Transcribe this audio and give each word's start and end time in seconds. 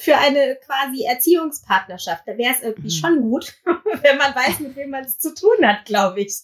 für 0.00 0.16
eine 0.16 0.56
quasi 0.56 1.04
Erziehungspartnerschaft. 1.04 2.22
Da 2.26 2.36
wäre 2.38 2.54
es 2.54 2.62
irgendwie 2.62 2.88
mhm. 2.88 3.00
schon 3.00 3.20
gut, 3.20 3.54
wenn 3.64 4.16
man 4.16 4.34
weiß, 4.34 4.60
mit 4.60 4.74
wem 4.76 4.90
man 4.90 5.04
es 5.04 5.18
zu 5.18 5.34
tun 5.34 5.64
hat, 5.64 5.84
glaube 5.84 6.22
ich. 6.22 6.34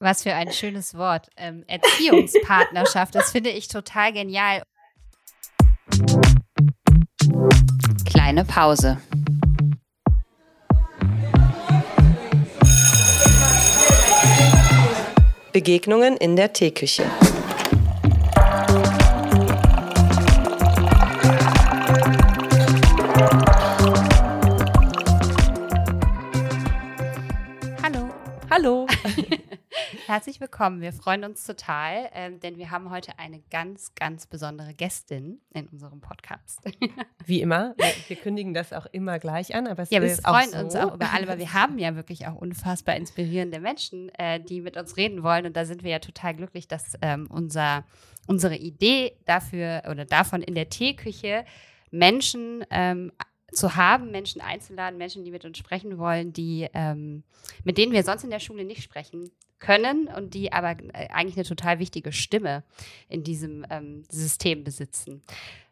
Was 0.00 0.22
für 0.22 0.32
ein 0.32 0.52
schönes 0.52 0.96
Wort. 0.96 1.28
Ähm, 1.36 1.64
Erziehungspartnerschaft, 1.66 3.14
das 3.14 3.32
finde 3.32 3.50
ich 3.50 3.68
total 3.68 4.12
genial. 4.12 4.62
Kleine 8.06 8.44
Pause. 8.44 8.98
Begegnungen 15.52 16.16
in 16.16 16.36
der 16.36 16.52
Teeküche. 16.52 17.04
Herzlich 30.06 30.40
willkommen. 30.40 30.80
Wir 30.80 30.92
freuen 30.92 31.24
uns 31.24 31.44
total, 31.44 32.10
ähm, 32.12 32.40
denn 32.40 32.58
wir 32.58 32.70
haben 32.70 32.90
heute 32.90 33.18
eine 33.18 33.40
ganz, 33.50 33.94
ganz 33.94 34.26
besondere 34.26 34.74
Gästin 34.74 35.40
in 35.54 35.66
unserem 35.68 36.00
Podcast. 36.00 36.60
Wie 37.26 37.40
immer. 37.40 37.74
Wir, 37.76 37.86
wir 38.08 38.16
kündigen 38.16 38.54
das 38.54 38.72
auch 38.72 38.86
immer 38.86 39.18
gleich 39.18 39.54
an, 39.54 39.66
aber 39.66 39.82
es 39.82 39.90
ja, 39.90 40.00
ist 40.00 40.18
wir 40.18 40.30
freuen 40.30 40.48
auch 40.48 40.52
so. 40.52 40.64
uns 40.64 40.76
auch 40.76 40.94
über 40.94 41.12
alle, 41.12 41.28
weil 41.28 41.38
wir 41.38 41.52
haben 41.52 41.78
ja 41.78 41.94
wirklich 41.96 42.26
auch 42.26 42.34
unfassbar 42.34 42.96
inspirierende 42.96 43.60
Menschen, 43.60 44.10
äh, 44.14 44.40
die 44.40 44.60
mit 44.60 44.76
uns 44.76 44.96
reden 44.96 45.22
wollen. 45.22 45.46
Und 45.46 45.56
da 45.56 45.64
sind 45.64 45.82
wir 45.82 45.90
ja 45.90 45.98
total 45.98 46.34
glücklich, 46.34 46.68
dass 46.68 46.94
ähm, 47.02 47.26
unser, 47.30 47.84
unsere 48.26 48.56
Idee 48.56 49.16
dafür 49.26 49.82
oder 49.90 50.04
davon 50.04 50.42
in 50.42 50.54
der 50.54 50.68
Teeküche 50.68 51.44
Menschen 51.90 52.64
ähm, 52.70 53.12
zu 53.52 53.76
haben, 53.76 54.10
Menschen 54.10 54.40
einzuladen, 54.40 54.98
Menschen, 54.98 55.24
die 55.24 55.30
mit 55.30 55.44
uns 55.44 55.58
sprechen 55.58 55.98
wollen, 55.98 56.32
die 56.32 56.68
ähm, 56.74 57.22
mit 57.64 57.78
denen 57.78 57.92
wir 57.92 58.02
sonst 58.02 58.24
in 58.24 58.30
der 58.30 58.40
Schule 58.40 58.64
nicht 58.64 58.82
sprechen 58.82 59.30
können 59.58 60.08
und 60.08 60.34
die 60.34 60.52
aber 60.52 60.70
äh, 60.92 61.08
eigentlich 61.08 61.36
eine 61.36 61.44
total 61.44 61.78
wichtige 61.78 62.12
Stimme 62.12 62.62
in 63.08 63.24
diesem 63.24 63.66
ähm, 63.70 64.04
System 64.08 64.64
besitzen. 64.64 65.22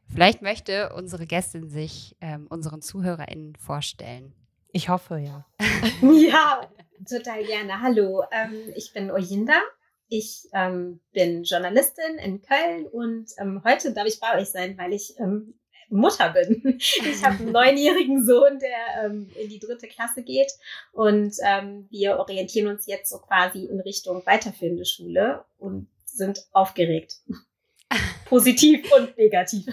Vielleicht 0.08 0.42
möchte 0.42 0.92
unsere 0.94 1.26
Gästin 1.26 1.68
sich 1.68 2.16
ähm, 2.20 2.46
unseren 2.48 2.80
ZuhörerInnen 2.80 3.56
vorstellen. 3.56 4.32
Ich 4.72 4.88
hoffe, 4.88 5.18
ja. 5.18 5.46
ja, 6.02 6.60
total 7.08 7.44
gerne. 7.44 7.80
Hallo, 7.80 8.22
ähm, 8.30 8.72
ich 8.74 8.92
bin 8.92 9.10
Oyinda. 9.10 9.60
Ich 10.08 10.48
ähm, 10.52 11.00
bin 11.12 11.42
Journalistin 11.42 12.18
in 12.22 12.40
Köln 12.40 12.86
und 12.86 13.26
ähm, 13.38 13.62
heute 13.64 13.92
darf 13.92 14.06
ich 14.06 14.20
bei 14.20 14.38
euch 14.38 14.48
sein, 14.48 14.78
weil 14.78 14.92
ich 14.92 15.18
ähm, 15.18 15.54
Mutter 15.90 16.30
bin. 16.30 16.78
Ich 16.78 17.24
habe 17.24 17.36
einen 17.36 17.52
neunjährigen 17.52 18.24
Sohn, 18.24 18.58
der 18.58 19.04
ähm, 19.04 19.30
in 19.40 19.48
die 19.48 19.58
dritte 19.58 19.86
Klasse 19.86 20.22
geht 20.22 20.52
und 20.92 21.34
ähm, 21.44 21.86
wir 21.90 22.18
orientieren 22.18 22.68
uns 22.68 22.86
jetzt 22.86 23.10
so 23.10 23.18
quasi 23.18 23.64
in 23.64 23.80
Richtung 23.80 24.24
weiterführende 24.26 24.84
Schule 24.84 25.44
und 25.58 25.88
sind 26.04 26.46
aufgeregt. 26.52 27.16
Positiv 28.26 28.90
und 28.92 29.16
negativ. 29.16 29.66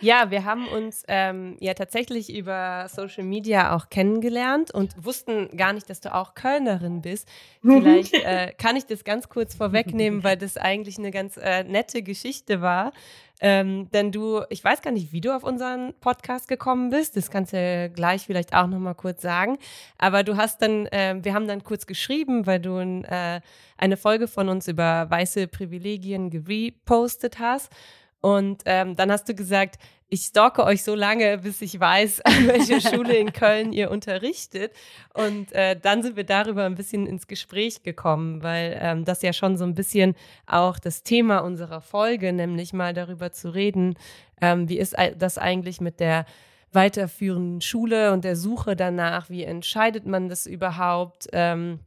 Ja, 0.00 0.30
wir 0.30 0.44
haben 0.44 0.68
uns 0.68 1.02
ähm, 1.08 1.56
ja 1.60 1.74
tatsächlich 1.74 2.34
über 2.34 2.86
Social 2.88 3.24
Media 3.24 3.74
auch 3.74 3.90
kennengelernt 3.90 4.70
und 4.70 4.94
wussten 5.04 5.56
gar 5.56 5.72
nicht, 5.72 5.90
dass 5.90 6.00
du 6.00 6.14
auch 6.14 6.34
Kölnerin 6.34 7.02
bist. 7.02 7.28
Vielleicht 7.62 8.14
äh, 8.14 8.52
kann 8.56 8.76
ich 8.76 8.86
das 8.86 9.04
ganz 9.04 9.28
kurz 9.28 9.54
vorwegnehmen, 9.54 10.22
weil 10.24 10.36
das 10.36 10.56
eigentlich 10.56 10.98
eine 10.98 11.10
ganz 11.10 11.36
äh, 11.36 11.64
nette 11.64 12.02
Geschichte 12.02 12.60
war. 12.60 12.92
Ähm, 13.40 13.88
denn 13.92 14.10
du, 14.10 14.42
ich 14.50 14.62
weiß 14.64 14.82
gar 14.82 14.90
nicht, 14.90 15.12
wie 15.12 15.20
du 15.20 15.34
auf 15.34 15.44
unseren 15.44 15.94
Podcast 16.00 16.48
gekommen 16.48 16.90
bist. 16.90 17.16
Das 17.16 17.30
kannst 17.30 17.52
du 17.52 17.90
gleich 17.94 18.26
vielleicht 18.26 18.54
auch 18.54 18.66
noch 18.66 18.78
mal 18.78 18.94
kurz 18.94 19.22
sagen. 19.22 19.58
Aber 19.96 20.24
du 20.24 20.36
hast 20.36 20.60
dann, 20.62 20.86
äh, 20.86 21.16
wir 21.22 21.34
haben 21.34 21.46
dann 21.46 21.62
kurz 21.62 21.86
geschrieben, 21.86 22.46
weil 22.46 22.60
du 22.60 22.78
äh, 22.78 23.40
eine 23.76 23.96
Folge 23.96 24.26
von 24.28 24.48
uns 24.48 24.66
über 24.68 25.08
weiße 25.08 25.46
Privilegien 25.48 26.30
gepostet 26.30 27.38
hast. 27.38 27.72
Und 28.20 28.62
ähm, 28.66 28.96
dann 28.96 29.12
hast 29.12 29.28
du 29.28 29.34
gesagt, 29.34 29.78
ich 30.10 30.22
stalke 30.22 30.64
euch 30.64 30.82
so 30.82 30.94
lange, 30.94 31.38
bis 31.38 31.60
ich 31.60 31.78
weiß, 31.78 32.20
an 32.24 32.48
welcher 32.48 32.80
Schule 32.80 33.16
in 33.16 33.32
Köln 33.32 33.72
ihr 33.72 33.90
unterrichtet. 33.90 34.72
Und 35.14 35.52
äh, 35.52 35.78
dann 35.78 36.02
sind 36.02 36.16
wir 36.16 36.24
darüber 36.24 36.64
ein 36.64 36.74
bisschen 36.74 37.06
ins 37.06 37.26
Gespräch 37.26 37.82
gekommen, 37.82 38.42
weil 38.42 38.78
ähm, 38.80 39.04
das 39.04 39.22
ja 39.22 39.32
schon 39.32 39.56
so 39.56 39.64
ein 39.64 39.74
bisschen 39.74 40.14
auch 40.46 40.78
das 40.78 41.02
Thema 41.02 41.38
unserer 41.40 41.80
Folge, 41.80 42.32
nämlich 42.32 42.72
mal 42.72 42.94
darüber 42.94 43.32
zu 43.32 43.50
reden, 43.50 43.96
ähm, 44.40 44.68
wie 44.68 44.78
ist 44.78 44.96
das 45.16 45.36
eigentlich 45.36 45.80
mit 45.80 46.00
der 46.00 46.24
weiterführenden 46.72 47.60
Schule 47.60 48.12
und 48.12 48.24
der 48.24 48.36
Suche 48.36 48.76
danach, 48.76 49.30
wie 49.30 49.42
entscheidet 49.42 50.06
man 50.06 50.28
das 50.28 50.46
überhaupt? 50.46 51.28
Ähm, 51.32 51.80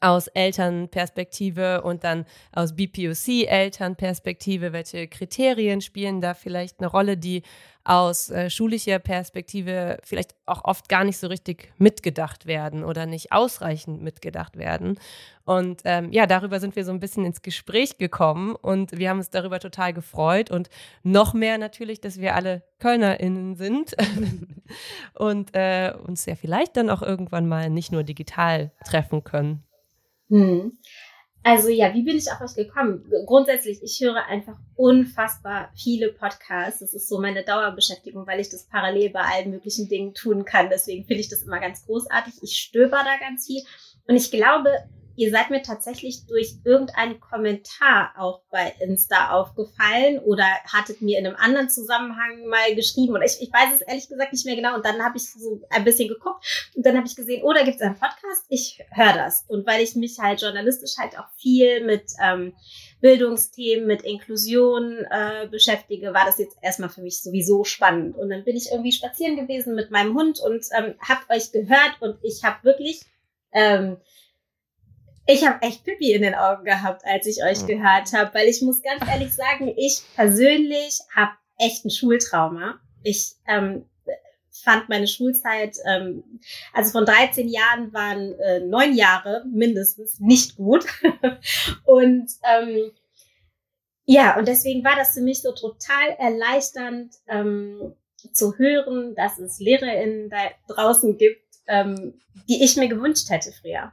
aus 0.00 0.26
Elternperspektive 0.28 1.82
und 1.82 2.04
dann 2.04 2.24
aus 2.52 2.74
BPOC-Elternperspektive, 2.74 4.72
welche 4.72 5.08
Kriterien 5.08 5.80
spielen 5.80 6.20
da 6.20 6.34
vielleicht 6.34 6.80
eine 6.80 6.88
Rolle, 6.88 7.16
die 7.16 7.42
aus 7.86 8.30
äh, 8.30 8.50
schulischer 8.50 8.98
Perspektive 8.98 9.98
vielleicht 10.02 10.34
auch 10.44 10.64
oft 10.64 10.88
gar 10.88 11.04
nicht 11.04 11.18
so 11.18 11.28
richtig 11.28 11.72
mitgedacht 11.78 12.46
werden 12.46 12.82
oder 12.84 13.06
nicht 13.06 13.30
ausreichend 13.30 14.02
mitgedacht 14.02 14.56
werden. 14.56 14.98
Und 15.44 15.82
ähm, 15.84 16.10
ja, 16.10 16.26
darüber 16.26 16.58
sind 16.58 16.74
wir 16.74 16.84
so 16.84 16.90
ein 16.90 16.98
bisschen 16.98 17.24
ins 17.24 17.42
Gespräch 17.42 17.98
gekommen 17.98 18.56
und 18.56 18.98
wir 18.98 19.08
haben 19.08 19.18
uns 19.18 19.30
darüber 19.30 19.60
total 19.60 19.92
gefreut 19.92 20.50
und 20.50 20.68
noch 21.04 21.32
mehr 21.32 21.58
natürlich, 21.58 22.00
dass 22.00 22.18
wir 22.18 22.34
alle 22.34 22.64
KölnerInnen 22.80 23.54
sind 23.54 23.94
und 25.14 25.54
äh, 25.54 25.92
uns 26.04 26.26
ja 26.26 26.34
vielleicht 26.34 26.76
dann 26.76 26.90
auch 26.90 27.02
irgendwann 27.02 27.46
mal 27.46 27.70
nicht 27.70 27.92
nur 27.92 28.02
digital 28.02 28.72
treffen 28.84 29.22
können. 29.22 29.65
Hm. 30.28 30.78
Also 31.42 31.68
ja, 31.68 31.94
wie 31.94 32.02
bin 32.02 32.16
ich 32.16 32.32
auf 32.32 32.40
euch 32.40 32.56
gekommen? 32.56 33.08
Grundsätzlich, 33.24 33.80
ich 33.80 34.00
höre 34.00 34.26
einfach 34.26 34.56
unfassbar 34.74 35.70
viele 35.76 36.10
Podcasts. 36.12 36.80
Das 36.80 36.92
ist 36.92 37.08
so 37.08 37.20
meine 37.20 37.44
Dauerbeschäftigung, 37.44 38.26
weil 38.26 38.40
ich 38.40 38.48
das 38.48 38.64
parallel 38.64 39.10
bei 39.10 39.20
allen 39.20 39.52
möglichen 39.52 39.88
Dingen 39.88 40.12
tun 40.12 40.44
kann. 40.44 40.70
Deswegen 40.70 41.04
finde 41.04 41.20
ich 41.20 41.28
das 41.28 41.42
immer 41.42 41.60
ganz 41.60 41.86
großartig. 41.86 42.34
Ich 42.42 42.58
stöber 42.58 42.98
da 43.04 43.16
ganz 43.20 43.46
viel. 43.46 43.62
Und 44.08 44.16
ich 44.16 44.32
glaube, 44.32 44.70
ihr 45.16 45.30
seid 45.30 45.50
mir 45.50 45.62
tatsächlich 45.62 46.26
durch 46.26 46.54
irgendeinen 46.64 47.20
Kommentar 47.20 48.12
auch 48.18 48.42
bei 48.50 48.74
Insta 48.80 49.30
aufgefallen 49.30 50.18
oder 50.20 50.44
hattet 50.72 51.02
mir 51.02 51.18
in 51.18 51.26
einem 51.26 51.36
anderen 51.36 51.68
Zusammenhang 51.68 52.46
mal 52.46 52.74
geschrieben 52.74 53.14
oder 53.14 53.24
ich, 53.24 53.40
ich 53.40 53.52
weiß 53.52 53.74
es 53.74 53.80
ehrlich 53.80 54.08
gesagt 54.08 54.32
nicht 54.32 54.46
mehr 54.46 54.56
genau 54.56 54.74
und 54.76 54.84
dann 54.84 55.02
habe 55.02 55.16
ich 55.16 55.30
so 55.30 55.62
ein 55.70 55.84
bisschen 55.84 56.08
geguckt 56.08 56.72
und 56.74 56.84
dann 56.84 56.96
habe 56.96 57.06
ich 57.06 57.16
gesehen, 57.16 57.42
oh, 57.44 57.52
da 57.52 57.64
gibt 57.64 57.76
es 57.76 57.82
einen 57.82 57.96
Podcast, 57.96 58.44
ich 58.48 58.80
höre 58.90 59.14
das. 59.14 59.44
Und 59.48 59.66
weil 59.66 59.82
ich 59.82 59.96
mich 59.96 60.18
halt 60.18 60.42
journalistisch 60.42 60.96
halt 60.98 61.18
auch 61.18 61.28
viel 61.38 61.84
mit 61.84 62.12
ähm, 62.22 62.54
Bildungsthemen, 63.00 63.86
mit 63.86 64.02
Inklusion 64.02 65.04
äh, 65.10 65.46
beschäftige, 65.48 66.14
war 66.14 66.26
das 66.26 66.38
jetzt 66.38 66.56
erstmal 66.62 66.88
für 66.88 67.02
mich 67.02 67.20
sowieso 67.20 67.64
spannend. 67.64 68.16
Und 68.16 68.30
dann 68.30 68.44
bin 68.44 68.56
ich 68.56 68.70
irgendwie 68.70 68.92
spazieren 68.92 69.36
gewesen 69.36 69.74
mit 69.74 69.90
meinem 69.90 70.14
Hund 70.14 70.40
und 70.40 70.66
ähm, 70.76 70.94
habe 71.00 71.20
euch 71.30 71.52
gehört 71.52 72.00
und 72.00 72.18
ich 72.22 72.44
habe 72.44 72.64
wirklich 72.64 73.02
ähm, 73.52 73.96
ich 75.26 75.46
habe 75.46 75.60
echt 75.62 75.84
Pipi 75.84 76.12
in 76.12 76.22
den 76.22 76.34
Augen 76.34 76.64
gehabt, 76.64 77.04
als 77.04 77.26
ich 77.26 77.42
euch 77.42 77.66
gehört 77.66 78.12
habe, 78.12 78.32
weil 78.34 78.48
ich 78.48 78.62
muss 78.62 78.82
ganz 78.82 79.06
ehrlich 79.08 79.34
sagen, 79.34 79.72
ich 79.76 80.02
persönlich 80.14 81.00
habe 81.14 81.32
echt 81.58 81.84
ein 81.84 81.90
Schultrauma. 81.90 82.78
Ich 83.02 83.34
ähm, 83.46 83.86
fand 84.62 84.88
meine 84.88 85.06
Schulzeit, 85.06 85.76
ähm, 85.84 86.22
also 86.72 86.92
von 86.92 87.04
13 87.04 87.48
Jahren 87.48 87.92
waren 87.92 88.38
äh, 88.40 88.60
neun 88.60 88.94
Jahre 88.94 89.44
mindestens 89.52 90.20
nicht 90.20 90.56
gut. 90.56 90.84
und 91.84 92.30
ähm, 92.48 92.92
ja, 94.04 94.38
und 94.38 94.46
deswegen 94.46 94.84
war 94.84 94.94
das 94.96 95.14
für 95.14 95.20
mich 95.20 95.42
so 95.42 95.52
total 95.52 96.10
erleichternd 96.18 97.14
ähm, 97.26 97.94
zu 98.32 98.56
hören, 98.56 99.14
dass 99.16 99.38
es 99.38 99.58
LehrerInnen 99.58 100.30
da 100.30 100.38
draußen 100.68 101.18
gibt, 101.18 101.42
ähm, 101.66 102.14
die 102.48 102.62
ich 102.62 102.76
mir 102.76 102.88
gewünscht 102.88 103.28
hätte 103.30 103.50
früher. 103.52 103.92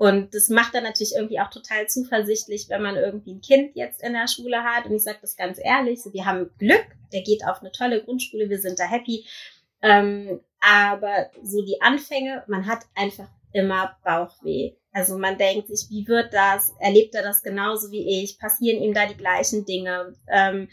Und 0.00 0.34
das 0.34 0.48
macht 0.48 0.74
dann 0.74 0.84
natürlich 0.84 1.12
irgendwie 1.14 1.40
auch 1.40 1.50
total 1.50 1.86
zuversichtlich, 1.86 2.70
wenn 2.70 2.80
man 2.80 2.96
irgendwie 2.96 3.34
ein 3.34 3.42
Kind 3.42 3.76
jetzt 3.76 4.02
in 4.02 4.14
der 4.14 4.28
Schule 4.28 4.64
hat. 4.64 4.86
Und 4.86 4.94
ich 4.94 5.02
sage 5.02 5.18
das 5.20 5.36
ganz 5.36 5.58
ehrlich, 5.62 6.02
so, 6.02 6.14
wir 6.14 6.24
haben 6.24 6.48
Glück, 6.56 6.86
der 7.12 7.20
geht 7.20 7.44
auf 7.46 7.60
eine 7.60 7.70
tolle 7.70 8.02
Grundschule, 8.02 8.48
wir 8.48 8.58
sind 8.58 8.80
da 8.80 8.84
happy. 8.84 9.26
Ähm, 9.82 10.40
aber 10.58 11.28
so 11.42 11.62
die 11.66 11.82
Anfänge, 11.82 12.44
man 12.46 12.66
hat 12.66 12.84
einfach 12.94 13.28
immer 13.52 13.94
Bauchweh. 14.02 14.72
Also 14.90 15.18
man 15.18 15.36
denkt 15.36 15.68
sich, 15.68 15.90
wie 15.90 16.08
wird 16.08 16.32
das? 16.32 16.72
Erlebt 16.80 17.14
er 17.14 17.22
das 17.22 17.42
genauso 17.42 17.90
wie 17.90 18.22
ich? 18.22 18.38
Passieren 18.38 18.82
ihm 18.82 18.94
da 18.94 19.04
die 19.04 19.18
gleichen 19.18 19.66
Dinge? 19.66 20.14
Ähm, 20.32 20.70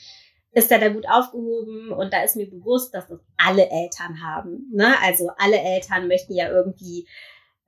ist 0.53 0.71
er 0.71 0.79
da 0.79 0.87
gut 0.87 1.05
aufgehoben? 1.09 1.91
Und 1.91 2.13
da 2.13 2.23
ist 2.23 2.37
mir 2.37 2.49
bewusst, 2.49 2.93
dass 2.93 3.09
das 3.09 3.19
alle 3.35 3.69
Eltern 3.69 4.23
haben. 4.23 4.71
Ne? 4.73 4.95
Also 5.03 5.31
alle 5.37 5.59
Eltern 5.59 6.07
möchten 6.07 6.33
ja 6.33 6.49
irgendwie 6.49 7.05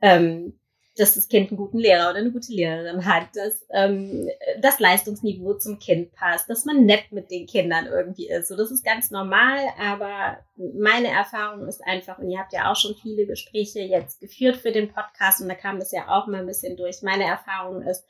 ähm, 0.01 0.58
dass 0.99 1.15
das 1.15 1.29
Kind 1.29 1.49
einen 1.49 1.57
guten 1.57 1.79
Lehrer 1.79 2.09
oder 2.09 2.19
eine 2.19 2.31
gute 2.31 2.51
Lehrerin 2.51 3.05
hat, 3.05 3.27
dass 3.33 3.65
ähm, 3.71 4.29
das 4.61 4.79
Leistungsniveau 4.79 5.53
zum 5.53 5.79
Kind 5.79 6.11
passt, 6.13 6.49
dass 6.49 6.65
man 6.65 6.85
nett 6.85 7.11
mit 7.11 7.31
den 7.31 7.47
Kindern 7.47 7.85
irgendwie 7.87 8.27
ist. 8.27 8.49
So, 8.49 8.57
das 8.57 8.69
ist 8.69 8.83
ganz 8.83 9.09
normal, 9.09 9.59
aber 9.79 10.39
meine 10.57 11.07
Erfahrung 11.07 11.67
ist 11.67 11.81
einfach, 11.85 12.19
und 12.19 12.29
ihr 12.29 12.39
habt 12.39 12.51
ja 12.53 12.69
auch 12.69 12.75
schon 12.75 12.95
viele 12.95 13.25
Gespräche 13.25 13.79
jetzt 13.79 14.19
geführt 14.19 14.57
für 14.57 14.71
den 14.71 14.91
Podcast 14.91 15.41
und 15.41 15.47
da 15.47 15.55
kam 15.55 15.79
das 15.79 15.91
ja 15.91 16.09
auch 16.09 16.27
mal 16.27 16.41
ein 16.41 16.47
bisschen 16.47 16.75
durch. 16.75 17.01
Meine 17.01 17.23
Erfahrung 17.23 17.81
ist, 17.81 18.03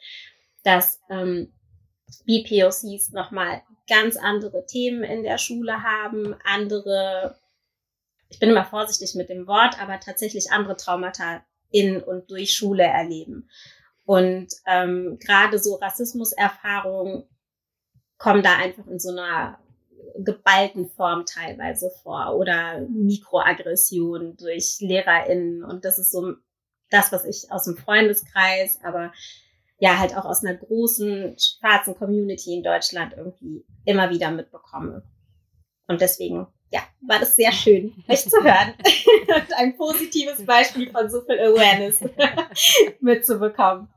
dass 0.64 1.00
ähm, 1.10 1.54
BPOCs 2.26 3.12
nochmal 3.12 3.62
ganz 3.88 4.18
andere 4.18 4.66
Themen 4.66 5.04
in 5.04 5.24
der 5.24 5.38
Schule 5.38 5.84
haben, 5.84 6.36
andere, 6.44 7.38
ich 8.30 8.40
bin 8.40 8.50
immer 8.50 8.66
vorsichtig 8.66 9.16
mit 9.16 9.30
dem 9.30 9.46
Wort, 9.48 9.80
aber 9.82 10.00
tatsächlich 10.00 10.52
andere 10.52 10.76
Traumata 10.76 11.44
in 11.72 12.02
und 12.02 12.30
durch 12.32 12.54
Schule 12.54 12.84
erleben. 12.84 13.50
Und 14.06 14.48
ähm, 14.66 15.18
gerade 15.20 15.60
so 15.60 15.76
Rassismuserfahrungen 15.76 17.26
kommen 18.18 18.44
da 18.44 18.56
einfach 18.58 18.88
in 18.88 19.00
so 19.00 19.12
einer 19.12 19.60
geballten 20.18 20.90
Form 20.90 21.26
teilweise 21.26 21.92
vor 22.04 22.36
oder 22.36 22.82
Mikroaggression 22.90 24.36
durch 24.38 24.78
LehrerInnen. 24.80 25.64
Und 25.64 25.86
das 25.86 26.00
ist 26.00 26.12
so 26.12 26.34
das, 26.90 27.12
was 27.12 27.26
ich 27.26 27.52
aus 27.52 27.66
dem 27.66 27.78
Freundeskreis, 27.78 28.80
aber 28.84 29.14
ja 29.78 29.98
halt 29.98 30.16
auch 30.16 30.26
aus 30.26 30.44
einer 30.44 30.58
großen 30.58 31.38
schwarzen 31.40 31.96
Community 31.96 32.54
in 32.54 32.64
Deutschland 32.64 33.14
irgendwie 33.16 33.66
immer 33.86 34.10
wieder 34.10 34.32
mitbekomme. 34.32 35.04
Und 35.88 36.02
deswegen, 36.02 36.48
ja, 36.72 36.82
war 37.02 37.20
das 37.20 37.36
sehr 37.36 37.52
schön, 37.52 37.94
euch 38.08 38.22
zu 38.22 38.44
hören 38.44 38.74
und 39.28 39.54
ein 39.58 39.76
positives 39.76 40.46
Beispiel 40.46 40.92
von 40.92 41.10
so 41.10 41.22
viel 41.22 41.40
Awareness 41.40 42.04
mitzubekommen. 43.02 43.88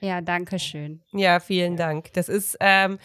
Ja, 0.00 0.20
danke 0.20 0.58
schön. 0.58 1.00
Ja, 1.12 1.40
vielen 1.40 1.76
Dank. 1.76 2.12
Das 2.12 2.28
ist, 2.28 2.56
ähm, 2.60 2.98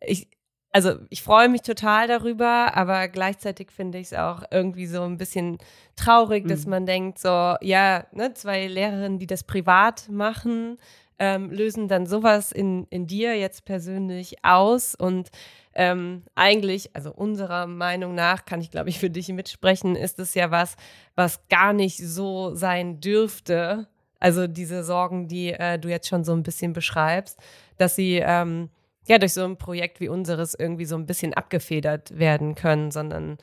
ich, 0.00 0.28
also 0.72 0.94
ich 1.10 1.22
freue 1.22 1.48
mich 1.48 1.62
total 1.62 2.08
darüber, 2.08 2.74
aber 2.74 3.08
gleichzeitig 3.08 3.70
finde 3.70 3.98
ich 3.98 4.08
es 4.08 4.14
auch 4.14 4.42
irgendwie 4.50 4.86
so 4.86 5.02
ein 5.02 5.18
bisschen 5.18 5.58
traurig, 5.96 6.44
mhm. 6.44 6.48
dass 6.48 6.66
man 6.66 6.86
denkt, 6.86 7.18
so, 7.18 7.56
ja, 7.60 8.06
ne, 8.12 8.32
zwei 8.34 8.66
Lehrerinnen, 8.66 9.18
die 9.18 9.26
das 9.26 9.44
privat 9.44 10.08
machen, 10.08 10.78
ähm, 11.18 11.50
lösen 11.50 11.88
dann 11.88 12.06
sowas 12.06 12.52
in, 12.52 12.86
in 12.90 13.06
dir 13.06 13.36
jetzt 13.36 13.64
persönlich 13.64 14.44
aus 14.44 14.94
und 14.94 15.30
ähm, 15.74 16.22
eigentlich, 16.34 16.94
also 16.94 17.12
unserer 17.12 17.66
Meinung 17.66 18.14
nach, 18.14 18.44
kann 18.44 18.60
ich 18.60 18.70
glaube 18.70 18.88
ich 18.88 18.98
für 18.98 19.10
dich 19.10 19.28
mitsprechen, 19.28 19.96
ist 19.96 20.18
es 20.18 20.34
ja 20.34 20.50
was, 20.50 20.76
was 21.14 21.46
gar 21.48 21.72
nicht 21.72 21.98
so 21.98 22.54
sein 22.54 23.00
dürfte. 23.00 23.88
Also 24.20 24.48
diese 24.48 24.82
Sorgen, 24.82 25.28
die 25.28 25.52
äh, 25.52 25.78
du 25.78 25.88
jetzt 25.88 26.08
schon 26.08 26.24
so 26.24 26.32
ein 26.32 26.42
bisschen 26.42 26.72
beschreibst, 26.72 27.38
dass 27.76 27.94
sie 27.94 28.16
ähm, 28.16 28.70
ja 29.06 29.18
durch 29.18 29.32
so 29.32 29.44
ein 29.44 29.56
Projekt 29.56 30.00
wie 30.00 30.08
unseres 30.08 30.54
irgendwie 30.54 30.84
so 30.84 30.96
ein 30.96 31.06
bisschen 31.06 31.34
abgefedert 31.34 32.18
werden 32.18 32.54
können, 32.54 32.90
sondern 32.90 33.38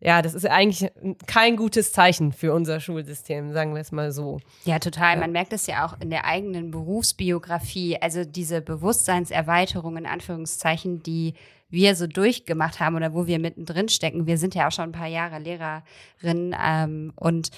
ja, 0.00 0.22
das 0.22 0.32
ist 0.32 0.46
eigentlich 0.46 0.90
kein 1.26 1.56
gutes 1.56 1.92
Zeichen 1.92 2.32
für 2.32 2.54
unser 2.54 2.80
Schulsystem, 2.80 3.52
sagen 3.52 3.74
wir 3.74 3.82
es 3.82 3.92
mal 3.92 4.12
so. 4.12 4.40
Ja, 4.64 4.78
total. 4.78 5.18
Man 5.18 5.32
merkt 5.32 5.52
es 5.52 5.66
ja 5.66 5.84
auch 5.84 6.00
in 6.00 6.08
der 6.08 6.24
eigenen 6.24 6.70
Berufsbiografie. 6.70 7.98
Also 8.00 8.24
diese 8.24 8.62
Bewusstseinserweiterung 8.62 9.98
in 9.98 10.06
Anführungszeichen, 10.06 11.02
die 11.02 11.34
wir 11.68 11.94
so 11.94 12.06
durchgemacht 12.06 12.80
haben 12.80 12.96
oder 12.96 13.12
wo 13.12 13.26
wir 13.26 13.38
mittendrin 13.38 13.90
stecken. 13.90 14.26
Wir 14.26 14.38
sind 14.38 14.54
ja 14.54 14.68
auch 14.68 14.72
schon 14.72 14.84
ein 14.84 14.92
paar 14.92 15.06
Jahre 15.06 15.38
Lehrerin 15.38 16.56
ähm, 16.58 17.12
und 17.16 17.50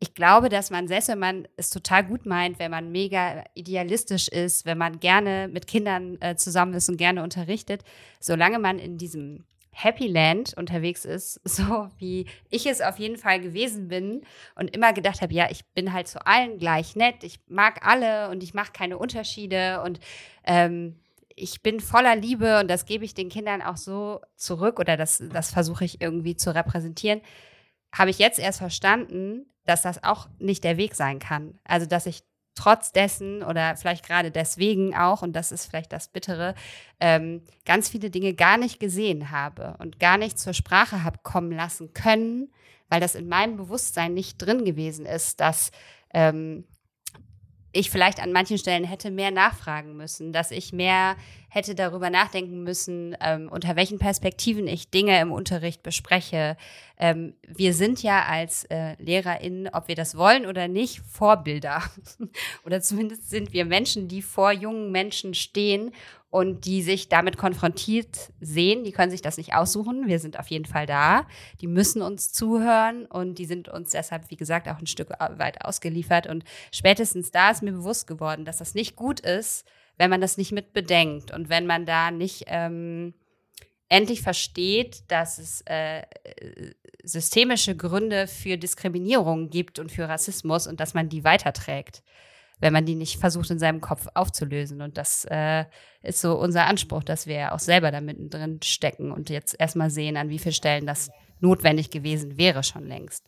ich 0.00 0.12
glaube, 0.12 0.50
dass 0.50 0.70
man, 0.70 0.86
selbst 0.86 1.08
wenn 1.08 1.18
man 1.18 1.48
es 1.56 1.70
total 1.70 2.04
gut 2.04 2.26
meint, 2.26 2.58
wenn 2.58 2.70
man 2.70 2.92
mega 2.92 3.42
idealistisch 3.54 4.28
ist, 4.28 4.66
wenn 4.66 4.76
man 4.76 5.00
gerne 5.00 5.48
mit 5.50 5.66
Kindern 5.66 6.18
äh, 6.20 6.36
zusammen 6.36 6.74
ist 6.74 6.90
und 6.90 6.98
gerne 6.98 7.22
unterrichtet, 7.22 7.82
solange 8.20 8.58
man 8.58 8.78
in 8.78 8.98
diesem 8.98 9.44
Happy 9.74 10.06
Land 10.06 10.54
unterwegs 10.56 11.04
ist, 11.04 11.40
so 11.44 11.88
wie 11.98 12.26
ich 12.50 12.66
es 12.66 12.80
auf 12.80 12.98
jeden 12.98 13.16
Fall 13.16 13.40
gewesen 13.40 13.88
bin 13.88 14.22
und 14.54 14.74
immer 14.74 14.92
gedacht 14.92 15.20
habe, 15.20 15.34
ja, 15.34 15.48
ich 15.50 15.64
bin 15.74 15.92
halt 15.92 16.08
zu 16.08 16.24
allen 16.26 16.58
gleich 16.58 16.96
nett, 16.96 17.22
ich 17.22 17.40
mag 17.48 17.86
alle 17.86 18.30
und 18.30 18.42
ich 18.42 18.54
mache 18.54 18.72
keine 18.72 18.98
Unterschiede 18.98 19.82
und 19.82 20.00
ähm, 20.44 21.00
ich 21.36 21.62
bin 21.62 21.80
voller 21.80 22.14
Liebe 22.14 22.60
und 22.60 22.70
das 22.70 22.86
gebe 22.86 23.04
ich 23.04 23.14
den 23.14 23.28
Kindern 23.28 23.60
auch 23.60 23.76
so 23.76 24.20
zurück 24.36 24.78
oder 24.78 24.96
das, 24.96 25.22
das 25.32 25.50
versuche 25.50 25.84
ich 25.84 26.00
irgendwie 26.00 26.36
zu 26.36 26.54
repräsentieren, 26.54 27.20
habe 27.92 28.10
ich 28.10 28.18
jetzt 28.18 28.38
erst 28.38 28.58
verstanden, 28.58 29.46
dass 29.64 29.82
das 29.82 30.04
auch 30.04 30.28
nicht 30.38 30.62
der 30.64 30.76
Weg 30.76 30.94
sein 30.94 31.18
kann. 31.18 31.58
Also, 31.64 31.86
dass 31.86 32.06
ich 32.06 32.22
trotz 32.54 32.92
dessen 32.92 33.42
oder 33.42 33.76
vielleicht 33.76 34.06
gerade 34.06 34.30
deswegen 34.30 34.94
auch, 34.96 35.22
und 35.22 35.34
das 35.34 35.52
ist 35.52 35.66
vielleicht 35.66 35.92
das 35.92 36.08
Bittere, 36.08 36.54
ähm, 37.00 37.42
ganz 37.64 37.88
viele 37.88 38.10
Dinge 38.10 38.34
gar 38.34 38.56
nicht 38.56 38.80
gesehen 38.80 39.30
habe 39.30 39.76
und 39.78 39.98
gar 40.00 40.18
nicht 40.18 40.38
zur 40.38 40.54
Sprache 40.54 41.04
habe 41.04 41.18
kommen 41.22 41.52
lassen 41.52 41.92
können, 41.92 42.52
weil 42.88 43.00
das 43.00 43.14
in 43.14 43.28
meinem 43.28 43.56
Bewusstsein 43.56 44.14
nicht 44.14 44.38
drin 44.38 44.64
gewesen 44.64 45.06
ist, 45.06 45.40
dass 45.40 45.70
ähm, 46.12 46.64
ich 47.74 47.90
vielleicht 47.90 48.20
an 48.20 48.32
manchen 48.32 48.56
Stellen 48.56 48.84
hätte 48.84 49.10
mehr 49.10 49.30
nachfragen 49.30 49.96
müssen, 49.96 50.32
dass 50.32 50.50
ich 50.50 50.72
mehr 50.72 51.16
hätte 51.48 51.74
darüber 51.74 52.08
nachdenken 52.08 52.62
müssen, 52.62 53.16
ähm, 53.20 53.48
unter 53.48 53.76
welchen 53.76 53.98
Perspektiven 53.98 54.66
ich 54.66 54.90
Dinge 54.90 55.20
im 55.20 55.32
Unterricht 55.32 55.82
bespreche. 55.82 56.56
Ähm, 56.98 57.34
wir 57.46 57.74
sind 57.74 58.02
ja 58.02 58.24
als 58.24 58.64
äh, 58.64 58.94
LehrerInnen, 58.98 59.68
ob 59.72 59.88
wir 59.88 59.94
das 59.94 60.16
wollen 60.16 60.46
oder 60.46 60.68
nicht, 60.68 61.00
Vorbilder. 61.00 61.82
oder 62.64 62.80
zumindest 62.80 63.30
sind 63.30 63.52
wir 63.52 63.64
Menschen, 63.64 64.08
die 64.08 64.22
vor 64.22 64.52
jungen 64.52 64.90
Menschen 64.90 65.34
stehen 65.34 65.92
und 66.34 66.64
die 66.64 66.82
sich 66.82 67.08
damit 67.08 67.36
konfrontiert 67.36 68.32
sehen. 68.40 68.82
Die 68.82 68.90
können 68.90 69.12
sich 69.12 69.22
das 69.22 69.36
nicht 69.36 69.54
aussuchen. 69.54 70.08
Wir 70.08 70.18
sind 70.18 70.36
auf 70.36 70.48
jeden 70.48 70.64
Fall 70.64 70.84
da. 70.84 71.28
Die 71.60 71.68
müssen 71.68 72.02
uns 72.02 72.32
zuhören 72.32 73.06
und 73.06 73.38
die 73.38 73.44
sind 73.44 73.68
uns 73.68 73.90
deshalb, 73.90 74.32
wie 74.32 74.36
gesagt, 74.36 74.68
auch 74.68 74.80
ein 74.80 74.88
Stück 74.88 75.10
weit 75.10 75.64
ausgeliefert. 75.64 76.26
Und 76.26 76.42
spätestens 76.72 77.30
da 77.30 77.52
ist 77.52 77.62
mir 77.62 77.70
bewusst 77.70 78.08
geworden, 78.08 78.44
dass 78.44 78.56
das 78.56 78.74
nicht 78.74 78.96
gut 78.96 79.20
ist, 79.20 79.64
wenn 79.96 80.10
man 80.10 80.20
das 80.20 80.36
nicht 80.36 80.50
mit 80.50 80.72
bedenkt 80.72 81.30
und 81.30 81.50
wenn 81.50 81.66
man 81.66 81.86
da 81.86 82.10
nicht 82.10 82.46
ähm, 82.48 83.14
endlich 83.88 84.20
versteht, 84.20 85.04
dass 85.06 85.38
es 85.38 85.60
äh, 85.66 86.02
systemische 87.04 87.76
Gründe 87.76 88.26
für 88.26 88.58
Diskriminierung 88.58 89.50
gibt 89.50 89.78
und 89.78 89.92
für 89.92 90.08
Rassismus 90.08 90.66
und 90.66 90.80
dass 90.80 90.94
man 90.94 91.08
die 91.08 91.22
weiterträgt 91.22 92.02
wenn 92.60 92.72
man 92.72 92.86
die 92.86 92.94
nicht 92.94 93.18
versucht, 93.18 93.50
in 93.50 93.58
seinem 93.58 93.80
Kopf 93.80 94.06
aufzulösen. 94.14 94.80
Und 94.80 94.96
das 94.96 95.26
äh, 95.30 95.64
ist 96.02 96.20
so 96.20 96.38
unser 96.38 96.66
Anspruch, 96.66 97.04
dass 97.04 97.26
wir 97.26 97.52
auch 97.52 97.58
selber 97.58 97.90
da 97.90 98.00
mittendrin 98.00 98.60
stecken 98.62 99.12
und 99.12 99.30
jetzt 99.30 99.56
erstmal 99.58 99.90
sehen, 99.90 100.16
an 100.16 100.28
wie 100.28 100.38
vielen 100.38 100.54
Stellen 100.54 100.86
das 100.86 101.10
notwendig 101.40 101.90
gewesen 101.90 102.38
wäre 102.38 102.62
schon 102.62 102.86
längst. 102.86 103.24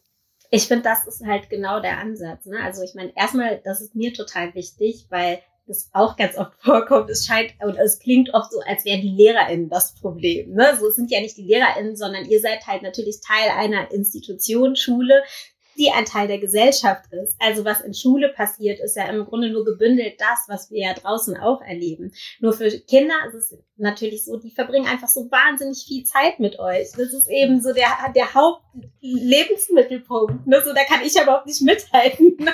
Ich 0.50 0.68
finde, 0.68 0.84
das 0.84 1.06
ist 1.06 1.26
halt 1.26 1.50
genau 1.50 1.80
der 1.80 1.98
Ansatz. 1.98 2.46
Ne? 2.46 2.58
Also 2.62 2.82
ich 2.82 2.94
meine, 2.94 3.12
erstmal, 3.16 3.60
das 3.64 3.80
ist 3.80 3.94
mir 3.94 4.14
total 4.14 4.54
wichtig, 4.54 5.06
weil 5.10 5.40
das 5.66 5.90
auch 5.92 6.16
ganz 6.16 6.36
oft 6.36 6.54
vorkommt. 6.60 7.10
Es 7.10 7.26
scheint 7.26 7.54
und 7.62 7.76
es 7.76 7.98
klingt 7.98 8.32
oft 8.32 8.52
so, 8.52 8.60
als 8.60 8.84
wären 8.84 9.00
die 9.00 9.16
LehrerInnen 9.16 9.68
das 9.68 9.94
Problem. 9.94 10.54
Ne? 10.54 10.76
So 10.78 10.88
es 10.88 10.96
sind 10.96 11.10
ja 11.10 11.20
nicht 11.20 11.36
die 11.36 11.46
LehrerInnen, 11.46 11.96
sondern 11.96 12.24
ihr 12.24 12.40
seid 12.40 12.66
halt 12.66 12.82
natürlich 12.82 13.20
Teil 13.20 13.50
einer 13.50 13.90
Institution, 13.90 14.76
Schule, 14.76 15.22
die 15.78 15.90
ein 15.90 16.04
Teil 16.04 16.28
der 16.28 16.38
Gesellschaft 16.38 17.12
ist. 17.12 17.34
Also 17.38 17.64
was 17.64 17.80
in 17.80 17.94
Schule 17.94 18.28
passiert, 18.30 18.80
ist 18.80 18.96
ja 18.96 19.04
im 19.04 19.24
Grunde 19.24 19.50
nur 19.50 19.64
gebündelt 19.64 20.14
das, 20.18 20.46
was 20.48 20.68
wir 20.70 20.80
ja 20.80 20.92
draußen 20.94 21.36
auch 21.36 21.62
erleben. 21.62 22.12
Nur 22.40 22.52
für 22.52 22.68
Kinder 22.70 23.14
ist 23.28 23.34
es 23.34 23.56
natürlich 23.76 24.24
so, 24.24 24.38
die 24.38 24.50
verbringen 24.50 24.86
einfach 24.86 25.08
so 25.08 25.30
wahnsinnig 25.30 25.84
viel 25.86 26.04
Zeit 26.04 26.40
mit 26.40 26.58
euch. 26.58 26.92
Das 26.92 27.12
ist 27.12 27.28
eben 27.28 27.60
so 27.60 27.72
der, 27.72 27.88
der 28.14 28.32
Hauptlebensmittelpunkt. 28.34 30.46
Ne? 30.46 30.62
So, 30.64 30.72
da 30.72 30.84
kann 30.84 31.02
ich 31.04 31.14
ja 31.14 31.24
überhaupt 31.24 31.46
nicht 31.46 31.62
mithalten. 31.62 32.38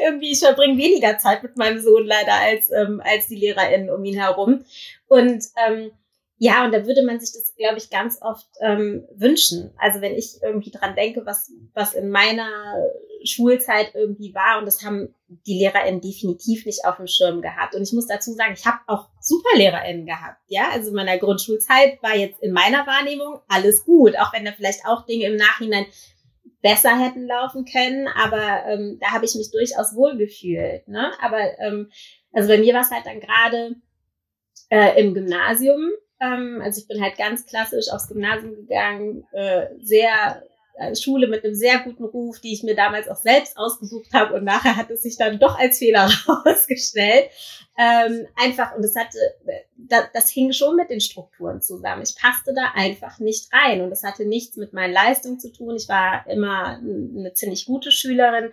Irgendwie, 0.00 0.32
ich 0.32 0.40
verbringe 0.40 0.76
weniger 0.78 1.18
Zeit 1.18 1.42
mit 1.42 1.56
meinem 1.56 1.80
Sohn 1.80 2.06
leider 2.06 2.34
als, 2.34 2.70
ähm, 2.70 3.02
als 3.04 3.26
die 3.28 3.36
LehrerInnen 3.36 3.90
um 3.90 4.04
ihn 4.04 4.20
herum. 4.20 4.64
Und 5.08 5.44
ähm, 5.66 5.90
ja, 6.38 6.64
und 6.64 6.72
da 6.72 6.86
würde 6.86 7.02
man 7.02 7.18
sich 7.18 7.32
das, 7.32 7.54
glaube 7.56 7.78
ich, 7.78 7.90
ganz 7.90 8.22
oft 8.22 8.46
ähm, 8.60 9.04
wünschen. 9.16 9.72
Also 9.76 10.00
wenn 10.00 10.14
ich 10.14 10.40
irgendwie 10.40 10.70
dran 10.70 10.94
denke, 10.94 11.26
was, 11.26 11.50
was 11.74 11.94
in 11.94 12.10
meiner 12.10 12.48
Schulzeit 13.24 13.92
irgendwie 13.94 14.32
war, 14.34 14.58
und 14.58 14.66
das 14.66 14.84
haben 14.84 15.12
die 15.28 15.58
LehrerInnen 15.58 16.00
definitiv 16.00 16.64
nicht 16.64 16.84
auf 16.84 16.96
dem 16.96 17.08
Schirm 17.08 17.42
gehabt. 17.42 17.74
Und 17.74 17.82
ich 17.82 17.92
muss 17.92 18.06
dazu 18.06 18.32
sagen, 18.32 18.54
ich 18.56 18.64
habe 18.66 18.78
auch 18.86 19.08
super 19.20 19.56
LehrerInnen 19.56 20.06
gehabt. 20.06 20.40
Ja, 20.46 20.70
also 20.72 20.90
in 20.90 20.94
meiner 20.94 21.18
Grundschulzeit 21.18 22.00
war 22.02 22.16
jetzt 22.16 22.40
in 22.40 22.52
meiner 22.52 22.86
Wahrnehmung 22.86 23.40
alles 23.48 23.84
gut, 23.84 24.16
auch 24.16 24.32
wenn 24.32 24.44
da 24.44 24.52
vielleicht 24.52 24.86
auch 24.86 25.06
Dinge 25.06 25.26
im 25.26 25.36
Nachhinein 25.36 25.86
besser 26.62 26.98
hätten 26.98 27.26
laufen 27.26 27.64
können, 27.64 28.08
aber 28.08 28.64
ähm, 28.66 28.98
da 29.00 29.12
habe 29.12 29.24
ich 29.24 29.34
mich 29.34 29.50
durchaus 29.50 29.94
wohlgefühlt. 29.94 30.88
Ne? 30.88 31.12
Aber 31.20 31.38
ähm, 31.60 31.90
also 32.32 32.48
bei 32.48 32.58
mir 32.58 32.74
war 32.74 32.80
es 32.80 32.90
halt 32.90 33.06
dann 33.06 33.20
gerade 33.20 33.76
äh, 34.70 35.00
im 35.00 35.14
Gymnasium 35.14 35.90
also 36.20 36.80
ich 36.80 36.88
bin 36.88 37.02
halt 37.02 37.16
ganz 37.16 37.46
klassisch 37.46 37.86
aufs 37.92 38.08
Gymnasium 38.08 38.54
gegangen, 38.54 39.26
äh, 39.32 39.66
sehr 39.80 40.42
äh, 40.78 40.94
Schule 40.94 41.26
mit 41.26 41.44
einem 41.44 41.54
sehr 41.54 41.80
guten 41.80 42.04
Ruf, 42.04 42.40
die 42.40 42.52
ich 42.52 42.62
mir 42.62 42.76
damals 42.76 43.08
auch 43.08 43.16
selbst 43.16 43.56
ausgesucht 43.56 44.12
habe 44.12 44.34
und 44.34 44.44
nachher 44.44 44.76
hat 44.76 44.90
es 44.90 45.02
sich 45.02 45.16
dann 45.16 45.38
doch 45.38 45.58
als 45.58 45.78
Fehler 45.78 46.08
herausgestellt. 46.26 47.30
Ähm, 47.76 48.26
einfach, 48.36 48.74
und 48.74 48.82
das 48.82 48.94
hatte, 48.96 49.18
das, 49.76 50.04
das 50.12 50.30
hing 50.30 50.52
schon 50.52 50.76
mit 50.76 50.90
den 50.90 51.00
Strukturen 51.00 51.60
zusammen. 51.60 52.02
Ich 52.02 52.16
passte 52.16 52.52
da 52.54 52.72
einfach 52.74 53.18
nicht 53.18 53.52
rein 53.52 53.82
und 53.82 53.90
das 53.90 54.02
hatte 54.02 54.24
nichts 54.24 54.56
mit 54.56 54.72
meinen 54.72 54.92
Leistungen 54.92 55.38
zu 55.38 55.52
tun. 55.52 55.76
Ich 55.76 55.88
war 55.88 56.26
immer 56.28 56.78
eine 56.78 57.32
ziemlich 57.34 57.66
gute 57.66 57.92
Schülerin. 57.92 58.52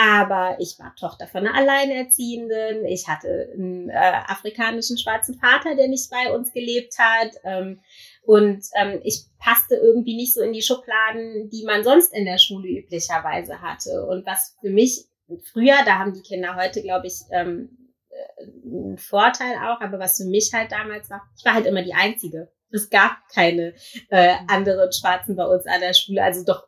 Aber 0.00 0.56
ich 0.60 0.78
war 0.78 0.94
Tochter 0.94 1.26
von 1.26 1.44
einer 1.44 1.56
Alleinerziehenden. 1.56 2.84
Ich 2.84 3.08
hatte 3.08 3.50
einen 3.52 3.90
äh, 3.90 4.22
afrikanischen 4.28 4.96
schwarzen 4.96 5.34
Vater, 5.40 5.74
der 5.74 5.88
nicht 5.88 6.08
bei 6.08 6.32
uns 6.32 6.52
gelebt 6.52 6.94
hat. 7.00 7.32
Ähm, 7.42 7.80
und 8.22 8.64
ähm, 8.80 9.00
ich 9.02 9.24
passte 9.40 9.74
irgendwie 9.74 10.14
nicht 10.14 10.34
so 10.34 10.40
in 10.40 10.52
die 10.52 10.62
Schubladen, 10.62 11.50
die 11.50 11.64
man 11.64 11.82
sonst 11.82 12.14
in 12.14 12.26
der 12.26 12.38
Schule 12.38 12.68
üblicherweise 12.68 13.60
hatte. 13.60 14.06
Und 14.06 14.24
was 14.24 14.54
für 14.60 14.70
mich 14.70 15.04
früher, 15.52 15.78
da 15.84 15.98
haben 15.98 16.14
die 16.14 16.22
Kinder 16.22 16.54
heute, 16.54 16.80
glaube 16.80 17.08
ich, 17.08 17.14
ähm, 17.32 17.90
äh, 18.08 18.44
einen 18.44 18.98
Vorteil 18.98 19.56
auch, 19.56 19.80
aber 19.80 19.98
was 19.98 20.18
für 20.18 20.26
mich 20.26 20.52
halt 20.54 20.70
damals 20.70 21.10
war, 21.10 21.22
ich 21.36 21.44
war 21.44 21.54
halt 21.54 21.66
immer 21.66 21.82
die 21.82 21.94
Einzige. 21.94 22.52
Es 22.70 22.88
gab 22.88 23.16
keine 23.34 23.74
äh, 24.10 24.34
anderen 24.46 24.92
Schwarzen 24.92 25.34
bei 25.34 25.44
uns 25.44 25.66
an 25.66 25.80
der 25.80 25.94
Schule, 25.94 26.22
also 26.22 26.44
doch 26.44 26.67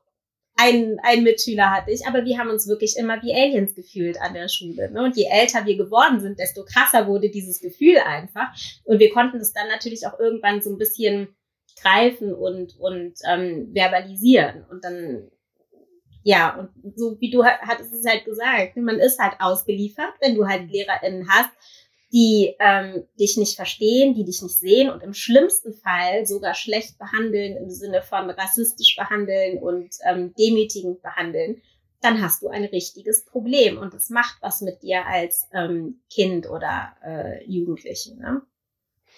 einen, 0.60 0.98
einen 1.00 1.22
Mitschüler 1.22 1.70
hatte 1.70 1.90
ich, 1.90 2.06
aber 2.06 2.24
wir 2.24 2.38
haben 2.38 2.50
uns 2.50 2.68
wirklich 2.68 2.96
immer 2.96 3.22
wie 3.22 3.32
Aliens 3.32 3.74
gefühlt 3.74 4.20
an 4.20 4.34
der 4.34 4.48
Schule. 4.48 4.90
Ne? 4.90 5.04
Und 5.04 5.16
je 5.16 5.26
älter 5.30 5.64
wir 5.64 5.76
geworden 5.76 6.20
sind, 6.20 6.38
desto 6.38 6.64
krasser 6.64 7.06
wurde 7.06 7.30
dieses 7.30 7.60
Gefühl 7.60 7.98
einfach. 7.98 8.48
Und 8.84 8.98
wir 8.98 9.10
konnten 9.10 9.38
es 9.38 9.52
dann 9.52 9.68
natürlich 9.68 10.06
auch 10.06 10.18
irgendwann 10.18 10.60
so 10.60 10.70
ein 10.70 10.78
bisschen 10.78 11.28
greifen 11.80 12.34
und, 12.34 12.78
und 12.78 13.14
ähm, 13.26 13.70
verbalisieren. 13.72 14.66
Und 14.70 14.84
dann, 14.84 15.30
ja, 16.22 16.56
und 16.58 16.98
so 16.98 17.18
wie 17.20 17.30
du 17.30 17.44
hattest 17.44 17.94
es 17.94 18.06
halt 18.06 18.24
gesagt, 18.26 18.76
man 18.76 18.98
ist 18.98 19.18
halt 19.18 19.34
ausgeliefert, 19.40 20.12
wenn 20.20 20.34
du 20.34 20.46
halt 20.46 20.70
LehrerInnen 20.70 21.28
hast, 21.30 21.50
die 22.12 22.56
ähm, 22.58 23.04
dich 23.18 23.36
nicht 23.36 23.54
verstehen, 23.54 24.14
die 24.14 24.24
dich 24.24 24.42
nicht 24.42 24.58
sehen 24.58 24.90
und 24.90 25.02
im 25.02 25.14
schlimmsten 25.14 25.74
Fall 25.74 26.26
sogar 26.26 26.54
schlecht 26.54 26.98
behandeln 26.98 27.56
im 27.56 27.70
Sinne 27.70 28.02
von 28.02 28.30
rassistisch 28.30 28.96
behandeln 28.96 29.58
und 29.58 29.94
ähm, 30.04 30.34
demütigend 30.34 31.02
behandeln, 31.02 31.62
dann 32.00 32.20
hast 32.20 32.42
du 32.42 32.48
ein 32.48 32.64
richtiges 32.64 33.24
Problem 33.24 33.78
und 33.78 33.94
es 33.94 34.10
macht 34.10 34.38
was 34.40 34.60
mit 34.60 34.82
dir 34.82 35.06
als 35.06 35.48
ähm, 35.52 36.00
Kind 36.10 36.48
oder 36.48 36.96
äh, 37.04 37.44
Jugendlichen. 37.44 38.18
Ne? 38.18 38.42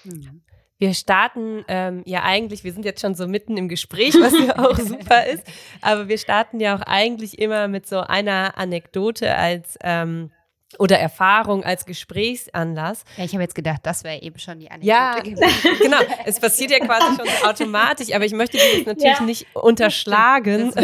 Mhm. 0.05 0.43
Wir 0.79 0.95
starten 0.95 1.65
ähm, 1.69 2.03
ja 2.07 2.25
eigentlich, 2.25 2.65
wir 2.65 2.73
sind 2.73 2.85
jetzt 2.85 3.01
schon 3.01 3.15
so 3.15 3.29
mitten 3.29 3.57
im 3.57 3.69
Gespräch, 3.69 4.15
was 4.21 4.33
ja 4.39 4.59
auch 4.59 4.77
super 4.81 5.27
ist, 5.27 5.45
aber 5.81 6.09
wir 6.09 6.19
starten 6.19 6.59
ja 6.59 6.77
auch 6.77 6.83
eigentlich 6.83 7.39
immer 7.39 7.69
mit 7.69 7.87
so 7.87 8.01
einer 8.01 8.59
Anekdote 8.59 9.37
als 9.37 9.79
ähm, 9.83 10.33
oder 10.79 10.99
Erfahrung 10.99 11.65
als 11.65 11.85
Gesprächsanlass. 11.87 13.05
Ja, 13.17 13.25
ich 13.25 13.33
habe 13.33 13.43
jetzt 13.43 13.55
gedacht, 13.55 13.81
das 13.83 14.05
wäre 14.05 14.21
eben 14.23 14.39
schon 14.39 14.59
die 14.59 14.71
Anekdote. 14.71 14.89
Ja, 14.89 15.19
gewesen. 15.19 15.43
genau. 15.81 15.99
Es 16.25 16.41
passiert 16.41 16.71
ja 16.71 16.79
quasi 16.79 17.17
schon 17.17 17.27
so 17.27 17.47
automatisch, 17.47 18.15
aber 18.15 18.25
ich 18.25 18.33
möchte 18.33 18.57
dir 18.57 18.79
jetzt 18.79 18.87
natürlich 18.87 19.19
ja. 19.19 19.25
nicht 19.25 19.47
unterschlagen, 19.55 20.73
das 20.75 20.83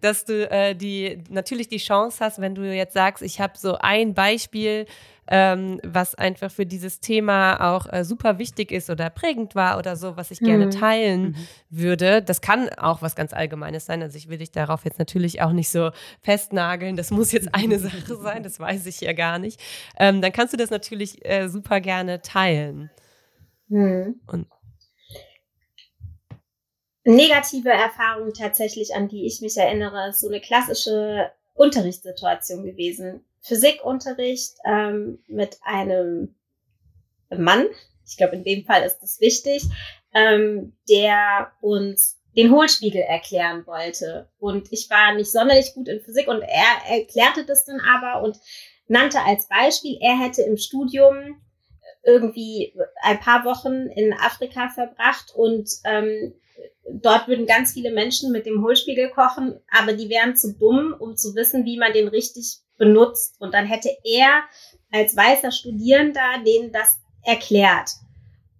dass 0.00 0.24
du 0.24 0.50
äh, 0.50 0.74
die 0.74 1.22
natürlich 1.28 1.68
die 1.68 1.78
Chance 1.78 2.24
hast, 2.24 2.40
wenn 2.40 2.54
du 2.54 2.62
jetzt 2.62 2.94
sagst, 2.94 3.22
ich 3.22 3.40
habe 3.40 3.54
so 3.56 3.76
ein 3.78 4.14
Beispiel 4.14 4.86
ähm, 5.30 5.80
was 5.84 6.16
einfach 6.16 6.50
für 6.50 6.66
dieses 6.66 7.00
Thema 7.00 7.72
auch 7.74 7.90
äh, 7.90 8.04
super 8.04 8.38
wichtig 8.38 8.72
ist 8.72 8.90
oder 8.90 9.08
prägend 9.10 9.54
war 9.54 9.78
oder 9.78 9.94
so, 9.94 10.16
was 10.16 10.32
ich 10.32 10.40
gerne 10.40 10.66
mhm. 10.66 10.70
teilen 10.72 11.22
mhm. 11.22 11.36
würde. 11.70 12.20
Das 12.20 12.40
kann 12.40 12.68
auch 12.70 13.00
was 13.00 13.14
ganz 13.14 13.32
Allgemeines 13.32 13.86
sein. 13.86 14.02
Also 14.02 14.18
ich 14.18 14.28
will 14.28 14.38
dich 14.38 14.50
darauf 14.50 14.84
jetzt 14.84 14.98
natürlich 14.98 15.40
auch 15.40 15.52
nicht 15.52 15.70
so 15.70 15.90
festnageln. 16.20 16.96
Das 16.96 17.10
muss 17.10 17.30
jetzt 17.30 17.54
eine 17.54 17.78
Sache 17.80 18.16
sein, 18.16 18.42
das 18.42 18.58
weiß 18.58 18.84
ich 18.86 19.00
ja 19.00 19.12
gar 19.12 19.38
nicht. 19.38 19.60
Ähm, 19.96 20.20
dann 20.20 20.32
kannst 20.32 20.52
du 20.52 20.56
das 20.56 20.70
natürlich 20.70 21.24
äh, 21.24 21.48
super 21.48 21.80
gerne 21.80 22.20
teilen. 22.20 22.90
Mhm. 23.68 24.20
Und 24.26 24.46
Negative 27.04 27.70
Erfahrung 27.70 28.32
tatsächlich, 28.34 28.94
an 28.94 29.08
die 29.08 29.26
ich 29.26 29.40
mich 29.40 29.56
erinnere, 29.56 30.10
ist 30.10 30.20
so 30.20 30.28
eine 30.28 30.40
klassische 30.40 31.30
Unterrichtssituation 31.54 32.64
gewesen. 32.64 33.24
Physikunterricht 33.40 34.56
ähm, 34.64 35.18
mit 35.26 35.58
einem 35.62 36.34
Mann, 37.30 37.66
ich 38.06 38.16
glaube 38.16 38.36
in 38.36 38.44
dem 38.44 38.64
Fall 38.64 38.82
ist 38.82 38.98
das 38.98 39.20
wichtig, 39.20 39.62
ähm, 40.14 40.76
der 40.88 41.52
uns 41.60 42.18
den 42.36 42.52
Hohlspiegel 42.52 43.02
erklären 43.02 43.66
wollte. 43.66 44.28
Und 44.38 44.72
ich 44.72 44.88
war 44.90 45.14
nicht 45.14 45.30
sonderlich 45.30 45.74
gut 45.74 45.88
in 45.88 46.00
Physik 46.00 46.28
und 46.28 46.42
er 46.42 46.98
erklärte 46.98 47.44
das 47.44 47.64
dann 47.64 47.80
aber 47.80 48.22
und 48.22 48.38
nannte 48.88 49.20
als 49.20 49.48
Beispiel, 49.48 49.98
er 50.00 50.18
hätte 50.18 50.42
im 50.42 50.56
Studium 50.56 51.40
irgendwie 52.02 52.74
ein 53.02 53.20
paar 53.20 53.44
Wochen 53.44 53.86
in 53.94 54.12
Afrika 54.14 54.68
verbracht 54.68 55.32
und 55.34 55.70
ähm, 55.84 56.34
dort 56.88 57.28
würden 57.28 57.46
ganz 57.46 57.72
viele 57.72 57.92
Menschen 57.92 58.32
mit 58.32 58.46
dem 58.46 58.62
Hohlspiegel 58.62 59.10
kochen, 59.10 59.60
aber 59.70 59.92
die 59.92 60.08
wären 60.08 60.36
zu 60.36 60.54
dumm, 60.54 60.94
um 60.98 61.16
zu 61.16 61.34
wissen, 61.34 61.64
wie 61.64 61.78
man 61.78 61.92
den 61.92 62.08
richtig 62.08 62.60
benutzt. 62.80 63.36
Und 63.38 63.54
dann 63.54 63.66
hätte 63.66 63.90
er 64.02 64.42
als 64.90 65.16
weißer 65.16 65.52
Studierender 65.52 66.42
denen 66.44 66.72
das 66.72 66.98
erklärt. 67.22 67.90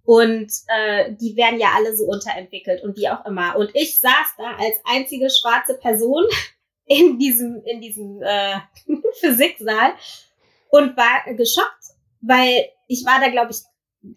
Und 0.04 0.52
äh, 0.68 1.12
die 1.20 1.36
werden 1.36 1.58
ja 1.58 1.70
alle 1.74 1.96
so 1.96 2.04
unterentwickelt 2.04 2.82
und 2.84 2.96
wie 2.96 3.08
auch 3.08 3.24
immer. 3.24 3.56
Und 3.56 3.70
ich 3.74 3.98
saß 3.98 4.34
da 4.38 4.56
als 4.58 4.76
einzige 4.84 5.28
schwarze 5.30 5.74
Person 5.74 6.24
in 6.86 7.18
diesem, 7.18 7.62
in 7.64 7.80
diesem 7.80 8.22
äh, 8.22 8.58
Physiksaal 9.20 9.94
und 10.68 10.96
war 10.96 11.34
geschockt, 11.34 11.84
weil 12.20 12.68
ich 12.86 13.04
war 13.04 13.20
da, 13.20 13.28
glaube 13.28 13.52
ich, 13.52 13.58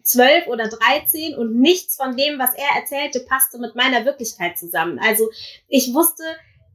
zwölf 0.01 0.47
oder 0.47 0.69
dreizehn 0.69 1.35
und 1.35 1.59
nichts 1.59 1.97
von 1.97 2.15
dem, 2.15 2.39
was 2.39 2.53
er 2.55 2.79
erzählte, 2.79 3.19
passte 3.19 3.59
mit 3.59 3.75
meiner 3.75 4.05
Wirklichkeit 4.05 4.57
zusammen. 4.57 4.97
Also 4.99 5.29
ich 5.67 5.93
wusste, 5.93 6.23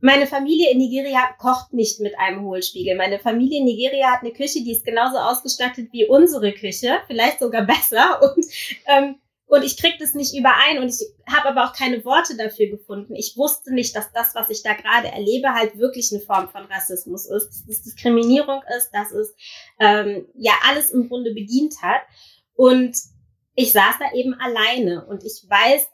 meine 0.00 0.26
Familie 0.26 0.70
in 0.70 0.78
Nigeria 0.78 1.20
kocht 1.38 1.72
nicht 1.72 2.00
mit 2.00 2.18
einem 2.18 2.42
Hohlspiegel. 2.42 2.96
Meine 2.96 3.18
Familie 3.18 3.58
in 3.58 3.64
Nigeria 3.64 4.12
hat 4.12 4.20
eine 4.22 4.32
Küche, 4.32 4.62
die 4.62 4.72
ist 4.72 4.84
genauso 4.84 5.18
ausgestattet 5.18 5.88
wie 5.92 6.06
unsere 6.06 6.52
Küche, 6.52 6.98
vielleicht 7.06 7.40
sogar 7.40 7.62
besser. 7.66 8.20
Und, 8.22 8.46
ähm, 8.86 9.16
und 9.46 9.64
ich 9.64 9.78
krieg 9.78 9.98
das 9.98 10.14
nicht 10.14 10.34
überein 10.34 10.78
und 10.78 10.88
ich 10.88 11.00
habe 11.26 11.48
aber 11.48 11.64
auch 11.64 11.72
keine 11.72 12.04
Worte 12.04 12.36
dafür 12.36 12.66
gefunden. 12.66 13.14
Ich 13.16 13.36
wusste 13.36 13.72
nicht, 13.72 13.96
dass 13.96 14.12
das, 14.12 14.34
was 14.34 14.50
ich 14.50 14.62
da 14.62 14.74
gerade 14.74 15.08
erlebe, 15.08 15.54
halt 15.54 15.78
wirklich 15.78 16.12
eine 16.12 16.20
Form 16.20 16.48
von 16.50 16.66
Rassismus 16.66 17.26
ist, 17.26 17.48
dass 17.48 17.64
es 17.68 17.82
Diskriminierung 17.82 18.60
ist, 18.76 18.90
dass 18.92 19.10
es 19.10 19.34
ähm, 19.80 20.26
ja 20.34 20.52
alles 20.68 20.90
im 20.90 21.08
Grunde 21.08 21.32
bedient 21.32 21.76
hat. 21.82 22.02
Und 22.54 22.96
ich 23.54 23.72
saß 23.72 23.96
da 23.98 24.14
eben 24.14 24.34
alleine 24.34 25.06
und 25.06 25.24
ich 25.24 25.44
weiß, 25.48 25.88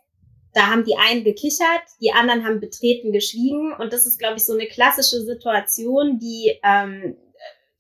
da 0.55 0.69
haben 0.71 0.85
die 0.85 0.97
einen 0.97 1.25
gekichert, 1.25 1.83
die 2.01 2.13
anderen 2.13 2.45
haben 2.45 2.61
betreten 2.61 3.13
geschwiegen. 3.13 3.73
Und 3.73 3.93
das 3.93 4.07
ist, 4.07 4.19
glaube 4.19 4.37
ich, 4.37 4.45
so 4.45 4.53
eine 4.53 4.67
klassische 4.67 5.21
Situation, 5.23 6.19
die 6.19 6.59
ähm, 6.63 7.17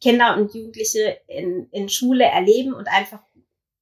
Kinder 0.00 0.36
und 0.36 0.52
Jugendliche 0.54 1.18
in, 1.28 1.68
in 1.70 1.88
Schule 1.88 2.24
erleben 2.24 2.74
und 2.74 2.88
einfach 2.88 3.22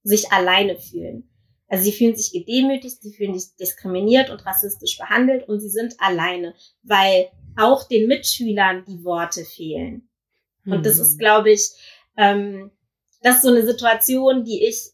sich 0.02 0.30
alleine 0.30 0.78
fühlen. 0.78 1.28
Also 1.68 1.84
sie 1.84 1.92
fühlen 1.92 2.14
sich 2.14 2.32
gedemütigt, 2.32 3.00
sie 3.00 3.14
fühlen 3.14 3.38
sich 3.38 3.56
diskriminiert 3.56 4.28
und 4.28 4.44
rassistisch 4.44 4.98
behandelt 4.98 5.48
und 5.48 5.60
sie 5.60 5.70
sind 5.70 5.94
alleine, 5.98 6.54
weil 6.82 7.30
auch 7.56 7.88
den 7.88 8.08
Mitschülern 8.08 8.84
die 8.84 9.02
Worte 9.04 9.44
fehlen. 9.44 10.10
Und 10.66 10.84
das 10.84 10.98
ist, 10.98 11.14
mhm. 11.14 11.18
glaube 11.18 11.50
ich, 11.50 11.70
ähm, 12.18 12.70
das 13.22 13.36
ist 13.36 13.42
so 13.42 13.48
eine 13.48 13.66
Situation, 13.66 14.44
die 14.44 14.66
ich 14.66 14.90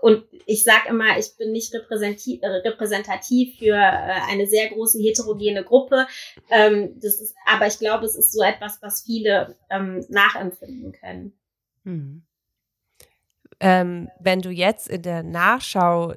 und 0.00 0.24
ich 0.46 0.64
sage 0.64 0.88
immer, 0.88 1.18
ich 1.18 1.36
bin 1.36 1.52
nicht 1.52 1.74
repräsentativ, 1.74 2.40
repräsentativ 2.42 3.58
für 3.58 3.74
äh, 3.74 4.20
eine 4.30 4.46
sehr 4.46 4.68
große 4.70 4.98
heterogene 4.98 5.64
Gruppe. 5.64 6.06
Ähm, 6.50 6.98
das 7.00 7.20
ist, 7.20 7.34
aber 7.46 7.66
ich 7.66 7.78
glaube, 7.78 8.06
es 8.06 8.16
ist 8.16 8.32
so 8.32 8.42
etwas, 8.42 8.80
was 8.82 9.02
viele 9.02 9.56
ähm, 9.70 10.04
nachempfinden 10.08 10.92
können. 10.92 11.32
Hm. 11.84 12.22
Ähm, 13.60 14.08
wenn 14.20 14.40
du 14.40 14.50
jetzt 14.50 14.88
in 14.88 15.02
der 15.02 15.22
Nachschau 15.22 16.14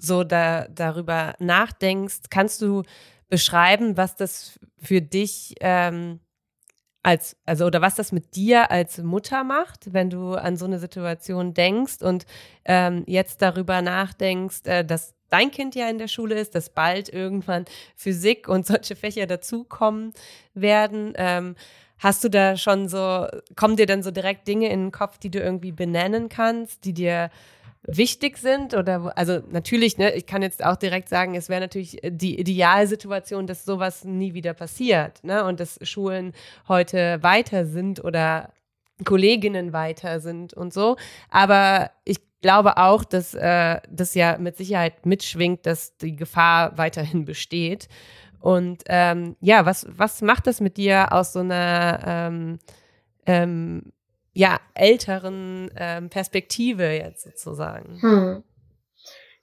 so 0.00 0.22
da, 0.22 0.68
darüber 0.68 1.34
nachdenkst, 1.38 2.24
kannst 2.30 2.60
du 2.60 2.82
beschreiben, 3.28 3.96
was 3.96 4.16
das 4.16 4.58
für 4.76 5.00
dich 5.00 5.54
ähm, 5.60 6.20
als, 7.04 7.36
also 7.44 7.66
oder 7.66 7.82
was 7.82 7.94
das 7.94 8.12
mit 8.12 8.34
dir 8.34 8.70
als 8.70 8.98
Mutter 8.98 9.44
macht, 9.44 9.92
wenn 9.92 10.08
du 10.08 10.34
an 10.34 10.56
so 10.56 10.64
eine 10.64 10.78
Situation 10.78 11.52
denkst 11.52 12.00
und 12.00 12.24
ähm, 12.64 13.04
jetzt 13.06 13.42
darüber 13.42 13.82
nachdenkst, 13.82 14.66
äh, 14.66 14.84
dass 14.84 15.14
dein 15.28 15.50
Kind 15.50 15.74
ja 15.74 15.88
in 15.88 15.98
der 15.98 16.08
Schule 16.08 16.34
ist, 16.34 16.54
dass 16.54 16.70
bald 16.70 17.10
irgendwann 17.10 17.66
Physik 17.94 18.48
und 18.48 18.66
solche 18.66 18.96
Fächer 18.96 19.26
dazukommen 19.26 20.14
werden. 20.54 21.12
Ähm, 21.16 21.56
hast 21.98 22.24
du 22.24 22.30
da 22.30 22.56
schon 22.56 22.88
so, 22.88 23.26
kommen 23.54 23.76
dir 23.76 23.86
dann 23.86 24.02
so 24.02 24.10
direkt 24.10 24.48
Dinge 24.48 24.70
in 24.70 24.86
den 24.86 24.92
Kopf, 24.92 25.18
die 25.18 25.30
du 25.30 25.40
irgendwie 25.40 25.72
benennen 25.72 26.30
kannst, 26.30 26.86
die 26.86 26.94
dir 26.94 27.30
wichtig 27.86 28.38
sind 28.38 28.74
oder 28.74 29.16
also 29.16 29.40
natürlich, 29.50 29.98
ne, 29.98 30.14
ich 30.14 30.26
kann 30.26 30.42
jetzt 30.42 30.64
auch 30.64 30.76
direkt 30.76 31.08
sagen, 31.08 31.34
es 31.34 31.48
wäre 31.48 31.60
natürlich 31.60 31.98
die 32.02 32.38
Idealsituation, 32.38 33.46
dass 33.46 33.64
sowas 33.64 34.04
nie 34.04 34.34
wieder 34.34 34.54
passiert, 34.54 35.22
ne, 35.22 35.44
und 35.44 35.60
dass 35.60 35.78
Schulen 35.82 36.32
heute 36.68 37.22
weiter 37.22 37.66
sind 37.66 38.02
oder 38.02 38.50
Kolleginnen 39.04 39.72
weiter 39.72 40.20
sind 40.20 40.54
und 40.54 40.72
so. 40.72 40.96
Aber 41.28 41.90
ich 42.04 42.18
glaube 42.40 42.76
auch, 42.76 43.04
dass 43.04 43.34
äh, 43.34 43.80
das 43.90 44.14
ja 44.14 44.38
mit 44.38 44.56
Sicherheit 44.56 45.06
mitschwingt, 45.06 45.66
dass 45.66 45.96
die 45.96 46.14
Gefahr 46.14 46.78
weiterhin 46.78 47.24
besteht. 47.24 47.88
Und 48.38 48.82
ähm, 48.86 49.36
ja, 49.40 49.64
was, 49.64 49.86
was 49.90 50.20
macht 50.20 50.46
das 50.46 50.60
mit 50.60 50.76
dir 50.76 51.12
aus 51.12 51.32
so 51.32 51.40
einer 51.40 52.00
ähm, 52.06 52.58
ähm, 53.26 53.93
ja, 54.34 54.60
älteren 54.74 55.70
ähm, 55.76 56.10
Perspektive 56.10 56.90
jetzt 56.90 57.24
sozusagen? 57.24 58.00
Hm. 58.00 58.44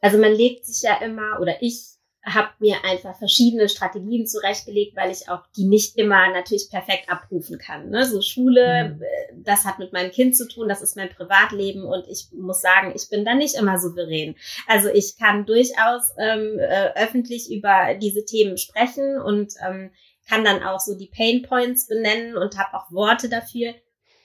Also 0.01 0.17
man 0.17 0.33
legt 0.33 0.65
sich 0.65 0.81
ja 0.83 1.01
immer, 1.01 1.39
oder 1.39 1.61
ich 1.61 1.91
habe 2.23 2.49
mir 2.59 2.75
einfach 2.83 3.17
verschiedene 3.17 3.67
Strategien 3.67 4.27
zurechtgelegt, 4.27 4.95
weil 4.95 5.11
ich 5.11 5.27
auch 5.29 5.41
die 5.57 5.63
nicht 5.63 5.97
immer 5.97 6.31
natürlich 6.31 6.69
perfekt 6.69 7.09
abrufen 7.09 7.57
kann. 7.57 7.89
Ne? 7.89 8.05
So 8.05 8.21
Schule, 8.21 8.95
mhm. 8.99 9.03
Das 9.43 9.65
hat 9.65 9.79
mit 9.79 9.91
meinem 9.93 10.11
Kind 10.11 10.35
zu 10.35 10.47
tun, 10.47 10.69
das 10.69 10.81
ist 10.81 10.95
mein 10.95 11.09
Privatleben 11.09 11.83
und 11.83 12.05
ich 12.07 12.27
muss 12.33 12.61
sagen, 12.61 12.93
ich 12.95 13.09
bin 13.09 13.25
da 13.25 13.33
nicht 13.33 13.55
immer 13.55 13.79
souverän. 13.79 14.35
Also 14.67 14.89
ich 14.89 15.17
kann 15.17 15.45
durchaus 15.45 16.13
ähm, 16.19 16.59
äh, 16.59 16.91
öffentlich 16.95 17.51
über 17.51 17.95
diese 17.99 18.23
Themen 18.25 18.57
sprechen 18.57 19.19
und 19.19 19.53
ähm, 19.67 19.91
kann 20.29 20.43
dann 20.43 20.63
auch 20.63 20.79
so 20.79 20.95
die 20.95 21.09
Pain 21.09 21.41
Points 21.41 21.87
benennen 21.87 22.37
und 22.37 22.57
habe 22.57 22.77
auch 22.77 22.91
Worte 22.91 23.29
dafür. 23.29 23.73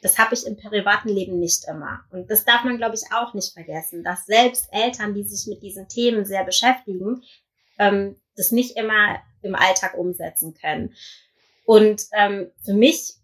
Das 0.07 0.19
habe 0.19 0.37
ich 0.37 0.47
im 0.47 0.57
privaten 0.57 1.09
Leben 1.09 1.41
nicht 1.41 1.65
immer. 1.67 1.99
Und 2.13 2.31
das 2.31 2.45
darf 2.45 2.63
man, 2.63 2.77
glaube 2.77 2.95
ich, 2.95 3.13
auch 3.13 3.35
nicht 3.35 3.53
vergessen, 3.53 4.05
dass 4.05 4.25
selbst 4.25 4.69
Eltern, 4.71 5.15
die 5.15 5.25
sich 5.25 5.49
mit 5.49 5.65
diesen 5.65 5.89
Themen 5.89 6.25
sehr 6.25 6.45
beschäftigen, 6.45 7.25
ähm, 7.81 8.15
das 8.37 8.53
nicht 8.53 8.77
immer 8.77 9.19
im 9.43 9.57
Alltag 9.57 9.99
umsetzen 9.99 10.55
können. 10.55 10.95
Und 11.65 12.05
ähm, 12.13 12.53
für 12.65 12.75
mich 12.75 13.15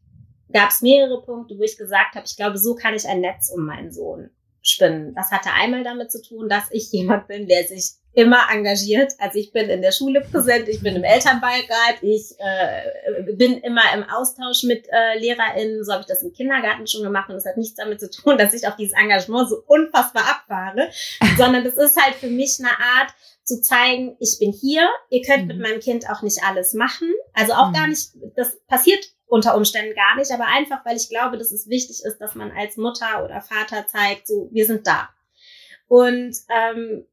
gab 0.53 0.71
es 0.71 0.83
mehrere 0.83 1.23
Punkte, 1.23 1.57
wo 1.57 1.63
ich 1.63 1.79
gesagt 1.79 2.17
habe, 2.17 2.27
ich 2.27 2.35
glaube, 2.35 2.59
so 2.59 2.75
kann 2.75 2.95
ich 2.95 3.07
ein 3.07 3.21
Netz 3.21 3.49
um 3.55 3.65
meinen 3.65 3.93
Sohn 3.93 4.31
spinnen. 4.61 5.15
Das 5.15 5.31
hatte 5.31 5.53
einmal 5.53 5.85
damit 5.85 6.11
zu 6.11 6.21
tun, 6.21 6.49
dass 6.49 6.65
ich 6.73 6.91
jemand 6.91 7.29
bin, 7.29 7.47
der 7.47 7.63
sich 7.63 7.93
immer 8.15 8.41
engagiert. 8.51 9.13
Also 9.19 9.39
ich 9.39 9.53
bin 9.53 9.71
in 9.71 9.81
der 9.81 9.93
Schule 9.93 10.21
präsent, 10.21 10.69
ich 10.69 10.83
bin 10.83 10.97
im 10.97 11.05
Elternbeirat, 11.05 12.03
ich 12.03 12.35
äh, 12.39 13.33
bin 13.33 13.59
immer 13.59 13.83
im 13.95 14.05
Austausch 14.05 14.65
mit 14.65 14.87
äh, 14.91 15.19
LehrerInnen. 15.19 15.85
So 15.85 15.93
habe 15.93 16.03
ich 16.03 16.09
das 16.09 16.23
im 16.23 16.33
Kindergarten 16.33 16.87
schon 16.87 17.03
gemacht 17.03 17.31
und 17.31 17.37
es 17.37 17.47
hat 17.47 17.57
nichts 17.57 17.77
damit 17.77 18.01
zu 18.01 18.11
tun, 18.11 18.37
dass 18.39 18.55
ich 18.55 18.67
auf 18.67 18.77
dieses 18.77 18.95
Engagement 18.95 19.49
so 19.49 19.63
unfassbar 19.67 20.25
abfahre, 20.29 20.91
sondern 21.39 21.65
das 21.65 21.75
ist 21.75 22.01
halt 22.01 22.15
für 22.17 22.29
mich 22.29 22.59
eine 22.61 22.71
Art, 22.71 23.13
zu 23.45 23.61
zeigen, 23.61 24.17
ich 24.21 24.39
bin 24.39 24.53
hier, 24.53 24.89
ihr 25.11 25.23
könnt 25.23 25.43
mhm. 25.43 25.49
mit 25.49 25.59
meinem 25.59 25.81
Kind 25.81 26.09
auch 26.09 26.23
nicht 26.23 26.43
alles 26.45 26.75
machen. 26.75 27.13
Also 27.35 27.53
auch 27.55 27.69
mhm. 27.69 27.75
gar 27.75 27.87
nicht, 27.89 28.13
das 28.37 28.61
passiert 28.67 29.05
unter 29.27 29.57
Umständen 29.57 29.95
gar 29.95 30.17
nicht, 30.17 30.31
aber 30.31 30.47
einfach, 30.47 30.85
weil 30.85 30.97
ich 30.97 31.09
glaube, 31.09 31.39
dass 31.39 31.53
es 31.53 31.69
wichtig 31.69 32.03
ist, 32.05 32.19
dass 32.19 32.35
man 32.35 32.53
als 32.53 32.77
Mutter 32.77 33.25
oder 33.25 33.41
Vater 33.41 33.87
zeigt, 33.87 34.29
so, 34.29 34.49
wir 34.53 34.67
sind 34.67 34.87
da. 34.87 35.09
Und 35.89 36.37
ähm, 36.49 37.05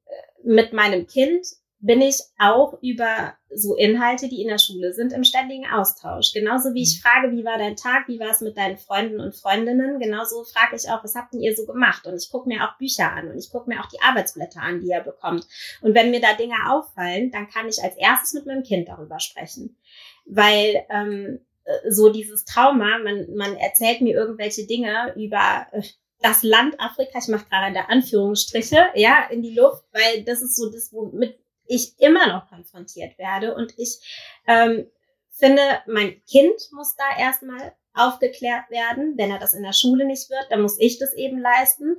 mit 0.43 0.73
meinem 0.73 1.07
Kind 1.07 1.45
bin 1.81 2.01
ich 2.01 2.19
auch 2.37 2.77
über 2.81 3.33
so 3.49 3.75
Inhalte, 3.75 4.27
die 4.27 4.41
in 4.41 4.49
der 4.49 4.57
Schule 4.57 4.93
sind, 4.93 5.13
im 5.13 5.23
ständigen 5.23 5.65
Austausch. 5.65 6.33
Genauso 6.33 6.73
wie 6.73 6.83
ich 6.83 6.97
mhm. 6.97 7.07
frage, 7.07 7.31
wie 7.31 7.45
war 7.45 7.57
dein 7.57 7.77
Tag, 7.77 8.07
wie 8.07 8.19
war 8.19 8.31
es 8.31 8.41
mit 8.41 8.57
deinen 8.57 8.77
Freunden 8.77 9.21
und 9.21 9.35
Freundinnen, 9.35 9.99
genauso 9.99 10.43
frage 10.43 10.75
ich 10.75 10.89
auch, 10.89 11.03
was 11.03 11.15
habt 11.15 11.33
denn 11.33 11.41
ihr 11.41 11.55
so 11.55 11.65
gemacht? 11.65 12.05
Und 12.05 12.15
ich 12.15 12.29
gucke 12.29 12.49
mir 12.49 12.65
auch 12.65 12.77
Bücher 12.77 13.11
an 13.11 13.29
und 13.29 13.37
ich 13.37 13.49
gucke 13.49 13.69
mir 13.69 13.79
auch 13.79 13.87
die 13.87 14.01
Arbeitsblätter 14.01 14.61
an, 14.61 14.81
die 14.81 14.91
er 14.91 15.01
bekommt. 15.01 15.47
Und 15.81 15.95
wenn 15.95 16.11
mir 16.11 16.19
da 16.19 16.33
Dinge 16.33 16.55
auffallen, 16.69 17.31
dann 17.31 17.49
kann 17.49 17.69
ich 17.69 17.81
als 17.81 17.95
erstes 17.95 18.33
mit 18.33 18.45
meinem 18.45 18.63
Kind 18.63 18.89
darüber 18.89 19.19
sprechen. 19.19 19.77
Weil 20.25 20.85
ähm, 20.89 21.39
so 21.87 22.09
dieses 22.09 22.43
Trauma, 22.45 22.99
man, 22.99 23.33
man 23.35 23.55
erzählt 23.55 24.01
mir 24.01 24.15
irgendwelche 24.15 24.67
Dinge 24.67 25.13
über 25.15 25.67
äh, 25.71 25.81
das 26.21 26.43
Land 26.43 26.79
Afrika, 26.79 27.19
ich 27.19 27.27
mache 27.27 27.47
gerade 27.49 27.73
da 27.73 27.81
Anführungsstriche, 27.83 28.89
ja, 28.95 29.27
in 29.29 29.41
die 29.41 29.55
Luft, 29.55 29.83
weil 29.91 30.23
das 30.23 30.41
ist 30.41 30.55
so 30.55 30.69
das, 30.69 30.91
womit 30.91 31.39
ich 31.65 31.99
immer 31.99 32.27
noch 32.27 32.49
konfrontiert 32.49 33.17
werde. 33.17 33.55
Und 33.55 33.73
ich 33.77 33.99
ähm, 34.47 34.87
finde, 35.29 35.61
mein 35.87 36.21
Kind 36.25 36.59
muss 36.71 36.95
da 36.95 37.17
erstmal 37.17 37.73
aufgeklärt 37.93 38.69
werden. 38.69 39.17
Wenn 39.17 39.31
er 39.31 39.39
das 39.39 39.53
in 39.53 39.63
der 39.63 39.73
Schule 39.73 40.05
nicht 40.05 40.29
wird, 40.29 40.47
dann 40.49 40.61
muss 40.61 40.79
ich 40.79 40.99
das 40.99 41.13
eben 41.13 41.39
leisten. 41.39 41.97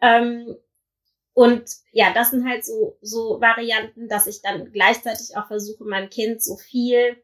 Ähm, 0.00 0.56
und 1.32 1.70
ja, 1.92 2.12
das 2.12 2.30
sind 2.30 2.48
halt 2.48 2.64
so, 2.64 2.98
so 3.00 3.40
Varianten, 3.40 4.08
dass 4.08 4.26
ich 4.26 4.42
dann 4.42 4.72
gleichzeitig 4.72 5.36
auch 5.36 5.46
versuche, 5.46 5.84
meinem 5.84 6.10
Kind 6.10 6.42
so 6.42 6.56
viel 6.56 7.22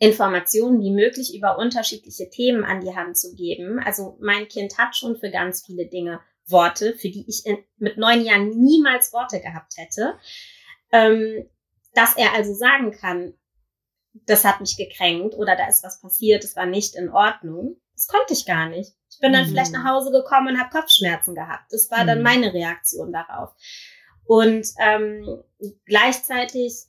Informationen 0.00 0.80
wie 0.80 0.90
möglich 0.90 1.36
über 1.36 1.58
unterschiedliche 1.58 2.28
Themen 2.28 2.64
an 2.64 2.80
die 2.80 2.96
Hand 2.96 3.16
zu 3.16 3.36
geben. 3.36 3.78
Also 3.78 4.18
mein 4.20 4.48
Kind 4.48 4.76
hat 4.78 4.96
schon 4.96 5.16
für 5.16 5.30
ganz 5.30 5.64
viele 5.64 5.86
Dinge 5.86 6.20
Worte, 6.46 6.96
für 6.98 7.10
die 7.10 7.24
ich 7.28 7.46
in, 7.46 7.58
mit 7.76 7.96
neun 7.96 8.24
Jahren 8.24 8.48
niemals 8.48 9.12
Worte 9.12 9.40
gehabt 9.40 9.74
hätte 9.76 10.18
ähm, 10.92 11.48
dass 11.94 12.16
er 12.16 12.34
also 12.34 12.54
sagen 12.54 12.92
kann, 12.92 13.34
das 14.26 14.44
hat 14.44 14.60
mich 14.60 14.76
gekränkt 14.76 15.34
oder 15.34 15.56
da 15.56 15.68
ist 15.68 15.84
was 15.84 16.00
passiert, 16.00 16.44
das 16.44 16.56
war 16.56 16.66
nicht 16.66 16.96
in 16.96 17.10
Ordnung. 17.10 17.76
Das 17.94 18.06
konnte 18.06 18.32
ich 18.32 18.46
gar 18.46 18.68
nicht. 18.68 18.92
Ich 19.10 19.18
bin 19.18 19.32
dann 19.32 19.44
mhm. 19.44 19.50
vielleicht 19.50 19.72
nach 19.72 19.84
Hause 19.84 20.10
gekommen 20.10 20.48
und 20.48 20.60
habe 20.60 20.70
Kopfschmerzen 20.70 21.34
gehabt. 21.34 21.70
Das 21.70 21.90
war 21.90 22.02
mhm. 22.02 22.06
dann 22.06 22.22
meine 22.22 22.52
Reaktion 22.52 23.12
darauf. 23.12 23.50
Und 24.30 24.64
ähm, 24.78 25.42
gleichzeitig, 25.86 26.84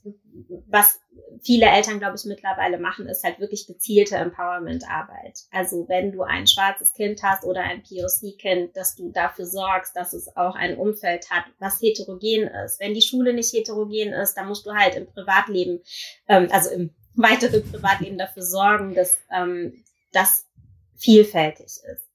was 0.68 1.00
viele 1.42 1.66
Eltern, 1.66 1.98
glaube 1.98 2.14
ich, 2.16 2.24
mittlerweile 2.24 2.78
machen, 2.78 3.08
ist 3.08 3.24
halt 3.24 3.40
wirklich 3.40 3.66
gezielte 3.66 4.14
Empowerment-Arbeit. 4.14 5.40
Also 5.50 5.88
wenn 5.88 6.12
du 6.12 6.22
ein 6.22 6.46
schwarzes 6.46 6.92
Kind 6.92 7.20
hast 7.24 7.42
oder 7.42 7.62
ein 7.62 7.82
POC-Kind, 7.82 8.76
dass 8.76 8.94
du 8.94 9.10
dafür 9.10 9.46
sorgst, 9.46 9.96
dass 9.96 10.12
es 10.12 10.36
auch 10.36 10.54
ein 10.54 10.76
Umfeld 10.76 11.30
hat, 11.30 11.46
was 11.58 11.82
heterogen 11.82 12.46
ist. 12.64 12.78
Wenn 12.78 12.94
die 12.94 13.02
Schule 13.02 13.34
nicht 13.34 13.52
heterogen 13.52 14.12
ist, 14.12 14.34
dann 14.34 14.46
musst 14.46 14.64
du 14.64 14.70
halt 14.70 14.94
im 14.94 15.08
Privatleben, 15.08 15.80
ähm, 16.28 16.46
also 16.52 16.70
im 16.70 16.90
weiteren 17.16 17.68
Privatleben 17.68 18.18
dafür 18.18 18.44
sorgen, 18.44 18.94
dass 18.94 19.18
ähm, 19.34 19.82
das 20.12 20.46
vielfältig 20.94 21.66
ist. 21.66 22.08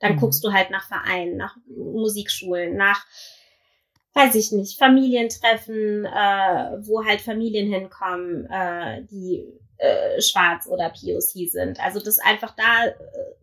Dann 0.00 0.16
mhm. 0.16 0.20
guckst 0.20 0.44
du 0.44 0.52
halt 0.52 0.68
nach 0.68 0.86
Vereinen, 0.86 1.38
nach 1.38 1.56
Musikschulen, 1.74 2.76
nach 2.76 3.02
weiß 4.14 4.34
ich 4.36 4.52
nicht, 4.52 4.78
Familientreffen, 4.78 6.04
äh, 6.04 6.78
wo 6.86 7.04
halt 7.04 7.20
Familien 7.20 7.72
hinkommen, 7.72 8.46
äh, 8.46 9.02
die 9.10 9.44
äh, 9.76 10.20
schwarz 10.22 10.66
oder 10.66 10.90
POC 10.90 11.50
sind. 11.50 11.80
Also 11.80 12.00
dass 12.00 12.20
einfach 12.20 12.54
da 12.56 12.86
äh, 12.86 12.94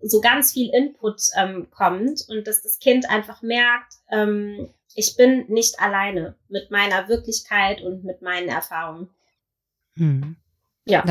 so 0.02 0.22
ganz 0.22 0.54
viel 0.54 0.70
Input 0.74 1.22
ähm, 1.38 1.68
kommt 1.72 2.26
und 2.30 2.48
dass 2.48 2.62
das 2.62 2.80
Kind 2.80 3.10
einfach 3.10 3.42
merkt, 3.42 3.94
ähm, 4.10 4.70
ich 4.96 5.16
bin 5.16 5.46
nicht 5.48 5.80
alleine 5.80 6.36
mit 6.50 6.72
meiner 6.72 7.08
Wirklichkeit 7.08 7.82
und 7.82 8.04
mit 8.04 8.22
meinen 8.22 8.50
Erfahrungen. 8.50 9.10
Hm. 9.96 10.36
Ja. 10.86 11.04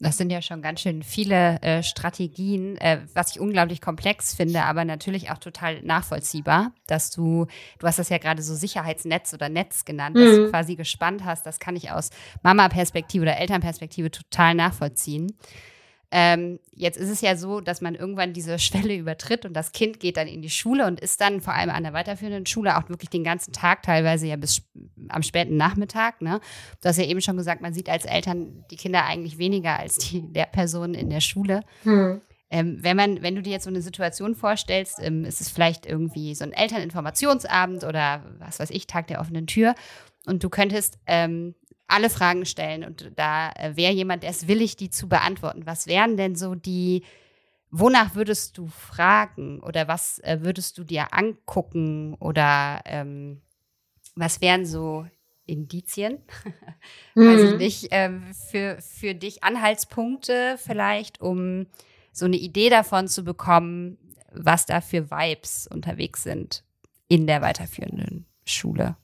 Das 0.00 0.16
sind 0.16 0.30
ja 0.30 0.42
schon 0.42 0.62
ganz 0.62 0.80
schön 0.80 1.02
viele 1.02 1.60
äh, 1.60 1.82
Strategien, 1.82 2.76
äh, 2.78 3.00
was 3.14 3.32
ich 3.32 3.40
unglaublich 3.40 3.80
komplex 3.80 4.34
finde, 4.34 4.62
aber 4.62 4.84
natürlich 4.84 5.30
auch 5.30 5.38
total 5.38 5.82
nachvollziehbar, 5.82 6.72
dass 6.86 7.10
du, 7.10 7.46
du 7.78 7.86
hast 7.86 7.98
das 7.98 8.08
ja 8.08 8.18
gerade 8.18 8.42
so 8.42 8.54
Sicherheitsnetz 8.54 9.34
oder 9.34 9.48
Netz 9.48 9.84
genannt, 9.84 10.14
mhm. 10.14 10.24
dass 10.24 10.36
du 10.36 10.50
quasi 10.50 10.76
gespannt 10.76 11.24
hast. 11.24 11.46
Das 11.46 11.58
kann 11.58 11.74
ich 11.74 11.90
aus 11.90 12.10
Mama-Perspektive 12.42 13.22
oder 13.22 13.38
Elternperspektive 13.38 14.10
total 14.10 14.54
nachvollziehen. 14.54 15.36
Ähm, 16.10 16.58
jetzt 16.72 16.96
ist 16.96 17.10
es 17.10 17.20
ja 17.20 17.36
so, 17.36 17.60
dass 17.60 17.80
man 17.80 17.94
irgendwann 17.94 18.32
diese 18.32 18.58
Schwelle 18.58 18.94
übertritt 18.94 19.44
und 19.44 19.54
das 19.54 19.72
Kind 19.72 20.00
geht 20.00 20.16
dann 20.16 20.26
in 20.26 20.42
die 20.42 20.50
Schule 20.50 20.86
und 20.86 21.00
ist 21.00 21.20
dann 21.20 21.40
vor 21.40 21.54
allem 21.54 21.70
an 21.70 21.82
der 21.82 21.92
weiterführenden 21.92 22.46
Schule 22.46 22.76
auch 22.76 22.88
wirklich 22.88 23.10
den 23.10 23.24
ganzen 23.24 23.52
Tag, 23.52 23.82
teilweise 23.82 24.26
ja 24.26 24.36
bis 24.36 24.62
am 25.08 25.22
späten 25.22 25.56
Nachmittag. 25.56 26.22
Ne? 26.22 26.40
Du 26.80 26.88
hast 26.88 26.98
ja 26.98 27.04
eben 27.04 27.20
schon 27.20 27.36
gesagt, 27.36 27.60
man 27.60 27.74
sieht 27.74 27.88
als 27.88 28.04
Eltern 28.04 28.64
die 28.70 28.76
Kinder 28.76 29.04
eigentlich 29.04 29.38
weniger 29.38 29.78
als 29.78 29.98
die 29.98 30.20
Lehrpersonen 30.34 30.94
in 30.94 31.10
der 31.10 31.20
Schule. 31.20 31.62
Hm. 31.82 32.20
Ähm, 32.50 32.78
wenn 32.80 32.96
man, 32.96 33.20
wenn 33.20 33.34
du 33.34 33.42
dir 33.42 33.52
jetzt 33.52 33.64
so 33.64 33.70
eine 33.70 33.82
Situation 33.82 34.34
vorstellst, 34.34 35.00
ähm, 35.02 35.26
ist 35.26 35.42
es 35.42 35.50
vielleicht 35.50 35.84
irgendwie 35.84 36.34
so 36.34 36.44
ein 36.44 36.52
Elterninformationsabend 36.52 37.84
oder 37.84 38.24
was 38.38 38.58
weiß 38.58 38.70
ich, 38.70 38.86
Tag 38.86 39.08
der 39.08 39.20
offenen 39.20 39.46
Tür 39.46 39.74
und 40.24 40.42
du 40.42 40.48
könntest 40.48 40.98
ähm, 41.06 41.54
alle 41.88 42.10
Fragen 42.10 42.44
stellen 42.44 42.84
und 42.84 43.10
da 43.16 43.50
äh, 43.52 43.74
wäre 43.74 43.92
jemand, 43.92 44.22
der 44.22 44.30
ist 44.30 44.46
willig, 44.46 44.76
die 44.76 44.90
zu 44.90 45.08
beantworten. 45.08 45.66
Was 45.66 45.86
wären 45.86 46.16
denn 46.16 46.36
so 46.36 46.54
die, 46.54 47.02
wonach 47.70 48.14
würdest 48.14 48.58
du 48.58 48.68
fragen 48.68 49.60
oder 49.60 49.88
was 49.88 50.18
äh, 50.20 50.38
würdest 50.42 50.78
du 50.78 50.84
dir 50.84 51.12
angucken 51.12 52.14
oder 52.20 52.82
ähm, 52.84 53.40
was 54.14 54.40
wären 54.40 54.66
so 54.66 55.06
Indizien, 55.46 56.18
weiß 57.14 57.40
ich 57.40 57.52
mhm. 57.52 57.56
nicht, 57.56 57.92
äh, 57.92 58.10
für, 58.50 58.78
für 58.80 59.14
dich 59.14 59.42
Anhaltspunkte 59.42 60.56
vielleicht, 60.58 61.20
um 61.22 61.66
so 62.12 62.26
eine 62.26 62.36
Idee 62.36 62.68
davon 62.68 63.08
zu 63.08 63.24
bekommen, 63.24 63.96
was 64.30 64.66
da 64.66 64.82
für 64.82 65.10
Vibes 65.10 65.66
unterwegs 65.66 66.22
sind 66.22 66.64
in 67.08 67.26
der 67.26 67.40
weiterführenden 67.40 68.26
Schule? 68.44 68.96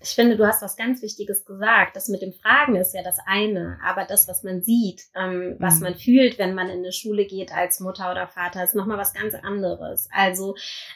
Ich 0.00 0.10
finde, 0.10 0.36
du 0.36 0.46
hast 0.46 0.62
was 0.62 0.76
ganz 0.76 1.02
Wichtiges 1.02 1.44
gesagt. 1.44 1.96
Das 1.96 2.08
mit 2.08 2.22
dem 2.22 2.32
Fragen 2.32 2.76
ist 2.76 2.94
ja 2.94 3.02
das 3.02 3.18
eine, 3.26 3.78
aber 3.82 4.04
das, 4.04 4.28
was 4.28 4.42
man 4.42 4.62
sieht, 4.62 5.04
ähm, 5.14 5.56
was 5.58 5.76
mhm. 5.76 5.82
man 5.82 5.94
fühlt, 5.94 6.38
wenn 6.38 6.54
man 6.54 6.68
in 6.68 6.78
eine 6.78 6.92
Schule 6.92 7.24
geht 7.26 7.52
als 7.52 7.80
Mutter 7.80 8.10
oder 8.10 8.28
Vater, 8.28 8.62
ist 8.62 8.74
nochmal 8.74 8.98
was 8.98 9.14
ganz 9.14 9.34
anderes. 9.34 10.08
Also 10.12 10.54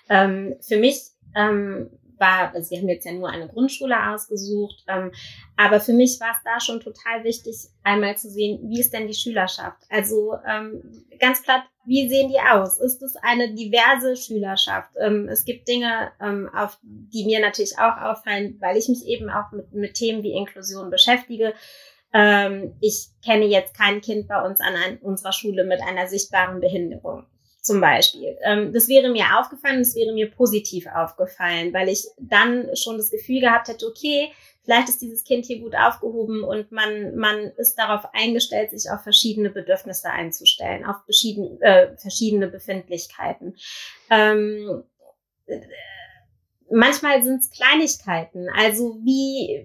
ähm, 0.09 0.57
für 0.61 0.77
mich 0.77 1.01
ähm, 1.35 1.91
war, 2.21 2.55
also 2.55 2.71
wir 2.71 2.79
haben 2.79 2.89
jetzt 2.89 3.07
ja 3.07 3.13
nur 3.13 3.31
eine 3.31 3.49
Grundschule 3.49 4.11
ausgesucht, 4.11 4.85
ähm, 4.87 5.11
aber 5.57 5.81
für 5.81 5.95
mich 5.95 6.21
war 6.21 6.33
es 6.33 6.43
da 6.45 6.61
schon 6.61 6.81
total 6.81 7.25
wichtig, 7.25 7.57
einmal 7.83 8.17
zu 8.17 8.29
sehen, 8.29 8.61
wie 8.71 8.81
ist 8.81 8.93
denn 8.93 9.09
die 9.09 9.15
Schülerschaft? 9.15 9.83
Also 9.89 10.35
ähm, 10.47 10.83
ganz 11.19 11.43
platt, 11.43 11.65
wie 11.91 12.09
sehen 12.09 12.29
die 12.29 12.39
aus? 12.39 12.79
Ist 12.79 13.03
es 13.03 13.17
eine 13.17 13.53
diverse 13.53 14.15
Schülerschaft? 14.15 14.91
Ähm, 15.01 15.29
es 15.29 15.45
gibt 15.45 15.67
Dinge, 15.67 16.13
ähm, 16.23 16.49
auf 16.55 16.79
die 16.83 17.25
mir 17.25 17.41
natürlich 17.41 17.81
auch 17.81 18.01
auffallen, 18.01 18.57
weil 18.61 18.77
ich 18.77 18.89
mich 18.89 19.05
eben 19.07 19.29
auch 19.29 19.51
mit, 19.51 19.73
mit 19.73 19.95
Themen 19.95 20.23
wie 20.23 20.31
Inklusion 20.31 20.89
beschäftige. 20.89 21.53
Ähm, 22.15 22.77
ich 22.81 23.09
kenne 23.25 23.47
jetzt 23.47 23.77
kein 23.77 24.01
Kind 24.01 24.29
bei 24.29 24.41
uns 24.41 24.61
an 24.61 24.75
ein, 24.77 24.99
unserer 24.99 25.33
Schule 25.33 25.65
mit 25.65 25.81
einer 25.83 26.07
sichtbaren 26.07 26.61
Behinderung 26.61 27.27
zum 27.61 27.81
Beispiel. 27.81 28.39
Ähm, 28.45 28.73
das 28.73 28.87
wäre 28.87 29.11
mir 29.11 29.25
aufgefallen, 29.41 29.81
das 29.81 29.97
wäre 29.97 30.13
mir 30.13 30.31
positiv 30.31 30.87
aufgefallen, 30.87 31.75
weil 31.75 31.89
ich 31.89 32.07
dann 32.21 32.69
schon 32.77 32.99
das 32.99 33.11
Gefühl 33.11 33.41
gehabt 33.41 33.67
hätte, 33.67 33.85
okay, 33.89 34.31
vielleicht 34.63 34.89
ist 34.89 35.03
dieses 35.03 35.25
Kind 35.25 35.47
hier 35.47 35.61
gut 35.61 35.75
aufgehoben 35.75 36.45
und 36.45 36.71
man, 36.73 37.17
man 37.17 37.39
ist 37.57 37.77
darauf 37.77 38.05
eingestellt, 38.13 38.71
sich 38.71 38.91
auf 38.91 39.03
verschiedene 39.03 39.51
Bedürfnisse 39.51 40.11
einzustellen, 40.11 40.85
auf 40.85 40.97
verschiedene, 41.05 41.61
äh, 41.61 41.97
verschiedene 41.97 42.49
Befindlichkeiten. 42.49 43.57
Ähm, 44.11 44.85
manchmal 46.71 47.23
sind 47.23 47.41
es 47.41 47.51
Kleinigkeiten. 47.51 48.49
Also 48.57 48.99
wie, 49.03 49.65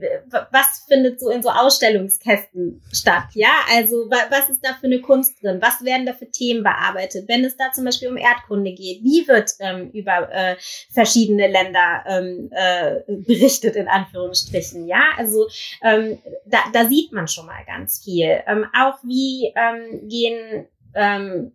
was 0.52 0.86
findet 0.88 1.20
so 1.20 1.30
in 1.30 1.44
so 1.44 1.50
Ausstellungskästen 1.50 2.82
statt? 2.92 3.26
Ja, 3.34 3.52
also 3.72 4.10
was 4.10 4.50
ist 4.50 4.62
da 4.64 4.74
für 4.80 4.88
eine 4.88 5.02
Kunst 5.02 5.42
drin? 5.42 5.60
Was 5.62 5.84
werden 5.84 6.06
da 6.06 6.14
für 6.14 6.30
Themen 6.30 6.64
bearbeitet? 6.64 7.28
Wenn 7.28 7.44
es 7.46 7.58
da 7.58 7.72
zum 7.72 7.86
Beispiel 7.86 8.10
um 8.10 8.18
Erdkunde 8.18 8.74
geht, 8.74 9.04
wie 9.04 9.28
wird 9.28 9.52
ähm, 9.60 9.90
über 9.92 10.32
äh, 10.32 10.56
verschiedene 10.92 11.48
Länder 11.48 12.04
ähm, 12.08 12.50
äh, 12.52 13.02
berichtet 13.08 13.76
in 13.76 13.88
Anführungsstrichen? 13.88 14.88
Ja, 14.88 15.04
also 15.18 15.48
ähm, 15.84 16.20
da, 16.46 16.60
da 16.74 16.86
sieht 16.86 17.12
man 17.12 17.28
schon 17.28 17.46
mal 17.46 17.64
ganz 17.66 18.04
viel. 18.04 18.42
Ähm, 18.48 18.66
auch 18.78 18.98
wie 19.04 19.54
ähm, 19.56 20.08
gehen 20.08 20.68
ähm, 20.96 21.52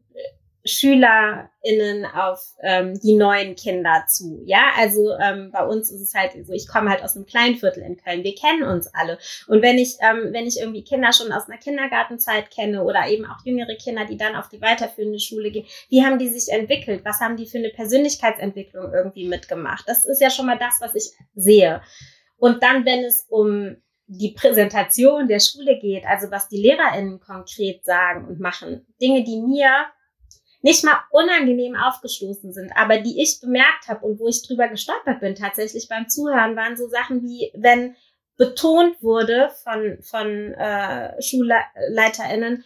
SchülerInnen 0.65 2.05
auf 2.05 2.55
ähm, 2.63 2.99
die 3.01 3.17
neuen 3.17 3.57
Kinder 3.57 4.05
zu. 4.09 4.43
Ja, 4.45 4.73
also 4.77 5.13
ähm, 5.19 5.51
bei 5.53 5.65
uns 5.65 5.91
ist 5.91 6.03
es 6.03 6.15
halt 6.15 6.33
so, 6.47 6.53
ich 6.53 6.69
komme 6.69 6.91
halt 6.91 7.03
aus 7.03 7.17
einem 7.17 7.27
Kleinviertel 7.27 7.83
in 7.83 7.97
Köln. 7.97 8.25
Wir 8.25 8.35
kennen 8.35 8.65
uns 8.65 8.87
alle. 8.89 9.19
Und 9.47 9.63
wenn 9.63 9.79
ich, 9.79 9.97
ähm, 10.01 10.33
wenn 10.33 10.47
ich 10.47 10.61
irgendwie 10.61 10.85
Kinder 10.85 11.13
schon 11.13 11.33
aus 11.33 11.49
einer 11.49 11.59
Kindergartenzeit 11.59 12.51
kenne 12.51 12.85
oder 12.85 13.09
eben 13.09 13.25
auch 13.25 13.45
jüngere 13.45 13.75
Kinder, 13.77 14.05
die 14.05 14.17
dann 14.17 14.37
auf 14.37 14.49
die 14.49 14.61
weiterführende 14.61 15.21
Schule 15.21 15.51
gehen, 15.51 15.67
wie 15.89 16.05
haben 16.05 16.19
die 16.19 16.29
sich 16.29 16.53
entwickelt? 16.53 17.05
Was 17.05 17.21
haben 17.21 17.37
die 17.37 17.47
für 17.47 17.59
eine 17.59 17.71
Persönlichkeitsentwicklung 17.71 18.93
irgendwie 18.93 19.27
mitgemacht? 19.27 19.85
Das 19.87 20.05
ist 20.05 20.21
ja 20.21 20.31
schon 20.31 20.47
mal 20.47 20.59
das, 20.59 20.79
was 20.81 20.95
ich 20.95 21.13
sehe. 21.35 21.81
Und 22.37 22.63
dann, 22.63 22.85
wenn 22.85 23.05
es 23.05 23.27
um 23.29 23.77
die 24.13 24.33
Präsentation 24.33 25.29
der 25.29 25.39
Schule 25.39 25.79
geht, 25.79 26.05
also 26.05 26.31
was 26.33 26.49
die 26.49 26.61
LehrerInnen 26.61 27.21
konkret 27.21 27.85
sagen 27.85 28.27
und 28.27 28.41
machen, 28.41 28.85
Dinge, 29.01 29.23
die 29.23 29.41
mir 29.41 29.87
nicht 30.63 30.85
mal 30.85 30.99
unangenehm 31.11 31.75
aufgestoßen 31.75 32.53
sind, 32.53 32.73
aber 32.77 32.99
die 32.99 33.23
ich 33.23 33.41
bemerkt 33.41 33.89
habe 33.89 34.07
und 34.07 34.19
wo 34.19 34.29
ich 34.29 34.47
drüber 34.47 34.69
gestolpert 34.69 35.21
bin 35.21 35.35
tatsächlich 35.35 35.89
beim 35.89 36.09
Zuhören, 36.09 36.57
waren 36.57 36.77
so 36.77 36.89
Sachen 36.89 37.23
wie, 37.23 37.51
wenn 37.55 37.97
betont 38.37 39.03
wurde 39.03 39.51
von, 39.63 39.99
von 40.03 40.55
äh, 40.55 41.21
SchulleiterInnen, 41.21 42.65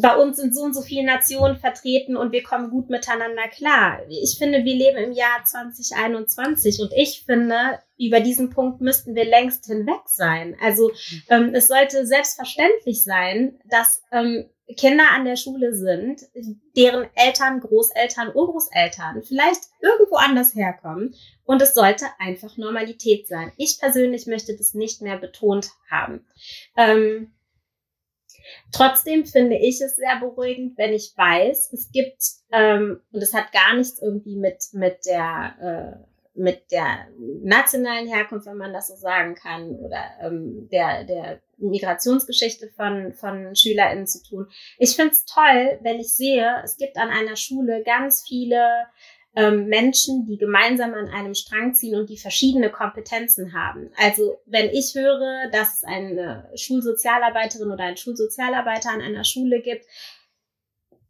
bei 0.00 0.16
uns 0.16 0.36
sind 0.36 0.54
so 0.54 0.62
und 0.62 0.74
so 0.74 0.82
viele 0.82 1.04
Nationen 1.04 1.56
vertreten 1.56 2.16
und 2.16 2.30
wir 2.30 2.44
kommen 2.44 2.70
gut 2.70 2.88
miteinander 2.88 3.48
klar. 3.48 4.00
Ich 4.08 4.36
finde, 4.38 4.64
wir 4.64 4.74
leben 4.74 4.96
im 4.96 5.12
Jahr 5.12 5.42
2021 5.44 6.80
und 6.80 6.92
ich 6.94 7.24
finde, 7.26 7.80
über 7.98 8.20
diesen 8.20 8.50
Punkt 8.50 8.80
müssten 8.80 9.16
wir 9.16 9.24
längst 9.24 9.66
hinweg 9.66 10.02
sein. 10.06 10.56
Also 10.62 10.92
ähm, 11.28 11.52
es 11.52 11.66
sollte 11.66 12.06
selbstverständlich 12.06 13.02
sein, 13.02 13.58
dass 13.68 14.04
ähm, 14.12 14.48
Kinder 14.76 15.04
an 15.14 15.24
der 15.24 15.36
Schule 15.36 15.74
sind, 15.74 16.22
deren 16.76 17.08
Eltern, 17.14 17.60
Großeltern, 17.60 18.34
Urgroßeltern 18.34 19.22
vielleicht 19.22 19.62
irgendwo 19.80 20.16
anders 20.16 20.54
herkommen. 20.54 21.14
Und 21.44 21.62
es 21.62 21.74
sollte 21.74 22.04
einfach 22.18 22.56
Normalität 22.58 23.26
sein. 23.26 23.52
Ich 23.56 23.78
persönlich 23.78 24.26
möchte 24.26 24.56
das 24.56 24.74
nicht 24.74 25.00
mehr 25.00 25.16
betont 25.16 25.70
haben. 25.90 26.26
Ähm, 26.76 27.32
trotzdem 28.70 29.24
finde 29.24 29.56
ich 29.56 29.80
es 29.80 29.96
sehr 29.96 30.20
beruhigend, 30.20 30.76
wenn 30.76 30.92
ich 30.92 31.14
weiß, 31.16 31.72
es 31.72 31.90
gibt, 31.90 32.22
ähm, 32.52 33.00
und 33.10 33.22
es 33.22 33.32
hat 33.32 33.52
gar 33.52 33.74
nichts 33.74 34.02
irgendwie 34.02 34.36
mit, 34.36 34.64
mit 34.72 35.06
der, 35.06 35.54
äh, 35.96 36.08
mit 36.34 36.70
der 36.70 37.08
nationalen 37.42 38.06
Herkunft, 38.06 38.46
wenn 38.46 38.58
man 38.58 38.72
das 38.74 38.88
so 38.88 38.96
sagen 38.96 39.34
kann, 39.34 39.76
oder 39.76 40.04
ähm, 40.20 40.68
der, 40.70 41.04
der 41.04 41.40
Migrationsgeschichte 41.58 42.70
von, 42.76 43.12
von 43.14 43.54
SchülerInnen 43.54 44.06
zu 44.06 44.22
tun. 44.22 44.46
Ich 44.78 44.96
finde 44.96 45.12
es 45.12 45.24
toll, 45.24 45.78
wenn 45.82 46.00
ich 46.00 46.14
sehe, 46.14 46.60
es 46.64 46.76
gibt 46.76 46.96
an 46.96 47.10
einer 47.10 47.36
Schule 47.36 47.82
ganz 47.84 48.24
viele 48.26 48.86
ähm, 49.36 49.66
Menschen, 49.66 50.26
die 50.26 50.36
gemeinsam 50.36 50.94
an 50.94 51.08
einem 51.08 51.34
Strang 51.34 51.74
ziehen 51.74 51.98
und 51.98 52.10
die 52.10 52.18
verschiedene 52.18 52.70
Kompetenzen 52.70 53.52
haben. 53.52 53.90
Also 53.96 54.38
wenn 54.46 54.70
ich 54.70 54.94
höre, 54.94 55.48
dass 55.52 55.76
es 55.76 55.84
eine 55.84 56.50
Schulsozialarbeiterin 56.56 57.70
oder 57.70 57.84
einen 57.84 57.96
Schulsozialarbeiter 57.96 58.90
an 58.90 59.00
einer 59.00 59.24
Schule 59.24 59.60
gibt, 59.60 59.84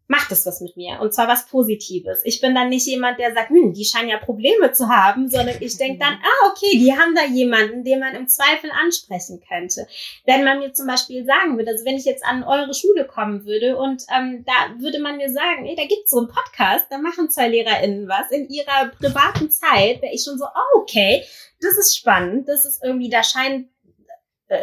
macht 0.08 0.32
es 0.32 0.46
was 0.46 0.60
mit 0.62 0.76
mir. 0.76 1.00
Und 1.00 1.14
zwar 1.14 1.28
was 1.28 1.46
Positives. 1.46 2.22
Ich 2.24 2.40
bin 2.40 2.54
dann 2.54 2.70
nicht 2.70 2.86
jemand, 2.86 3.18
der 3.18 3.34
sagt, 3.34 3.50
hm, 3.50 3.74
die 3.74 3.84
scheinen 3.84 4.08
ja 4.08 4.18
Probleme 4.18 4.72
zu 4.72 4.88
haben, 4.88 5.28
sondern 5.28 5.56
ich 5.60 5.76
denke 5.76 5.98
dann, 5.98 6.14
ah, 6.22 6.50
okay, 6.50 6.78
die 6.78 6.92
haben 6.92 7.14
da 7.14 7.24
jemanden, 7.24 7.84
den 7.84 8.00
man 8.00 8.14
im 8.14 8.26
Zweifel 8.26 8.70
ansprechen 8.70 9.40
könnte. 9.46 9.86
Wenn 10.24 10.44
man 10.44 10.60
mir 10.60 10.72
zum 10.72 10.86
Beispiel 10.86 11.26
sagen 11.26 11.58
würde, 11.58 11.70
also 11.70 11.84
wenn 11.84 11.96
ich 11.96 12.06
jetzt 12.06 12.24
an 12.24 12.42
eure 12.42 12.72
Schule 12.72 13.06
kommen 13.06 13.44
würde 13.44 13.76
und 13.76 14.02
ähm, 14.14 14.44
da 14.46 14.80
würde 14.80 14.98
man 14.98 15.18
mir 15.18 15.30
sagen, 15.30 15.66
ey, 15.66 15.76
da 15.76 15.84
gibt's 15.84 16.10
so 16.10 16.18
einen 16.18 16.28
Podcast, 16.28 16.86
da 16.90 16.96
machen 16.96 17.28
zwei 17.28 17.48
LehrerInnen 17.48 18.08
was 18.08 18.30
in 18.30 18.48
ihrer 18.48 18.90
privaten 18.98 19.50
Zeit, 19.50 20.00
wäre 20.00 20.14
ich 20.14 20.24
schon 20.24 20.38
so, 20.38 20.46
oh, 20.46 20.80
okay, 20.80 21.22
das 21.60 21.76
ist 21.76 21.96
spannend, 21.96 22.48
das 22.48 22.64
ist 22.64 22.82
irgendwie, 22.82 23.10
da 23.10 23.22
scheint 23.22 23.68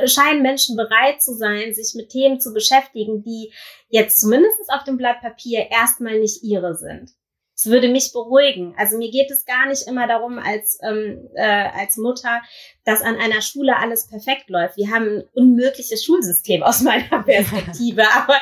scheinen 0.06 0.42
Menschen 0.42 0.76
bereit 0.76 1.22
zu 1.22 1.34
sein, 1.34 1.74
sich 1.74 1.94
mit 1.96 2.10
Themen 2.10 2.40
zu 2.40 2.54
beschäftigen, 2.54 3.24
die 3.24 3.54
jetzt 3.90 4.20
zumindest 4.20 4.58
auf 4.70 4.84
dem 4.84 4.98
Blatt 4.98 5.22
Papier 5.22 5.68
erstmal 5.72 6.20
nicht 6.20 6.44
ihre 6.44 6.76
sind. 6.76 7.12
Es 7.58 7.68
würde 7.68 7.88
mich 7.88 8.12
beruhigen. 8.12 8.76
Also 8.78 8.98
mir 8.98 9.10
geht 9.10 9.32
es 9.32 9.46
gar 9.46 9.66
nicht 9.68 9.88
immer 9.88 10.08
darum, 10.08 10.40
als, 10.40 10.78
ähm, 10.84 11.30
äh, 11.36 11.70
als 11.70 11.96
Mutter, 11.96 12.42
dass 12.84 13.02
an 13.02 13.16
einer 13.16 13.42
Schule 13.42 13.78
alles 13.78 14.08
perfekt 14.08 14.50
läuft. 14.50 14.76
Wir 14.76 14.90
haben 14.90 15.20
ein 15.20 15.24
unmögliches 15.34 16.04
Schulsystem 16.04 16.64
aus 16.64 16.82
meiner 16.82 17.24
Perspektive. 17.24 18.04
aber, 18.12 18.36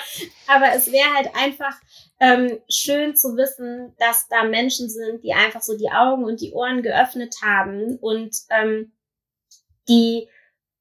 aber 0.48 0.76
es 0.76 0.92
wäre 0.92 1.14
halt 1.16 1.30
einfach 1.36 1.80
ähm, 2.20 2.60
schön 2.68 3.16
zu 3.16 3.38
wissen, 3.38 3.94
dass 4.00 4.28
da 4.30 4.46
Menschen 4.46 4.90
sind, 4.90 5.24
die 5.24 5.34
einfach 5.34 5.62
so 5.62 5.78
die 5.78 5.92
Augen 5.92 6.24
und 6.24 6.42
die 6.42 6.54
Ohren 6.54 6.82
geöffnet 6.82 7.36
haben 7.44 7.98
und 8.02 8.36
ähm, 8.50 8.94
die 9.88 10.28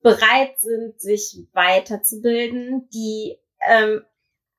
bereit 0.03 0.59
sind, 0.59 1.01
sich 1.01 1.47
weiterzubilden, 1.53 2.89
die 2.93 3.39
ähm, 3.67 4.03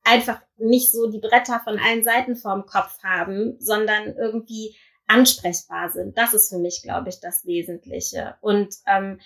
einfach 0.04 0.42
nicht 0.58 0.92
so 0.92 1.10
die 1.10 1.20
Bretter 1.20 1.62
von 1.64 1.80
allen 1.80 2.04
Seiten 2.04 2.36
vorm 2.36 2.66
Kopf 2.66 3.04
haben, 3.04 3.58
sondern 3.60 4.16
irgendwie 4.16 4.76
ansprechbar 5.08 5.90
sind. 5.90 6.18
Das 6.18 6.34
ist 6.34 6.50
für 6.50 6.60
mich, 6.60 6.82
glaube 6.82 7.10
ich, 7.10 7.20
das 7.20 7.46
Wesentliche. 7.46 8.36
Und 8.42 8.76
ähm, 8.88 9.20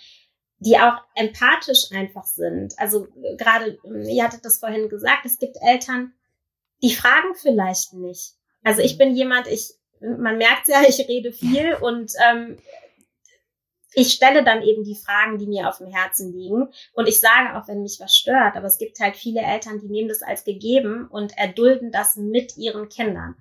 die 0.60 0.76
auch 0.76 0.98
empathisch 1.14 1.92
einfach 1.92 2.24
sind. 2.24 2.74
Also 2.78 3.06
gerade, 3.36 3.78
ihr 3.84 4.24
hattet 4.24 4.44
das 4.44 4.58
vorhin 4.58 4.88
gesagt, 4.88 5.24
es 5.24 5.38
gibt 5.38 5.56
Eltern, 5.60 6.12
die 6.82 6.94
fragen 6.94 7.34
vielleicht 7.36 7.92
nicht. 7.94 8.34
Also 8.64 8.82
ich 8.82 8.98
bin 8.98 9.14
jemand, 9.14 9.46
ich, 9.46 9.74
man 10.00 10.36
merkt 10.36 10.68
ja, 10.68 10.82
ich 10.86 10.98
rede 11.08 11.32
viel 11.32 11.74
und 11.74 12.12
ähm, 12.28 12.58
ich 13.98 14.12
stelle 14.12 14.44
dann 14.44 14.62
eben 14.62 14.84
die 14.84 14.94
Fragen, 14.94 15.38
die 15.38 15.48
mir 15.48 15.68
auf 15.68 15.78
dem 15.78 15.88
Herzen 15.88 16.32
liegen. 16.32 16.68
Und 16.92 17.08
ich 17.08 17.20
sage 17.20 17.56
auch, 17.56 17.66
wenn 17.66 17.82
mich 17.82 17.98
was 17.98 18.16
stört. 18.16 18.54
Aber 18.54 18.66
es 18.66 18.78
gibt 18.78 19.00
halt 19.00 19.16
viele 19.16 19.40
Eltern, 19.40 19.80
die 19.80 19.88
nehmen 19.88 20.08
das 20.08 20.22
als 20.22 20.44
gegeben 20.44 21.08
und 21.08 21.36
erdulden 21.36 21.90
das 21.90 22.14
mit 22.14 22.56
ihren 22.56 22.88
Kindern. 22.88 23.34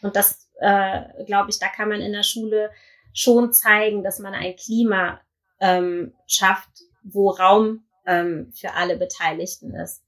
Und 0.00 0.14
das, 0.14 0.48
äh, 0.60 1.24
glaube 1.24 1.50
ich, 1.50 1.58
da 1.58 1.66
kann 1.66 1.88
man 1.88 2.00
in 2.00 2.12
der 2.12 2.22
Schule 2.22 2.70
schon 3.12 3.52
zeigen, 3.52 4.04
dass 4.04 4.20
man 4.20 4.34
ein 4.34 4.54
Klima 4.54 5.20
ähm, 5.58 6.14
schafft, 6.28 6.70
wo 7.02 7.30
Raum 7.30 7.84
ähm, 8.06 8.52
für 8.54 8.74
alle 8.74 8.96
Beteiligten 8.96 9.74
ist. 9.74 10.04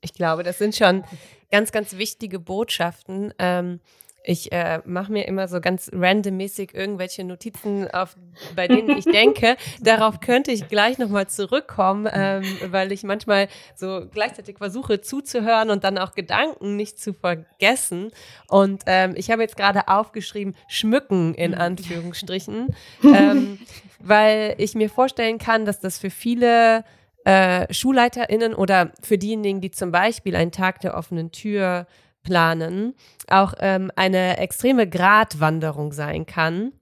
Ich 0.00 0.12
glaube, 0.12 0.42
das 0.42 0.58
sind 0.58 0.74
schon 0.74 1.04
ganz, 1.52 1.70
ganz 1.70 1.96
wichtige 1.96 2.40
Botschaften. 2.40 3.32
Ähm, 3.38 3.78
ich 4.24 4.52
äh, 4.52 4.80
mache 4.84 5.12
mir 5.12 5.26
immer 5.26 5.48
so 5.48 5.60
ganz 5.60 5.90
randommäßig 5.92 6.74
irgendwelche 6.74 7.24
Notizen, 7.24 7.90
auf, 7.90 8.16
bei 8.54 8.68
denen 8.68 8.96
ich 8.96 9.04
denke, 9.04 9.56
darauf 9.80 10.20
könnte 10.20 10.52
ich 10.52 10.68
gleich 10.68 10.98
nochmal 10.98 11.26
zurückkommen, 11.26 12.08
ähm, 12.12 12.44
weil 12.70 12.92
ich 12.92 13.02
manchmal 13.02 13.48
so 13.74 14.06
gleichzeitig 14.12 14.58
versuche 14.58 15.00
zuzuhören 15.00 15.70
und 15.70 15.84
dann 15.84 15.98
auch 15.98 16.14
Gedanken 16.14 16.76
nicht 16.76 16.98
zu 17.00 17.12
vergessen. 17.12 18.12
Und 18.48 18.82
ähm, 18.86 19.14
ich 19.16 19.30
habe 19.30 19.42
jetzt 19.42 19.56
gerade 19.56 19.88
aufgeschrieben, 19.88 20.54
schmücken 20.68 21.34
in 21.34 21.54
Anführungsstrichen, 21.54 22.74
ähm, 23.02 23.58
weil 23.98 24.54
ich 24.58 24.74
mir 24.74 24.88
vorstellen 24.88 25.38
kann, 25.38 25.64
dass 25.64 25.80
das 25.80 25.98
für 25.98 26.10
viele 26.10 26.84
äh, 27.24 27.72
SchulleiterInnen 27.72 28.54
oder 28.54 28.92
für 29.02 29.18
diejenigen, 29.18 29.60
die 29.60 29.70
zum 29.70 29.90
Beispiel 29.92 30.36
einen 30.36 30.52
Tag 30.52 30.80
der 30.80 30.96
offenen 30.96 31.32
Tür 31.32 31.86
planen, 32.22 32.94
auch 33.28 33.54
ähm, 33.58 33.90
eine 33.96 34.38
extreme 34.38 34.88
Gratwanderung 34.88 35.92
sein 35.92 36.26
kann 36.26 36.72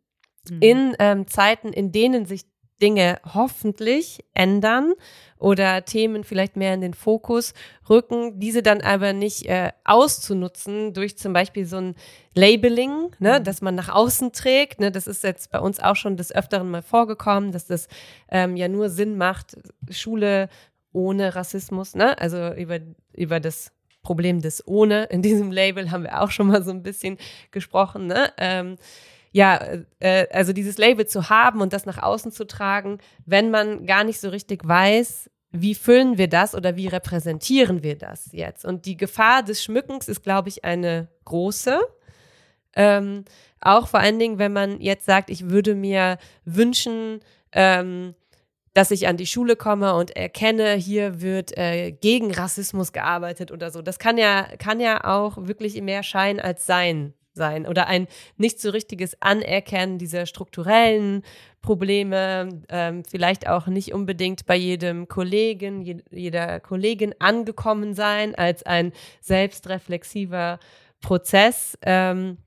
mhm. 0.49 0.59
in 0.61 0.97
ähm, 0.99 1.27
Zeiten, 1.27 1.73
in 1.73 1.93
denen 1.93 2.27
sich 2.27 2.45
Dinge 2.81 3.19
hoffentlich 3.35 4.25
ändern 4.35 4.95
oder 5.39 5.85
Themen 5.85 6.25
vielleicht 6.25 6.57
mehr 6.57 6.75
in 6.75 6.81
den 6.81 6.95
Fokus 6.95 7.55
rücken, 7.89 8.39
diese 8.41 8.63
dann 8.63 8.81
aber 8.81 9.13
nicht 9.13 9.47
äh, 9.47 9.73
auszunutzen 9.85 10.93
durch 10.93 11.17
zum 11.17 11.33
Beispiel 11.33 11.67
so 11.67 11.77
ein 11.77 11.95
Labeling, 12.35 13.15
ne, 13.19 13.39
mhm. 13.39 13.45
das 13.45 13.63
man 13.63 13.75
nach 13.75 13.89
außen 13.89 14.33
trägt. 14.33 14.81
Ne, 14.81 14.91
das 14.91 15.07
ist 15.07 15.23
jetzt 15.25 15.51
bei 15.51 15.61
uns 15.61 15.81
auch 15.81 15.97
schon 15.97 16.17
des 16.17 16.35
Öfteren 16.35 16.71
mal 16.71 16.83
vorgekommen, 16.83 17.53
dass 17.53 17.67
das 17.67 17.89
ähm, 18.31 18.57
ja 18.57 18.69
nur 18.69 18.89
Sinn 18.89 19.17
macht, 19.17 19.57
Schule 19.91 20.49
ohne 20.93 21.35
Rassismus, 21.35 21.95
ne, 21.95 22.19
also 22.19 22.53
über, 22.55 22.81
über 23.15 23.41
das 23.41 23.73
Problem 24.03 24.41
des 24.41 24.67
ohne. 24.67 25.05
In 25.05 25.23
diesem 25.23 25.53
Label 25.53 25.91
haben 25.91 26.05
wir 26.05 26.23
auch 26.23 26.31
schon 26.31 26.49
mal 26.49 26.63
so 26.63 26.71
ein 26.71 26.83
bisschen 26.83 27.19
gesprochen. 27.51 28.07
Ne? 28.07 28.33
Ähm, 28.39 28.77
ja, 29.33 29.61
äh, 30.01 30.27
also 30.33 30.53
dieses 30.53 30.79
Label 30.79 31.07
zu 31.07 31.31
haben 31.31 31.61
und 31.61 31.73
das 31.73 31.87
nach 31.87 32.03
außen 32.03 32.33
zu 32.33 32.47
tragen, 32.47 32.99
wenn 33.27 33.51
man 33.51 33.87
gar 33.87 34.05
nicht 34.05 34.21
so 34.21 34.29
richtig 34.29 34.67
weiß, 34.67 35.31
wie 35.53 35.75
füllen 35.75 36.17
wir 36.17 36.29
das 36.29 36.55
oder 36.55 36.77
wie 36.77 36.87
repräsentieren 36.87 37.83
wir 37.83 37.97
das 37.97 38.31
jetzt? 38.33 38.65
Und 38.65 38.87
die 38.87 38.97
Gefahr 38.97 39.43
des 39.43 39.63
Schmückens 39.63 40.09
ist, 40.09 40.23
glaube 40.23 40.49
ich, 40.49 40.65
eine 40.65 41.09
große. 41.25 41.81
Ähm, 42.77 43.25
auch 43.61 43.89
vor 43.89 44.01
allen 44.01 44.19
Dingen, 44.19 44.39
wenn 44.39 44.53
man 44.53 44.81
jetzt 44.81 45.07
sagt, 45.07 45.29
ich 45.29 45.51
würde 45.51 45.75
mir 45.75 46.19
wünschen, 46.45 47.21
ähm, 47.53 48.15
dass 48.73 48.91
ich 48.91 49.09
an 49.09 49.17
die 49.17 49.27
Schule 49.27 49.57
komme 49.57 49.95
und 49.95 50.17
erkenne, 50.17 50.75
hier 50.75 51.21
wird 51.21 51.57
äh, 51.57 51.91
gegen 51.93 52.33
Rassismus 52.33 52.93
gearbeitet 52.93 53.51
oder 53.51 53.71
so. 53.71 53.83
Das 53.83 53.99
kann 53.99 54.17
ja, 54.17 54.47
kann 54.59 54.81
ja 54.81 55.05
auch 55.05 55.37
wirklich 55.47 55.81
mehr 55.83 56.03
Schein 56.03 56.41
als 56.41 56.67
Sein 56.67 57.15
sein 57.33 57.67
oder 57.67 57.87
ein 57.87 58.07
nicht 58.37 58.61
so 58.61 58.71
richtiges 58.71 59.21
Anerkennen 59.21 59.99
dieser 59.99 60.27
strukturellen 60.27 61.23
Probleme, 61.63 62.63
ähm, 62.69 63.05
vielleicht 63.05 63.49
auch 63.49 63.67
nicht 63.67 63.93
unbedingt 63.93 64.47
bei 64.47 64.57
jedem 64.57 65.09
Kollegen, 65.09 65.83
je, 65.83 65.99
jeder 66.11 66.61
Kollegin 66.61 67.15
angekommen 67.19 67.95
sein 67.95 68.35
als 68.35 68.65
ein 68.65 68.93
selbstreflexiver 69.21 70.59
Prozess. 71.01 71.79
Ähm, 71.83 72.39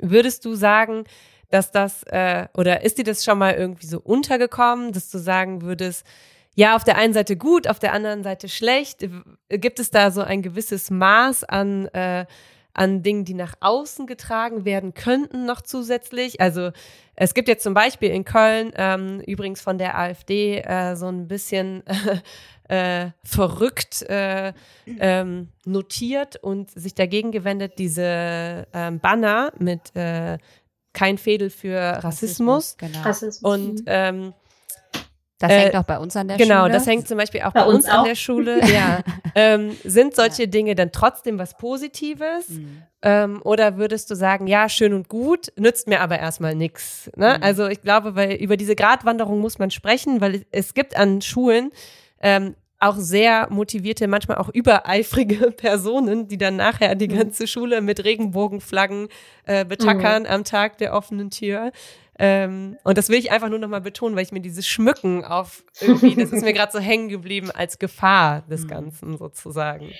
würdest 0.00 0.44
du 0.44 0.54
sagen, 0.54 1.04
dass 1.50 1.70
das, 1.70 2.02
äh, 2.04 2.46
oder 2.54 2.82
ist 2.82 2.98
dir 2.98 3.04
das 3.04 3.24
schon 3.24 3.38
mal 3.38 3.54
irgendwie 3.54 3.86
so 3.86 4.00
untergekommen, 4.00 4.92
dass 4.92 5.10
du 5.10 5.18
sagen 5.18 5.62
würdest, 5.62 6.04
ja, 6.54 6.74
auf 6.74 6.84
der 6.84 6.96
einen 6.96 7.12
Seite 7.12 7.36
gut, 7.36 7.68
auf 7.68 7.78
der 7.78 7.92
anderen 7.92 8.22
Seite 8.22 8.48
schlecht? 8.48 9.06
Gibt 9.50 9.78
es 9.78 9.90
da 9.90 10.10
so 10.10 10.22
ein 10.22 10.42
gewisses 10.42 10.90
Maß 10.90 11.44
an, 11.44 11.86
äh, 11.88 12.24
an 12.72 13.02
Dingen, 13.02 13.24
die 13.24 13.34
nach 13.34 13.54
außen 13.60 14.06
getragen 14.06 14.64
werden 14.64 14.94
könnten, 14.94 15.44
noch 15.44 15.60
zusätzlich? 15.60 16.40
Also 16.40 16.70
es 17.14 17.34
gibt 17.34 17.48
jetzt 17.48 17.62
zum 17.62 17.74
Beispiel 17.74 18.10
in 18.10 18.24
Köln, 18.24 18.72
ähm, 18.76 19.20
übrigens 19.26 19.60
von 19.60 19.76
der 19.76 19.98
AfD, 19.98 20.60
äh, 20.60 20.96
so 20.96 21.08
ein 21.08 21.28
bisschen 21.28 21.82
äh, 22.68 23.10
verrückt 23.22 24.02
äh, 24.08 24.54
ähm, 24.98 25.48
notiert 25.66 26.36
und 26.36 26.70
sich 26.70 26.94
dagegen 26.94 27.32
gewendet, 27.32 27.74
diese 27.78 28.66
ähm, 28.72 28.98
Banner 28.98 29.52
mit 29.58 29.94
äh, 29.94 30.38
kein 30.96 31.18
Fädel 31.18 31.50
für 31.50 31.78
Rassismus. 31.78 32.04
Rassismus 32.04 32.76
genau. 32.78 33.02
Rassismus. 33.02 33.54
Und 33.54 33.74
mhm. 33.80 33.84
ähm, 33.86 34.34
das 35.38 35.52
hängt 35.52 35.74
äh, 35.74 35.76
auch 35.76 35.84
bei 35.84 35.98
uns 35.98 36.16
an 36.16 36.28
der 36.28 36.38
genau, 36.38 36.46
Schule. 36.46 36.68
Genau, 36.68 36.78
das 36.78 36.86
hängt 36.86 37.06
zum 37.06 37.18
Beispiel 37.18 37.42
auch 37.42 37.52
bei, 37.52 37.60
bei 37.60 37.66
uns, 37.66 37.84
uns 37.84 37.88
auch. 37.88 37.98
an 37.98 38.04
der 38.04 38.14
Schule. 38.14 38.60
ja. 38.72 39.00
ähm, 39.34 39.76
sind 39.84 40.16
solche 40.16 40.44
ja. 40.44 40.48
Dinge 40.48 40.74
dann 40.74 40.92
trotzdem 40.92 41.38
was 41.38 41.58
Positives? 41.58 42.48
Mhm. 42.48 42.82
Ähm, 43.02 43.42
oder 43.44 43.76
würdest 43.76 44.10
du 44.10 44.14
sagen, 44.14 44.46
ja, 44.46 44.70
schön 44.70 44.94
und 44.94 45.10
gut, 45.10 45.52
nützt 45.56 45.88
mir 45.88 46.00
aber 46.00 46.18
erstmal 46.18 46.54
nichts? 46.54 47.10
Ne? 47.14 47.34
Mhm. 47.36 47.42
Also 47.42 47.66
ich 47.66 47.82
glaube, 47.82 48.16
weil 48.16 48.32
über 48.32 48.56
diese 48.56 48.74
Gratwanderung 48.74 49.40
muss 49.40 49.58
man 49.58 49.70
sprechen, 49.70 50.22
weil 50.22 50.46
es 50.50 50.72
gibt 50.72 50.96
an 50.96 51.20
Schulen 51.20 51.70
ähm, 52.22 52.56
auch 52.78 52.96
sehr 52.96 53.48
motivierte, 53.50 54.06
manchmal 54.06 54.38
auch 54.38 54.48
übereifrige 54.48 55.50
Personen, 55.56 56.28
die 56.28 56.38
dann 56.38 56.56
nachher 56.56 56.94
die 56.94 57.08
mhm. 57.08 57.18
ganze 57.18 57.46
Schule 57.46 57.80
mit 57.80 58.04
Regenbogenflaggen 58.04 59.08
äh, 59.44 59.64
betackern 59.64 60.22
mhm. 60.22 60.28
am 60.28 60.44
Tag 60.44 60.78
der 60.78 60.92
offenen 60.92 61.30
Tür. 61.30 61.72
Ähm, 62.18 62.78
und 62.82 62.96
das 62.96 63.08
will 63.08 63.18
ich 63.18 63.30
einfach 63.30 63.48
nur 63.48 63.58
nochmal 63.58 63.80
betonen, 63.82 64.16
weil 64.16 64.22
ich 64.22 64.32
mir 64.32 64.40
dieses 64.40 64.66
Schmücken 64.66 65.24
auf 65.24 65.64
irgendwie, 65.80 66.14
das 66.14 66.32
ist 66.32 66.44
mir 66.44 66.52
gerade 66.54 66.72
so 66.72 66.78
hängen 66.78 67.08
geblieben 67.08 67.50
als 67.50 67.78
Gefahr 67.78 68.42
des 68.48 68.64
mhm. 68.64 68.68
Ganzen 68.68 69.18
sozusagen. 69.18 69.90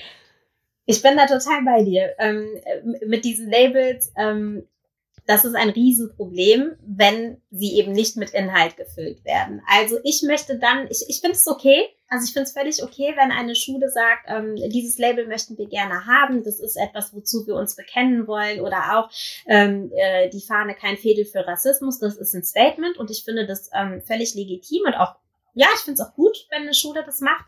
Ich 0.86 1.02
bin 1.02 1.16
da 1.16 1.26
total 1.26 1.62
bei 1.64 1.82
dir. 1.82 2.14
Ähm, 2.18 2.46
mit 3.06 3.24
diesen 3.24 3.50
Labels, 3.50 4.12
ähm, 4.16 4.66
das 5.26 5.44
ist 5.44 5.56
ein 5.56 5.70
Riesenproblem, 5.70 6.76
wenn 6.86 7.40
sie 7.50 7.76
eben 7.78 7.92
nicht 7.92 8.16
mit 8.16 8.30
Inhalt 8.30 8.76
gefüllt 8.76 9.24
werden. 9.24 9.60
Also 9.68 9.98
ich 10.04 10.22
möchte 10.22 10.58
dann, 10.58 10.86
ich, 10.88 11.04
ich 11.08 11.20
finde 11.20 11.36
es 11.36 11.46
okay, 11.48 11.88
also 12.08 12.24
ich 12.24 12.32
finde 12.32 12.44
es 12.44 12.52
völlig 12.52 12.82
okay, 12.82 13.12
wenn 13.16 13.32
eine 13.32 13.56
Schule 13.56 13.90
sagt, 13.90 14.26
ähm, 14.28 14.54
dieses 14.70 14.98
Label 14.98 15.26
möchten 15.26 15.58
wir 15.58 15.66
gerne 15.66 16.06
haben, 16.06 16.44
das 16.44 16.60
ist 16.60 16.76
etwas, 16.76 17.12
wozu 17.12 17.46
wir 17.46 17.56
uns 17.56 17.74
bekennen 17.74 18.28
wollen. 18.28 18.60
Oder 18.60 18.98
auch 18.98 19.10
ähm, 19.46 19.90
äh, 19.96 20.30
die 20.30 20.40
Fahne 20.40 20.74
kein 20.74 20.96
Fädel 20.96 21.24
für 21.24 21.46
Rassismus, 21.46 21.98
das 21.98 22.16
ist 22.16 22.34
ein 22.34 22.44
Statement. 22.44 22.96
Und 22.96 23.10
ich 23.10 23.24
finde 23.24 23.46
das 23.46 23.70
ähm, 23.74 24.02
völlig 24.02 24.34
legitim 24.34 24.82
und 24.86 24.94
auch 24.94 25.16
ja, 25.58 25.68
ich 25.74 25.80
finde 25.80 26.02
es 26.02 26.06
auch 26.06 26.14
gut, 26.14 26.46
wenn 26.50 26.62
eine 26.62 26.74
Schule 26.74 27.02
das 27.02 27.22
macht. 27.22 27.46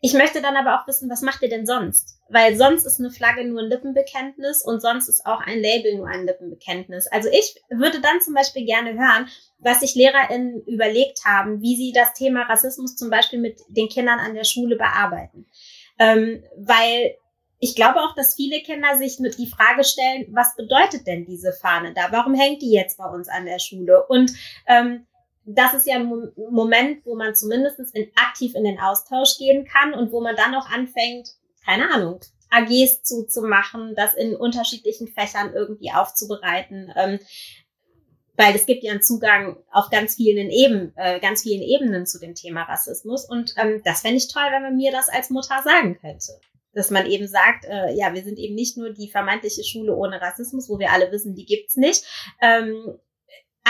Ich 0.00 0.12
möchte 0.12 0.40
dann 0.40 0.56
aber 0.56 0.76
auch 0.76 0.86
wissen, 0.86 1.10
was 1.10 1.22
macht 1.22 1.42
ihr 1.42 1.48
denn 1.48 1.66
sonst? 1.66 2.20
Weil 2.28 2.56
sonst 2.56 2.86
ist 2.86 3.00
eine 3.00 3.10
Flagge 3.10 3.44
nur 3.44 3.60
ein 3.60 3.68
Lippenbekenntnis 3.68 4.62
und 4.62 4.80
sonst 4.80 5.08
ist 5.08 5.26
auch 5.26 5.40
ein 5.40 5.58
Label 5.58 5.96
nur 5.96 6.06
ein 6.06 6.24
Lippenbekenntnis. 6.24 7.08
Also 7.08 7.28
ich 7.30 7.56
würde 7.68 8.00
dann 8.00 8.20
zum 8.20 8.34
Beispiel 8.34 8.64
gerne 8.64 8.92
hören, 8.92 9.28
was 9.58 9.80
sich 9.80 9.96
LehrerInnen 9.96 10.62
überlegt 10.66 11.24
haben, 11.24 11.62
wie 11.62 11.76
sie 11.76 11.92
das 11.92 12.12
Thema 12.12 12.42
Rassismus 12.42 12.94
zum 12.94 13.10
Beispiel 13.10 13.40
mit 13.40 13.60
den 13.68 13.88
Kindern 13.88 14.20
an 14.20 14.34
der 14.34 14.44
Schule 14.44 14.76
bearbeiten. 14.76 15.46
Ähm, 15.98 16.44
weil 16.56 17.16
ich 17.58 17.74
glaube 17.74 18.00
auch, 18.00 18.14
dass 18.14 18.36
viele 18.36 18.60
Kinder 18.60 18.96
sich 18.96 19.18
mit 19.18 19.36
die 19.36 19.48
Frage 19.48 19.82
stellen, 19.82 20.26
was 20.30 20.54
bedeutet 20.54 21.08
denn 21.08 21.24
diese 21.24 21.52
Fahne 21.52 21.92
da? 21.92 22.12
Warum 22.12 22.34
hängt 22.34 22.62
die 22.62 22.70
jetzt 22.70 22.98
bei 22.98 23.06
uns 23.06 23.28
an 23.28 23.46
der 23.46 23.58
Schule? 23.58 24.06
Und 24.06 24.30
ähm, 24.68 25.06
das 25.54 25.74
ist 25.74 25.86
ja 25.86 25.96
ein 25.96 26.32
Moment, 26.36 27.04
wo 27.06 27.14
man 27.14 27.34
zumindest 27.34 27.80
in, 27.94 28.10
aktiv 28.16 28.54
in 28.54 28.64
den 28.64 28.78
Austausch 28.78 29.38
gehen 29.38 29.64
kann 29.64 29.94
und 29.94 30.12
wo 30.12 30.20
man 30.20 30.36
dann 30.36 30.54
auch 30.54 30.68
anfängt, 30.68 31.30
keine 31.64 31.90
Ahnung, 31.90 32.20
AGs 32.50 33.02
zuzumachen, 33.02 33.94
das 33.94 34.14
in 34.14 34.36
unterschiedlichen 34.36 35.08
Fächern 35.08 35.52
irgendwie 35.54 35.90
aufzubereiten. 35.92 36.92
Ähm, 36.96 37.18
weil 38.36 38.54
es 38.54 38.66
gibt 38.66 38.84
ja 38.84 38.92
einen 38.92 39.02
Zugang 39.02 39.56
auf 39.72 39.90
ganz 39.90 40.14
vielen 40.14 40.50
Ebenen, 40.50 40.92
äh, 40.96 41.18
ganz 41.18 41.42
vielen 41.42 41.62
Ebenen 41.62 42.06
zu 42.06 42.20
dem 42.20 42.34
Thema 42.34 42.62
Rassismus. 42.62 43.24
Und 43.24 43.54
ähm, 43.56 43.82
das 43.84 44.02
fände 44.02 44.18
ich 44.18 44.32
toll, 44.32 44.46
wenn 44.50 44.62
man 44.62 44.76
mir 44.76 44.92
das 44.92 45.08
als 45.08 45.30
Mutter 45.30 45.60
sagen 45.64 45.98
könnte. 46.00 46.38
Dass 46.72 46.90
man 46.90 47.06
eben 47.06 47.26
sagt, 47.26 47.64
äh, 47.64 47.92
ja, 47.94 48.14
wir 48.14 48.22
sind 48.22 48.38
eben 48.38 48.54
nicht 48.54 48.76
nur 48.76 48.90
die 48.90 49.10
vermeintliche 49.10 49.64
Schule 49.64 49.96
ohne 49.96 50.20
Rassismus, 50.20 50.68
wo 50.68 50.78
wir 50.78 50.92
alle 50.92 51.10
wissen, 51.10 51.34
die 51.34 51.46
gibt's 51.46 51.76
nicht, 51.76 52.04
ähm, 52.40 52.98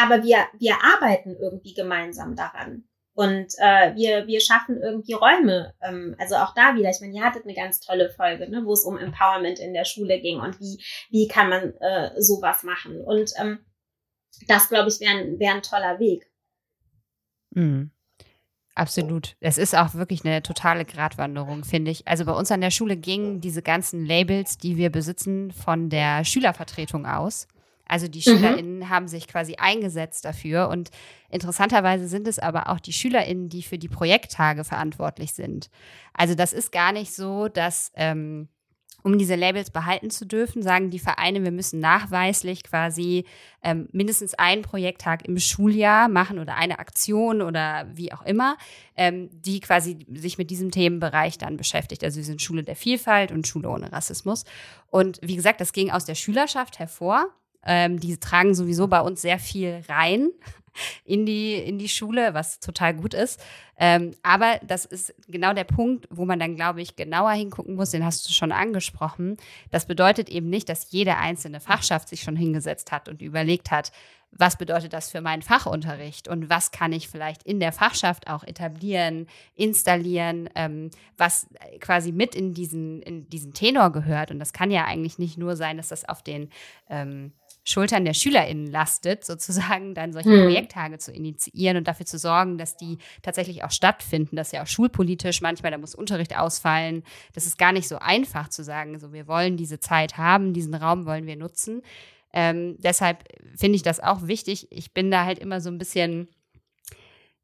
aber 0.02 0.22
wir, 0.22 0.46
wir 0.58 0.76
arbeiten 0.82 1.36
irgendwie 1.40 1.74
gemeinsam 1.74 2.36
daran. 2.36 2.84
Und 3.14 3.54
äh, 3.58 3.96
wir, 3.96 4.28
wir 4.28 4.40
schaffen 4.40 4.80
irgendwie 4.80 5.14
Räume. 5.14 5.74
Ähm, 5.82 6.14
also 6.20 6.36
auch 6.36 6.54
da 6.54 6.76
wieder, 6.76 6.88
ich 6.90 7.00
meine, 7.00 7.14
ihr 7.14 7.24
hattet 7.24 7.44
eine 7.44 7.54
ganz 7.54 7.80
tolle 7.80 8.10
Folge, 8.10 8.48
ne, 8.48 8.64
wo 8.64 8.72
es 8.72 8.84
um 8.84 8.96
Empowerment 8.96 9.58
in 9.58 9.74
der 9.74 9.84
Schule 9.84 10.20
ging 10.20 10.38
und 10.38 10.60
wie, 10.60 10.80
wie 11.10 11.26
kann 11.26 11.48
man 11.48 11.74
äh, 11.80 12.12
sowas 12.20 12.62
machen. 12.62 13.00
Und 13.00 13.32
ähm, 13.40 13.58
das, 14.46 14.68
glaube 14.68 14.88
ich, 14.88 15.00
wäre 15.00 15.38
wär 15.38 15.54
ein 15.54 15.62
toller 15.62 15.98
Weg. 15.98 16.30
Mhm. 17.50 17.90
Absolut. 18.76 19.34
Es 19.40 19.58
ist 19.58 19.74
auch 19.74 19.94
wirklich 19.94 20.24
eine 20.24 20.40
totale 20.40 20.84
Gratwanderung, 20.84 21.64
finde 21.64 21.90
ich. 21.90 22.06
Also 22.06 22.24
bei 22.24 22.32
uns 22.32 22.52
an 22.52 22.60
der 22.60 22.70
Schule 22.70 22.96
gingen 22.96 23.40
diese 23.40 23.62
ganzen 23.62 24.06
Labels, 24.06 24.58
die 24.58 24.76
wir 24.76 24.90
besitzen, 24.90 25.50
von 25.50 25.90
der 25.90 26.24
Schülervertretung 26.24 27.04
aus. 27.04 27.48
Also 27.88 28.06
die 28.06 28.18
mhm. 28.18 28.22
SchülerInnen 28.22 28.88
haben 28.88 29.08
sich 29.08 29.26
quasi 29.26 29.56
eingesetzt 29.56 30.24
dafür. 30.24 30.68
Und 30.68 30.90
interessanterweise 31.30 32.06
sind 32.06 32.28
es 32.28 32.38
aber 32.38 32.68
auch 32.68 32.80
die 32.80 32.92
SchülerInnen, 32.92 33.48
die 33.48 33.62
für 33.62 33.78
die 33.78 33.88
Projekttage 33.88 34.64
verantwortlich 34.64 35.32
sind. 35.32 35.70
Also 36.12 36.34
das 36.34 36.52
ist 36.52 36.70
gar 36.70 36.92
nicht 36.92 37.12
so, 37.14 37.48
dass 37.48 37.90
ähm, 37.94 38.48
um 39.02 39.16
diese 39.16 39.36
Labels 39.36 39.70
behalten 39.70 40.10
zu 40.10 40.26
dürfen, 40.26 40.62
sagen 40.62 40.90
die 40.90 40.98
Vereine, 40.98 41.42
wir 41.44 41.52
müssen 41.52 41.78
nachweislich 41.78 42.64
quasi 42.64 43.24
ähm, 43.62 43.88
mindestens 43.92 44.34
einen 44.34 44.62
Projekttag 44.62 45.26
im 45.26 45.38
Schuljahr 45.38 46.08
machen 46.08 46.38
oder 46.38 46.56
eine 46.56 46.78
Aktion 46.78 47.40
oder 47.40 47.86
wie 47.94 48.12
auch 48.12 48.22
immer, 48.22 48.56
ähm, 48.96 49.30
die 49.32 49.60
quasi 49.60 50.04
sich 50.12 50.36
mit 50.36 50.50
diesem 50.50 50.70
Themenbereich 50.70 51.38
dann 51.38 51.56
beschäftigt. 51.56 52.02
Also 52.02 52.16
wir 52.16 52.24
sind 52.24 52.42
Schule 52.42 52.64
der 52.64 52.76
Vielfalt 52.76 53.30
und 53.30 53.46
Schule 53.46 53.68
ohne 53.68 53.92
Rassismus. 53.92 54.44
Und 54.90 55.20
wie 55.22 55.36
gesagt, 55.36 55.60
das 55.60 55.72
ging 55.72 55.90
aus 55.90 56.04
der 56.04 56.16
Schülerschaft 56.16 56.78
hervor. 56.78 57.28
Ähm, 57.64 57.98
die 58.00 58.16
tragen 58.18 58.54
sowieso 58.54 58.88
bei 58.88 59.00
uns 59.00 59.22
sehr 59.22 59.38
viel 59.38 59.82
rein 59.88 60.30
in 61.04 61.26
die, 61.26 61.54
in 61.54 61.78
die 61.78 61.88
Schule, 61.88 62.34
was 62.34 62.60
total 62.60 62.94
gut 62.94 63.14
ist. 63.14 63.40
Ähm, 63.78 64.12
aber 64.22 64.60
das 64.66 64.84
ist 64.84 65.14
genau 65.28 65.52
der 65.52 65.64
Punkt, 65.64 66.08
wo 66.10 66.24
man 66.24 66.38
dann, 66.38 66.56
glaube 66.56 66.82
ich, 66.82 66.96
genauer 66.96 67.32
hingucken 67.32 67.76
muss, 67.76 67.90
den 67.90 68.04
hast 68.04 68.28
du 68.28 68.32
schon 68.32 68.52
angesprochen. 68.52 69.36
Das 69.70 69.86
bedeutet 69.86 70.28
eben 70.28 70.50
nicht, 70.50 70.68
dass 70.68 70.90
jede 70.90 71.16
einzelne 71.16 71.60
Fachschaft 71.60 72.08
sich 72.08 72.22
schon 72.22 72.36
hingesetzt 72.36 72.90
hat 72.90 73.08
und 73.08 73.22
überlegt 73.22 73.70
hat, 73.70 73.92
was 74.30 74.56
bedeutet 74.56 74.92
das 74.92 75.10
für 75.10 75.20
meinen 75.20 75.42
Fachunterricht 75.42 76.28
und 76.28 76.50
was 76.50 76.70
kann 76.70 76.92
ich 76.92 77.08
vielleicht 77.08 77.42
in 77.44 77.60
der 77.60 77.72
Fachschaft 77.72 78.28
auch 78.28 78.44
etablieren, 78.44 79.26
installieren, 79.54 80.50
ähm, 80.54 80.90
was 81.16 81.46
quasi 81.80 82.12
mit 82.12 82.34
in 82.34 82.52
diesen, 82.52 83.00
in 83.02 83.28
diesen 83.30 83.54
Tenor 83.54 83.90
gehört. 83.90 84.30
Und 84.30 84.38
das 84.38 84.52
kann 84.52 84.70
ja 84.70 84.84
eigentlich 84.84 85.18
nicht 85.18 85.38
nur 85.38 85.56
sein, 85.56 85.78
dass 85.78 85.88
das 85.88 86.06
auf 86.06 86.22
den 86.22 86.50
ähm, 86.90 87.32
Schultern 87.68 88.04
der 88.04 88.14
SchülerInnen 88.14 88.66
lastet, 88.66 89.24
sozusagen 89.24 89.94
dann 89.94 90.12
solche 90.12 90.30
hm. 90.30 90.44
Projekttage 90.44 90.98
zu 90.98 91.12
initiieren 91.12 91.76
und 91.76 91.86
dafür 91.86 92.06
zu 92.06 92.18
sorgen, 92.18 92.58
dass 92.58 92.76
die 92.76 92.98
tatsächlich 93.22 93.64
auch 93.64 93.70
stattfinden. 93.70 94.36
Das 94.36 94.48
ist 94.48 94.52
ja 94.52 94.62
auch 94.62 94.66
schulpolitisch 94.66 95.40
manchmal, 95.40 95.70
da 95.70 95.78
muss 95.78 95.94
Unterricht 95.94 96.36
ausfallen. 96.36 97.02
Das 97.34 97.46
ist 97.46 97.58
gar 97.58 97.72
nicht 97.72 97.88
so 97.88 97.98
einfach 97.98 98.48
zu 98.48 98.64
sagen, 98.64 98.98
so 98.98 99.12
wir 99.12 99.26
wollen 99.28 99.56
diese 99.56 99.80
Zeit 99.80 100.16
haben, 100.16 100.54
diesen 100.54 100.74
Raum 100.74 101.06
wollen 101.06 101.26
wir 101.26 101.36
nutzen. 101.36 101.82
Ähm, 102.32 102.76
deshalb 102.78 103.24
finde 103.56 103.76
ich 103.76 103.82
das 103.82 104.00
auch 104.00 104.26
wichtig. 104.26 104.68
Ich 104.70 104.92
bin 104.92 105.10
da 105.10 105.24
halt 105.24 105.38
immer 105.38 105.60
so 105.60 105.70
ein 105.70 105.78
bisschen 105.78 106.28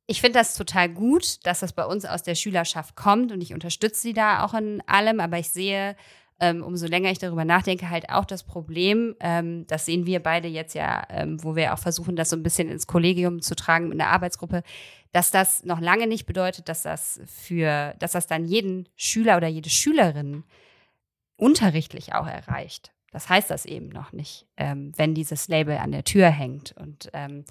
ich 0.06 0.20
finde 0.20 0.38
das 0.38 0.54
total 0.54 0.90
gut, 0.90 1.46
dass 1.46 1.60
das 1.60 1.72
bei 1.72 1.87
uns 1.87 2.04
aus 2.04 2.22
der 2.22 2.34
Schülerschaft 2.34 2.94
kommt 2.94 3.32
und 3.32 3.40
ich 3.40 3.54
unterstütze 3.54 4.02
sie 4.02 4.12
da 4.12 4.44
auch 4.44 4.52
in 4.52 4.82
allem, 4.87 5.18
aber 5.18 5.38
ich 5.38 5.48
sehe 5.48 5.96
ähm, 6.40 6.62
umso 6.62 6.86
länger 6.86 7.10
ich 7.10 7.18
darüber 7.18 7.44
nachdenke, 7.44 7.90
halt 7.90 8.10
auch 8.10 8.24
das 8.24 8.42
Problem, 8.42 9.14
ähm, 9.20 9.66
das 9.66 9.86
sehen 9.86 10.06
wir 10.06 10.20
beide 10.20 10.48
jetzt 10.48 10.74
ja, 10.74 11.06
ähm, 11.10 11.42
wo 11.42 11.54
wir 11.54 11.72
auch 11.72 11.78
versuchen, 11.78 12.16
das 12.16 12.30
so 12.30 12.36
ein 12.36 12.42
bisschen 12.42 12.68
ins 12.68 12.86
Kollegium 12.86 13.40
zu 13.40 13.54
tragen 13.54 13.92
in 13.92 13.98
der 13.98 14.10
Arbeitsgruppe, 14.10 14.62
dass 15.12 15.30
das 15.30 15.64
noch 15.64 15.80
lange 15.80 16.06
nicht 16.06 16.26
bedeutet, 16.26 16.68
dass 16.68 16.82
das 16.82 17.20
für, 17.26 17.94
dass 18.00 18.12
das 18.12 18.26
dann 18.26 18.44
jeden 18.44 18.88
Schüler 18.96 19.36
oder 19.36 19.46
jede 19.46 19.70
Schülerin 19.70 20.44
unterrichtlich 21.36 22.14
auch 22.14 22.26
erreicht. 22.26 22.92
Das 23.12 23.28
heißt 23.28 23.48
das 23.48 23.64
eben 23.64 23.90
noch 23.90 24.12
nicht, 24.12 24.48
ähm, 24.56 24.92
wenn 24.96 25.14
dieses 25.14 25.46
Label 25.46 25.78
an 25.78 25.92
der 25.92 26.02
Tür 26.02 26.30
hängt. 26.30 26.74
Und 26.76 27.10
ähm, 27.12 27.44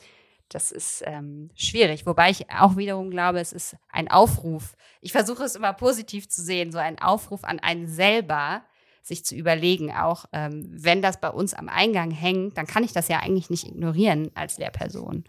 das 0.49 0.71
ist 0.71 1.03
ähm, 1.05 1.51
schwierig. 1.55 2.05
Wobei 2.05 2.29
ich 2.31 2.49
auch 2.51 2.75
wiederum 2.75 3.09
glaube, 3.09 3.39
es 3.39 3.53
ist 3.53 3.77
ein 3.89 4.11
Aufruf. 4.11 4.75
Ich 4.99 5.13
versuche 5.13 5.43
es 5.43 5.55
immer 5.55 5.71
positiv 5.71 6.27
zu 6.27 6.41
sehen, 6.41 6.73
so 6.73 6.79
ein 6.79 6.99
Aufruf 6.99 7.45
an 7.45 7.59
einen 7.59 7.87
selber, 7.87 8.63
sich 9.03 9.25
zu 9.25 9.35
überlegen, 9.35 9.91
auch 9.91 10.25
ähm, 10.33 10.67
wenn 10.71 11.01
das 11.01 11.19
bei 11.19 11.29
uns 11.29 11.53
am 11.53 11.69
Eingang 11.69 12.11
hängt, 12.11 12.57
dann 12.57 12.67
kann 12.67 12.83
ich 12.83 12.93
das 12.93 13.09
ja 13.09 13.19
eigentlich 13.19 13.49
nicht 13.49 13.67
ignorieren 13.67 14.31
als 14.33 14.57
Lehrperson. 14.57 15.25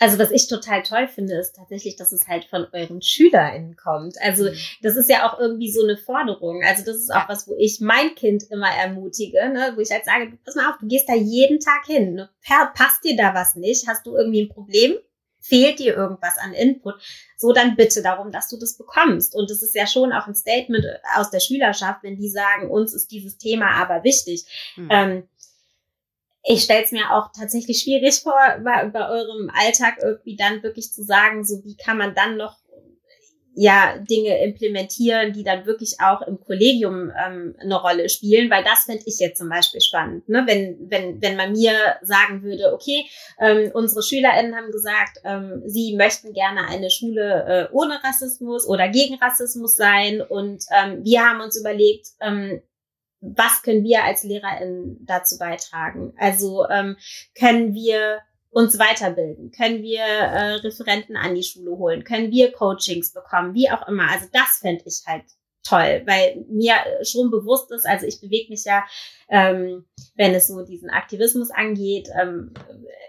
Also 0.00 0.18
was 0.18 0.30
ich 0.30 0.46
total 0.46 0.82
toll 0.84 1.08
finde, 1.08 1.34
ist 1.34 1.56
tatsächlich, 1.56 1.96
dass 1.96 2.12
es 2.12 2.28
halt 2.28 2.44
von 2.44 2.66
euren 2.72 3.02
SchülerInnen 3.02 3.76
kommt. 3.76 4.14
Also 4.22 4.44
mhm. 4.44 4.56
das 4.82 4.96
ist 4.96 5.10
ja 5.10 5.28
auch 5.28 5.40
irgendwie 5.40 5.72
so 5.72 5.82
eine 5.82 5.96
Forderung. 5.96 6.62
Also 6.64 6.84
das 6.84 6.96
ist 6.96 7.12
auch 7.12 7.28
was, 7.28 7.48
wo 7.48 7.54
ich 7.58 7.80
mein 7.80 8.14
Kind 8.14 8.44
immer 8.50 8.70
ermutige, 8.70 9.48
ne? 9.48 9.72
wo 9.74 9.80
ich 9.80 9.90
halt 9.90 10.04
sage, 10.04 10.38
pass 10.44 10.54
mal 10.54 10.70
auf, 10.70 10.78
du 10.80 10.86
gehst 10.86 11.08
da 11.08 11.14
jeden 11.14 11.58
Tag 11.58 11.86
hin. 11.86 12.14
Ne? 12.14 12.30
Passt 12.74 13.02
dir 13.04 13.16
da 13.16 13.34
was 13.34 13.56
nicht? 13.56 13.88
Hast 13.88 14.06
du 14.06 14.16
irgendwie 14.16 14.42
ein 14.42 14.48
Problem? 14.48 14.96
Fehlt 15.40 15.78
dir 15.78 15.96
irgendwas 15.96 16.36
an 16.38 16.52
Input, 16.52 16.94
so 17.36 17.52
dann 17.52 17.76
bitte 17.76 18.02
darum, 18.02 18.32
dass 18.32 18.48
du 18.48 18.58
das 18.58 18.76
bekommst. 18.76 19.34
Und 19.34 19.50
das 19.50 19.62
ist 19.62 19.74
ja 19.74 19.86
schon 19.86 20.12
auch 20.12 20.26
ein 20.26 20.34
Statement 20.34 20.84
aus 21.16 21.30
der 21.30 21.40
Schülerschaft, 21.40 22.02
wenn 22.02 22.16
die 22.16 22.28
sagen, 22.28 22.70
uns 22.70 22.92
ist 22.92 23.10
dieses 23.10 23.38
Thema 23.38 23.70
aber 23.72 24.04
wichtig. 24.04 24.44
Mhm. 24.76 24.88
Ähm, 24.90 25.28
ich 26.44 26.62
stelle 26.62 26.84
es 26.84 26.92
mir 26.92 27.12
auch 27.12 27.30
tatsächlich 27.36 27.80
schwierig 27.82 28.20
vor, 28.20 28.40
bei, 28.64 28.88
bei 28.88 29.08
eurem 29.08 29.50
Alltag 29.54 29.98
irgendwie 30.00 30.36
dann 30.36 30.62
wirklich 30.62 30.92
zu 30.92 31.02
sagen, 31.02 31.44
so 31.44 31.62
wie 31.64 31.76
kann 31.76 31.98
man 31.98 32.14
dann 32.14 32.36
noch 32.36 32.56
ja 33.60 33.98
Dinge 33.98 34.40
implementieren, 34.44 35.32
die 35.32 35.42
dann 35.42 35.66
wirklich 35.66 35.96
auch 36.00 36.22
im 36.22 36.38
Kollegium 36.38 37.10
ähm, 37.10 37.56
eine 37.58 37.74
Rolle 37.74 38.08
spielen, 38.08 38.50
weil 38.50 38.62
das 38.62 38.84
fände 38.84 39.02
ich 39.04 39.18
jetzt 39.18 39.38
zum 39.38 39.48
Beispiel 39.48 39.80
spannend, 39.80 40.28
ne? 40.28 40.44
wenn 40.46 40.88
wenn 40.88 41.20
wenn 41.20 41.36
man 41.36 41.52
mir 41.52 41.72
sagen 42.02 42.44
würde, 42.44 42.72
okay, 42.72 43.04
ähm, 43.40 43.72
unsere 43.74 44.04
SchülerInnen 44.04 44.54
haben 44.54 44.70
gesagt, 44.70 45.18
ähm, 45.24 45.62
sie 45.66 45.96
möchten 45.96 46.32
gerne 46.32 46.68
eine 46.68 46.88
Schule 46.88 47.68
äh, 47.70 47.74
ohne 47.74 48.00
Rassismus 48.04 48.64
oder 48.64 48.88
gegen 48.88 49.16
Rassismus 49.16 49.74
sein 49.74 50.22
und 50.22 50.62
ähm, 50.70 51.04
wir 51.04 51.20
haben 51.24 51.40
uns 51.40 51.58
überlegt, 51.58 52.06
ähm, 52.20 52.62
was 53.20 53.62
können 53.62 53.82
wir 53.82 54.04
als 54.04 54.22
LehrerInnen 54.22 55.04
dazu 55.04 55.36
beitragen? 55.36 56.14
Also 56.16 56.68
ähm, 56.68 56.96
können 57.36 57.74
wir 57.74 58.20
uns 58.50 58.78
weiterbilden? 58.78 59.50
Können 59.50 59.82
wir 59.82 60.02
äh, 60.02 60.54
Referenten 60.56 61.16
an 61.16 61.34
die 61.34 61.42
Schule 61.42 61.76
holen? 61.76 62.04
Können 62.04 62.30
wir 62.30 62.52
Coachings 62.52 63.12
bekommen? 63.12 63.54
Wie 63.54 63.70
auch 63.70 63.86
immer. 63.88 64.10
Also 64.10 64.26
das 64.32 64.58
fände 64.60 64.84
ich 64.86 65.02
halt 65.06 65.24
toll, 65.62 66.02
weil 66.06 66.44
mir 66.48 66.74
schon 67.02 67.30
bewusst 67.30 67.70
ist, 67.72 67.86
also 67.86 68.06
ich 68.06 68.20
bewege 68.20 68.50
mich 68.50 68.64
ja, 68.64 68.84
ähm, 69.28 69.84
wenn 70.16 70.34
es 70.34 70.46
so 70.46 70.62
diesen 70.64 70.90
Aktivismus 70.90 71.50
angeht, 71.50 72.08
ähm, 72.20 72.54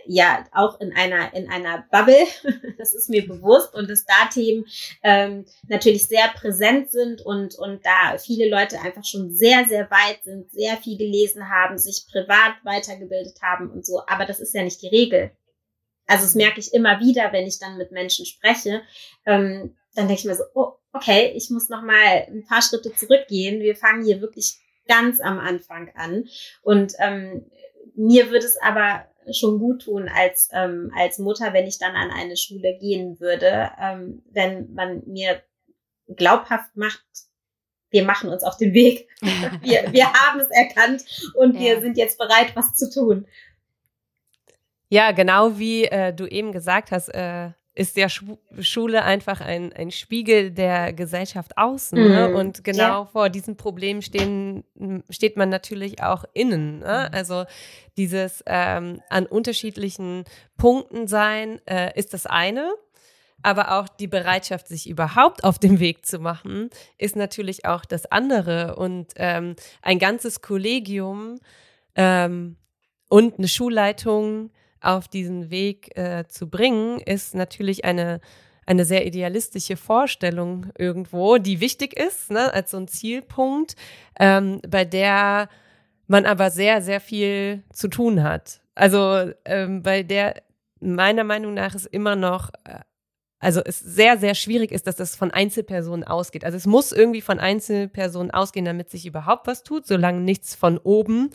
ja 0.05 0.43
auch 0.51 0.79
in 0.81 0.93
einer 0.93 1.33
in 1.33 1.49
einer 1.49 1.85
Bubble. 1.91 2.25
das 2.77 2.93
ist 2.93 3.09
mir 3.09 3.27
bewusst 3.27 3.75
und 3.75 3.89
dass 3.89 4.05
da 4.05 4.27
Themen 4.33 4.65
ähm, 5.03 5.45
natürlich 5.67 6.07
sehr 6.07 6.27
präsent 6.29 6.91
sind 6.91 7.21
und 7.21 7.55
und 7.55 7.85
da 7.85 8.17
viele 8.17 8.49
Leute 8.49 8.79
einfach 8.81 9.05
schon 9.05 9.31
sehr 9.31 9.65
sehr 9.65 9.89
weit 9.91 10.23
sind, 10.23 10.51
sehr 10.51 10.77
viel 10.77 10.97
gelesen 10.97 11.49
haben, 11.49 11.77
sich 11.77 12.05
privat 12.11 12.53
weitergebildet 12.63 13.41
haben 13.41 13.69
und 13.69 13.85
so. 13.85 14.01
Aber 14.07 14.25
das 14.25 14.39
ist 14.39 14.53
ja 14.53 14.63
nicht 14.63 14.81
die 14.81 14.89
Regel. 14.89 15.31
Also 16.07 16.23
das 16.23 16.35
merke 16.35 16.59
ich 16.59 16.73
immer 16.73 16.99
wieder, 16.99 17.31
wenn 17.31 17.45
ich 17.45 17.59
dann 17.59 17.77
mit 17.77 17.91
Menschen 17.91 18.25
spreche. 18.25 18.81
Ähm, 19.27 19.75
dann 19.93 20.07
denke 20.07 20.21
ich 20.21 20.25
mir 20.25 20.35
so, 20.35 20.43
oh, 20.55 20.78
okay, 20.93 21.33
ich 21.35 21.49
muss 21.49 21.69
noch 21.69 21.81
mal 21.81 22.27
ein 22.27 22.45
paar 22.47 22.61
Schritte 22.61 22.93
zurückgehen. 22.93 23.61
Wir 23.61 23.75
fangen 23.75 24.03
hier 24.03 24.21
wirklich 24.21 24.57
ganz 24.87 25.19
am 25.21 25.39
Anfang 25.39 25.91
an. 25.95 26.25
Und 26.61 26.93
ähm, 26.99 27.45
mir 27.95 28.29
würde 28.29 28.45
es 28.45 28.57
aber 28.61 29.05
schon 29.31 29.59
gut 29.59 29.83
tun 29.83 30.09
als, 30.09 30.49
ähm, 30.51 30.91
als 30.97 31.19
Mutter, 31.19 31.53
wenn 31.53 31.67
ich 31.67 31.77
dann 31.77 31.95
an 31.95 32.09
eine 32.11 32.35
Schule 32.35 32.77
gehen 32.79 33.19
würde, 33.19 33.71
ähm, 33.79 34.23
wenn 34.31 34.73
man 34.73 35.03
mir 35.05 35.43
glaubhaft 36.07 36.75
macht, 36.75 37.03
wir 37.91 38.03
machen 38.03 38.29
uns 38.29 38.43
auf 38.43 38.57
den 38.57 38.73
Weg. 38.73 39.07
wir, 39.21 39.91
wir 39.91 40.13
haben 40.13 40.39
es 40.39 40.49
erkannt 40.49 41.03
und 41.35 41.55
ja. 41.55 41.61
wir 41.61 41.81
sind 41.81 41.97
jetzt 41.97 42.17
bereit, 42.17 42.55
was 42.55 42.75
zu 42.75 42.89
tun. 42.89 43.27
Ja, 44.89 45.11
genau 45.11 45.59
wie 45.59 45.85
äh, 45.85 46.13
du 46.13 46.25
eben 46.25 46.51
gesagt 46.51 46.91
hast, 46.91 47.09
äh, 47.09 47.51
ist 47.79 47.95
ja 47.95 48.09
Sch 48.09 48.23
Schule 48.59 49.03
einfach 49.03 49.39
ein, 49.39 49.71
ein 49.71 49.89
Spiegel 49.89 50.51
der 50.51 50.91
Gesellschaft 50.91 51.57
außen. 51.57 51.97
Ne? 51.97 52.07
Mhm. 52.07 52.13
Ne? 52.13 52.35
Und 52.35 52.63
genau 52.65 53.03
ja. 53.03 53.05
vor 53.05 53.29
diesem 53.29 53.55
Problem 53.55 54.01
stehen, 54.01 54.65
steht 55.09 55.37
man 55.37 55.47
natürlich 55.47 56.03
auch 56.03 56.25
innen. 56.33 56.79
Ne? 56.79 57.07
Mhm. 57.09 57.15
Also 57.15 57.45
dieses 57.95 58.43
ähm, 58.45 59.01
an 59.09 59.25
unterschiedlichen 59.25 60.25
Punkten 60.57 61.07
sein 61.07 61.61
äh, 61.65 61.97
ist 61.97 62.13
das 62.13 62.25
eine. 62.25 62.69
Aber 63.41 63.79
auch 63.79 63.87
die 63.87 64.07
Bereitschaft, 64.07 64.67
sich 64.67 64.89
überhaupt 64.89 65.45
auf 65.45 65.57
den 65.57 65.79
Weg 65.79 66.05
zu 66.05 66.19
machen, 66.19 66.69
ist 66.97 67.15
natürlich 67.15 67.63
auch 67.63 67.85
das 67.85 68.11
andere. 68.11 68.75
Und 68.75 69.13
ähm, 69.15 69.55
ein 69.81 69.99
ganzes 69.99 70.41
Kollegium 70.41 71.39
ähm, 71.95 72.57
und 73.07 73.37
eine 73.37 73.47
Schulleitung 73.47 74.51
auf 74.81 75.07
diesen 75.07 75.49
Weg 75.49 75.97
äh, 75.97 76.25
zu 76.27 76.49
bringen, 76.49 76.99
ist 76.99 77.35
natürlich 77.35 77.85
eine, 77.85 78.21
eine 78.65 78.85
sehr 78.85 79.05
idealistische 79.05 79.77
Vorstellung 79.77 80.67
irgendwo, 80.77 81.37
die 81.37 81.59
wichtig 81.59 81.97
ist, 81.99 82.31
ne, 82.31 82.53
als 82.53 82.71
so 82.71 82.77
ein 82.77 82.87
Zielpunkt, 82.87 83.75
ähm, 84.19 84.61
bei 84.67 84.85
der 84.85 85.49
man 86.07 86.25
aber 86.25 86.49
sehr, 86.49 86.81
sehr 86.81 86.99
viel 86.99 87.63
zu 87.71 87.87
tun 87.87 88.23
hat. 88.23 88.61
Also 88.75 89.31
ähm, 89.45 89.83
bei 89.83 90.03
der 90.03 90.41
meiner 90.79 91.23
Meinung 91.23 91.53
nach 91.53 91.75
ist 91.75 91.85
immer 91.85 92.15
noch, 92.15 92.49
äh, 92.63 92.79
also 93.39 93.61
es 93.63 93.79
sehr, 93.79 94.17
sehr 94.17 94.35
schwierig 94.35 94.71
ist, 94.71 94.87
dass 94.87 94.95
das 94.95 95.15
von 95.15 95.31
Einzelpersonen 95.31 96.03
ausgeht. 96.03 96.43
Also 96.43 96.57
es 96.57 96.65
muss 96.65 96.91
irgendwie 96.91 97.21
von 97.21 97.39
Einzelpersonen 97.39 98.31
ausgehen, 98.31 98.65
damit 98.65 98.89
sich 98.89 99.05
überhaupt 99.05 99.47
was 99.47 99.63
tut, 99.63 99.87
solange 99.87 100.19
nichts 100.19 100.55
von 100.55 100.77
oben 100.77 101.29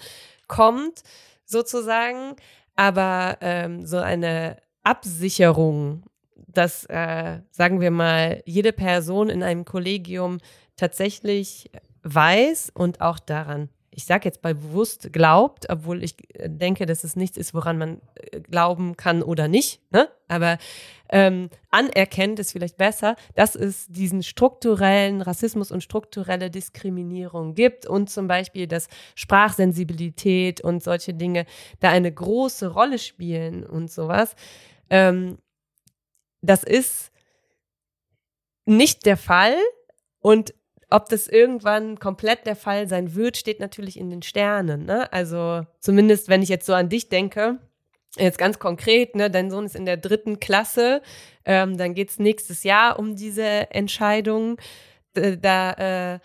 kommt, 0.48 1.02
sozusagen 1.46 2.36
aber 2.76 3.38
ähm, 3.40 3.86
so 3.86 3.98
eine 3.98 4.56
Absicherung, 4.82 6.04
dass, 6.48 6.84
äh, 6.86 7.40
sagen 7.50 7.80
wir 7.80 7.90
mal, 7.90 8.42
jede 8.44 8.72
Person 8.72 9.28
in 9.28 9.42
einem 9.42 9.64
Kollegium 9.64 10.38
tatsächlich 10.76 11.70
weiß 12.02 12.70
und 12.74 13.00
auch 13.00 13.18
daran 13.18 13.70
ich 13.96 14.06
sage 14.06 14.24
jetzt 14.24 14.42
mal 14.42 14.54
bewusst 14.54 15.12
glaubt, 15.12 15.70
obwohl 15.70 16.02
ich 16.02 16.16
äh, 16.34 16.50
denke, 16.50 16.84
dass 16.84 17.04
es 17.04 17.14
nichts 17.14 17.36
ist, 17.36 17.54
woran 17.54 17.78
man 17.78 18.00
äh, 18.16 18.40
glauben 18.40 18.96
kann 18.96 19.22
oder 19.22 19.46
nicht, 19.46 19.80
ne? 19.92 20.08
aber 20.26 20.58
ähm, 21.10 21.48
anerkennt 21.70 22.40
ist 22.40 22.52
vielleicht 22.52 22.76
besser, 22.76 23.14
dass 23.36 23.54
es 23.54 23.86
diesen 23.88 24.22
strukturellen 24.22 25.22
Rassismus 25.22 25.70
und 25.70 25.82
strukturelle 25.82 26.50
Diskriminierung 26.50 27.54
gibt 27.54 27.86
und 27.86 28.10
zum 28.10 28.26
Beispiel, 28.26 28.66
dass 28.66 28.88
Sprachsensibilität 29.14 30.60
und 30.60 30.82
solche 30.82 31.14
Dinge 31.14 31.46
da 31.80 31.90
eine 31.90 32.12
große 32.12 32.68
Rolle 32.68 32.98
spielen 32.98 33.64
und 33.64 33.92
sowas. 33.92 34.34
Ähm, 34.90 35.38
das 36.42 36.64
ist 36.64 37.12
nicht 38.66 39.06
der 39.06 39.16
Fall 39.16 39.56
und 40.18 40.54
ob 40.90 41.08
das 41.08 41.28
irgendwann 41.28 41.98
komplett 41.98 42.46
der 42.46 42.56
Fall 42.56 42.88
sein 42.88 43.14
wird, 43.14 43.36
steht 43.36 43.60
natürlich 43.60 43.98
in 43.98 44.10
den 44.10 44.22
Sternen. 44.22 44.84
Ne? 44.84 45.12
Also 45.12 45.66
zumindest, 45.80 46.28
wenn 46.28 46.42
ich 46.42 46.48
jetzt 46.48 46.66
so 46.66 46.74
an 46.74 46.88
dich 46.88 47.08
denke, 47.08 47.58
jetzt 48.16 48.38
ganz 48.38 48.58
konkret, 48.58 49.16
ne, 49.16 49.30
dein 49.30 49.50
Sohn 49.50 49.64
ist 49.64 49.76
in 49.76 49.86
der 49.86 49.96
dritten 49.96 50.40
Klasse, 50.40 51.02
ähm, 51.44 51.76
dann 51.76 51.94
geht's 51.94 52.18
nächstes 52.18 52.62
Jahr 52.62 52.98
um 52.98 53.16
diese 53.16 53.70
Entscheidung. 53.70 54.56
Da, 55.14 55.72
äh, 55.72 56.18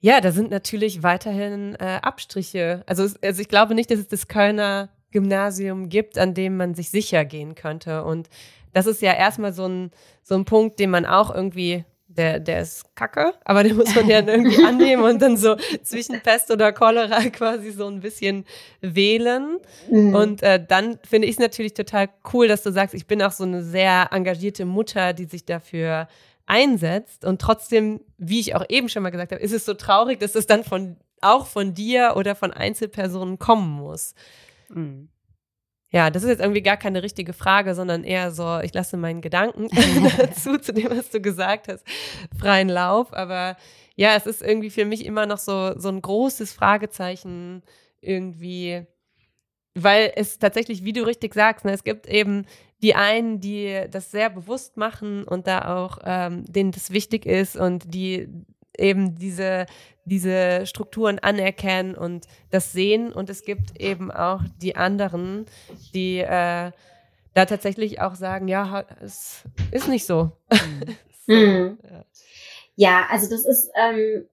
ja, 0.00 0.20
da 0.20 0.32
sind 0.32 0.50
natürlich 0.50 1.02
weiterhin 1.02 1.76
äh, 1.76 1.98
Abstriche. 2.02 2.82
Also, 2.86 3.08
also 3.22 3.40
ich 3.40 3.48
glaube 3.48 3.74
nicht, 3.74 3.90
dass 3.90 3.98
es 3.98 4.08
das 4.08 4.28
Kölner 4.28 4.90
Gymnasium 5.10 5.88
gibt, 5.88 6.18
an 6.18 6.34
dem 6.34 6.56
man 6.56 6.74
sich 6.74 6.90
sicher 6.90 7.24
gehen 7.24 7.54
könnte. 7.54 8.04
Und 8.04 8.28
das 8.72 8.86
ist 8.86 9.00
ja 9.00 9.12
erstmal 9.12 9.52
so 9.52 9.66
ein, 9.66 9.92
so 10.22 10.34
ein 10.34 10.44
Punkt, 10.44 10.78
den 10.78 10.90
man 10.90 11.06
auch 11.06 11.32
irgendwie 11.32 11.84
der, 12.16 12.40
der 12.40 12.62
ist 12.62 12.94
kacke, 12.94 13.34
aber 13.44 13.62
den 13.62 13.76
muss 13.76 13.94
man 13.94 14.08
ja 14.08 14.20
irgendwie 14.20 14.64
annehmen 14.66 15.02
und 15.02 15.20
dann 15.20 15.36
so 15.36 15.56
zwischen 15.82 16.20
Pest 16.20 16.50
oder 16.50 16.72
Cholera 16.72 17.22
quasi 17.30 17.70
so 17.70 17.86
ein 17.86 18.00
bisschen 18.00 18.44
wählen. 18.80 19.58
Mhm. 19.90 20.14
Und 20.14 20.42
äh, 20.42 20.64
dann 20.64 20.98
finde 21.08 21.28
ich 21.28 21.34
es 21.34 21.38
natürlich 21.40 21.74
total 21.74 22.08
cool, 22.32 22.48
dass 22.48 22.62
du 22.62 22.72
sagst, 22.72 22.94
ich 22.94 23.06
bin 23.06 23.22
auch 23.22 23.32
so 23.32 23.44
eine 23.44 23.62
sehr 23.62 24.08
engagierte 24.12 24.64
Mutter, 24.64 25.12
die 25.12 25.24
sich 25.24 25.44
dafür 25.44 26.08
einsetzt. 26.46 27.24
Und 27.24 27.40
trotzdem, 27.40 28.00
wie 28.18 28.40
ich 28.40 28.54
auch 28.54 28.64
eben 28.68 28.88
schon 28.88 29.02
mal 29.02 29.10
gesagt 29.10 29.32
habe, 29.32 29.42
ist 29.42 29.52
es 29.52 29.64
so 29.64 29.74
traurig, 29.74 30.20
dass 30.20 30.34
es 30.34 30.46
dann 30.46 30.64
von 30.64 30.96
auch 31.20 31.46
von 31.46 31.72
dir 31.74 32.14
oder 32.16 32.34
von 32.34 32.52
Einzelpersonen 32.52 33.38
kommen 33.38 33.70
muss. 33.70 34.14
Mhm. 34.68 35.08
Ja, 35.94 36.10
das 36.10 36.24
ist 36.24 36.28
jetzt 36.28 36.40
irgendwie 36.40 36.60
gar 36.60 36.76
keine 36.76 37.04
richtige 37.04 37.32
Frage, 37.32 37.76
sondern 37.76 38.02
eher 38.02 38.32
so, 38.32 38.58
ich 38.58 38.74
lasse 38.74 38.96
meinen 38.96 39.20
Gedanken 39.20 39.68
dazu, 40.18 40.58
zu 40.58 40.72
dem, 40.72 40.90
was 40.90 41.10
du 41.10 41.20
gesagt 41.20 41.68
hast, 41.68 41.84
freien 42.36 42.68
Lauf. 42.68 43.12
Aber 43.14 43.56
ja, 43.94 44.16
es 44.16 44.26
ist 44.26 44.42
irgendwie 44.42 44.70
für 44.70 44.86
mich 44.86 45.06
immer 45.06 45.26
noch 45.26 45.38
so, 45.38 45.78
so 45.78 45.88
ein 45.88 46.02
großes 46.02 46.52
Fragezeichen 46.52 47.62
irgendwie, 48.00 48.84
weil 49.76 50.12
es 50.16 50.40
tatsächlich, 50.40 50.84
wie 50.84 50.92
du 50.94 51.06
richtig 51.06 51.32
sagst, 51.32 51.64
ne, 51.64 51.70
es 51.70 51.84
gibt 51.84 52.08
eben 52.08 52.44
die 52.82 52.96
einen, 52.96 53.38
die 53.38 53.84
das 53.88 54.10
sehr 54.10 54.30
bewusst 54.30 54.76
machen 54.76 55.22
und 55.22 55.46
da 55.46 55.76
auch 55.76 55.98
ähm, 56.02 56.44
denen 56.44 56.72
das 56.72 56.90
wichtig 56.90 57.24
ist 57.24 57.56
und 57.56 57.94
die 57.94 58.28
eben 58.78 59.16
diese, 59.16 59.66
diese 60.04 60.66
Strukturen 60.66 61.18
anerkennen 61.18 61.94
und 61.94 62.26
das 62.50 62.72
sehen. 62.72 63.12
Und 63.12 63.30
es 63.30 63.44
gibt 63.44 63.80
eben 63.80 64.10
auch 64.10 64.40
die 64.60 64.76
anderen, 64.76 65.46
die 65.94 66.18
äh, 66.18 66.70
da 67.34 67.46
tatsächlich 67.46 68.00
auch 68.00 68.14
sagen, 68.14 68.48
ja, 68.48 68.84
es 69.00 69.42
ist 69.70 69.88
nicht 69.88 70.06
so. 70.06 70.32
so 71.26 71.32
mhm. 71.32 71.78
ja. 71.82 72.04
ja. 72.76 73.06
also 73.10 73.28
das 73.28 73.44
ist, 73.44 73.70
ähm, 73.74 74.26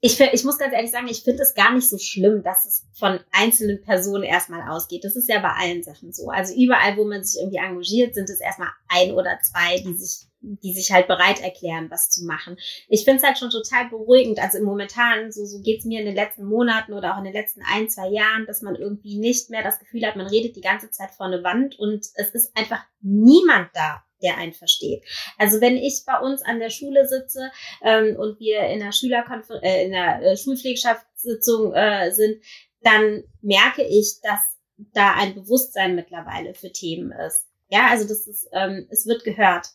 ich, 0.00 0.20
ich 0.20 0.44
muss 0.44 0.58
ganz 0.58 0.74
ehrlich 0.74 0.90
sagen, 0.90 1.08
ich 1.08 1.22
finde 1.22 1.42
es 1.42 1.54
gar 1.54 1.72
nicht 1.74 1.88
so 1.88 1.98
schlimm, 1.98 2.42
dass 2.42 2.66
es 2.66 2.84
von 2.92 3.18
einzelnen 3.32 3.82
Personen 3.82 4.24
erstmal 4.24 4.68
ausgeht. 4.68 5.04
Das 5.04 5.16
ist 5.16 5.28
ja 5.28 5.40
bei 5.40 5.52
allen 5.52 5.82
Sachen 5.82 6.12
so. 6.12 6.28
Also 6.28 6.54
überall, 6.54 6.96
wo 6.96 7.04
man 7.04 7.24
sich 7.24 7.40
irgendwie 7.40 7.58
engagiert, 7.58 8.14
sind 8.14 8.28
es 8.28 8.40
erstmal 8.40 8.68
ein 8.88 9.12
oder 9.12 9.38
zwei, 9.42 9.80
die 9.80 9.94
sich 9.94 10.26
die 10.62 10.74
sich 10.74 10.92
halt 10.92 11.08
bereit 11.08 11.40
erklären, 11.40 11.90
was 11.90 12.10
zu 12.10 12.24
machen. 12.24 12.56
Ich 12.88 13.04
finde 13.04 13.18
es 13.18 13.26
halt 13.26 13.38
schon 13.38 13.50
total 13.50 13.88
beruhigend. 13.88 14.38
Also 14.38 14.58
im 14.58 14.64
Momentan, 14.64 15.32
so, 15.32 15.44
so 15.44 15.60
geht 15.60 15.80
es 15.80 15.84
mir 15.84 16.00
in 16.00 16.06
den 16.06 16.14
letzten 16.14 16.44
Monaten 16.44 16.92
oder 16.92 17.14
auch 17.14 17.18
in 17.18 17.24
den 17.24 17.32
letzten 17.32 17.62
ein, 17.62 17.88
zwei 17.88 18.08
Jahren, 18.08 18.46
dass 18.46 18.62
man 18.62 18.76
irgendwie 18.76 19.18
nicht 19.18 19.50
mehr 19.50 19.62
das 19.62 19.78
Gefühl 19.78 20.06
hat, 20.06 20.16
man 20.16 20.26
redet 20.26 20.54
die 20.54 20.60
ganze 20.60 20.90
Zeit 20.90 21.10
vor 21.10 21.26
eine 21.26 21.42
Wand 21.42 21.78
und 21.78 22.06
es 22.14 22.30
ist 22.30 22.56
einfach 22.56 22.80
niemand 23.00 23.70
da, 23.74 24.04
der 24.22 24.38
einen 24.38 24.52
versteht. 24.52 25.04
Also 25.38 25.60
wenn 25.60 25.76
ich 25.76 26.04
bei 26.06 26.18
uns 26.18 26.42
an 26.42 26.58
der 26.58 26.70
Schule 26.70 27.06
sitze 27.06 27.50
ähm, 27.82 28.16
und 28.16 28.40
wir 28.40 28.60
in 28.68 28.80
der 28.80 28.92
Schülerkonfer 28.92 29.62
äh, 29.62 29.84
in 29.84 29.92
der 29.92 30.22
äh, 30.22 30.36
Schulpflegschaftssitzung 30.36 31.74
äh, 31.74 32.10
sind, 32.12 32.42
dann 32.82 33.24
merke 33.42 33.82
ich, 33.82 34.20
dass 34.22 34.40
da 34.92 35.14
ein 35.14 35.34
Bewusstsein 35.34 35.94
mittlerweile 35.94 36.54
für 36.54 36.70
Themen 36.70 37.12
ist. 37.12 37.46
Ja, 37.68 37.88
also 37.90 38.06
das 38.06 38.26
ist, 38.26 38.48
ähm, 38.52 38.86
es 38.90 39.06
wird 39.06 39.24
gehört. 39.24 39.68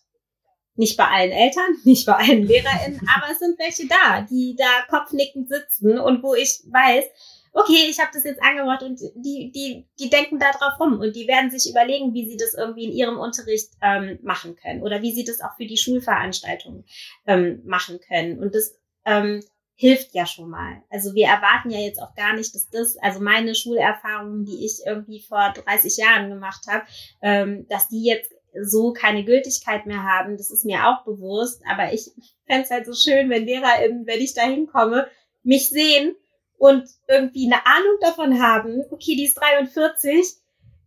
Nicht 0.75 0.95
bei 0.95 1.05
allen 1.05 1.31
Eltern, 1.31 1.75
nicht 1.83 2.05
bei 2.05 2.13
allen 2.13 2.43
LehrerInnen, 2.43 3.01
aber 3.15 3.31
es 3.31 3.39
sind 3.39 3.59
welche 3.59 3.87
da, 3.87 4.21
die 4.21 4.55
da 4.57 4.85
kopfnickend 4.89 5.49
sitzen 5.49 5.99
und 5.99 6.23
wo 6.23 6.33
ich 6.33 6.61
weiß, 6.65 7.05
okay, 7.53 7.87
ich 7.89 7.99
habe 7.99 8.11
das 8.13 8.23
jetzt 8.23 8.41
angebracht 8.41 8.83
und 8.83 8.99
die, 9.15 9.51
die, 9.51 9.87
die 9.99 10.09
denken 10.09 10.39
da 10.39 10.51
drauf 10.51 10.79
rum 10.79 10.99
und 10.99 11.15
die 11.15 11.27
werden 11.27 11.51
sich 11.51 11.69
überlegen, 11.69 12.13
wie 12.13 12.29
sie 12.29 12.37
das 12.37 12.53
irgendwie 12.53 12.85
in 12.85 12.91
ihrem 12.91 13.19
Unterricht 13.19 13.71
ähm, 13.81 14.19
machen 14.21 14.55
können 14.55 14.81
oder 14.81 15.01
wie 15.01 15.13
sie 15.13 15.25
das 15.25 15.41
auch 15.41 15.55
für 15.57 15.65
die 15.65 15.77
Schulveranstaltungen 15.77 16.85
ähm, 17.27 17.61
machen 17.65 17.99
können. 18.07 18.39
Und 18.39 18.55
das 18.55 18.73
ähm, 19.05 19.43
hilft 19.75 20.13
ja 20.13 20.25
schon 20.25 20.49
mal. 20.49 20.81
Also 20.89 21.13
wir 21.13 21.27
erwarten 21.27 21.71
ja 21.71 21.79
jetzt 21.79 22.01
auch 22.01 22.15
gar 22.15 22.35
nicht, 22.35 22.55
dass 22.55 22.69
das, 22.69 22.97
also 22.97 23.19
meine 23.19 23.55
Schulerfahrungen, 23.55 24.45
die 24.45 24.65
ich 24.65 24.81
irgendwie 24.85 25.21
vor 25.21 25.53
30 25.65 25.97
Jahren 25.97 26.29
gemacht 26.29 26.65
habe, 26.69 26.85
ähm, 27.21 27.65
dass 27.67 27.89
die 27.89 28.05
jetzt 28.05 28.31
so 28.61 28.93
keine 28.93 29.25
Gültigkeit 29.25 29.85
mehr 29.85 30.03
haben. 30.03 30.37
Das 30.37 30.51
ist 30.51 30.65
mir 30.65 30.87
auch 30.87 31.03
bewusst. 31.03 31.63
Aber 31.69 31.93
ich 31.93 32.11
fände 32.45 32.63
es 32.63 32.69
halt 32.69 32.85
so 32.85 32.93
schön, 32.93 33.29
wenn 33.29 33.45
LehrerInnen, 33.45 34.05
wenn 34.05 34.19
ich 34.19 34.33
da 34.33 34.43
hinkomme, 34.43 35.07
mich 35.43 35.69
sehen 35.69 36.15
und 36.61 36.87
irgendwie 37.07 37.51
eine 37.51 37.65
Ahnung 37.65 37.97
davon 38.01 38.39
haben, 38.39 38.83
okay, 38.91 39.15
die 39.15 39.25
ist 39.25 39.33
43, 39.33 40.27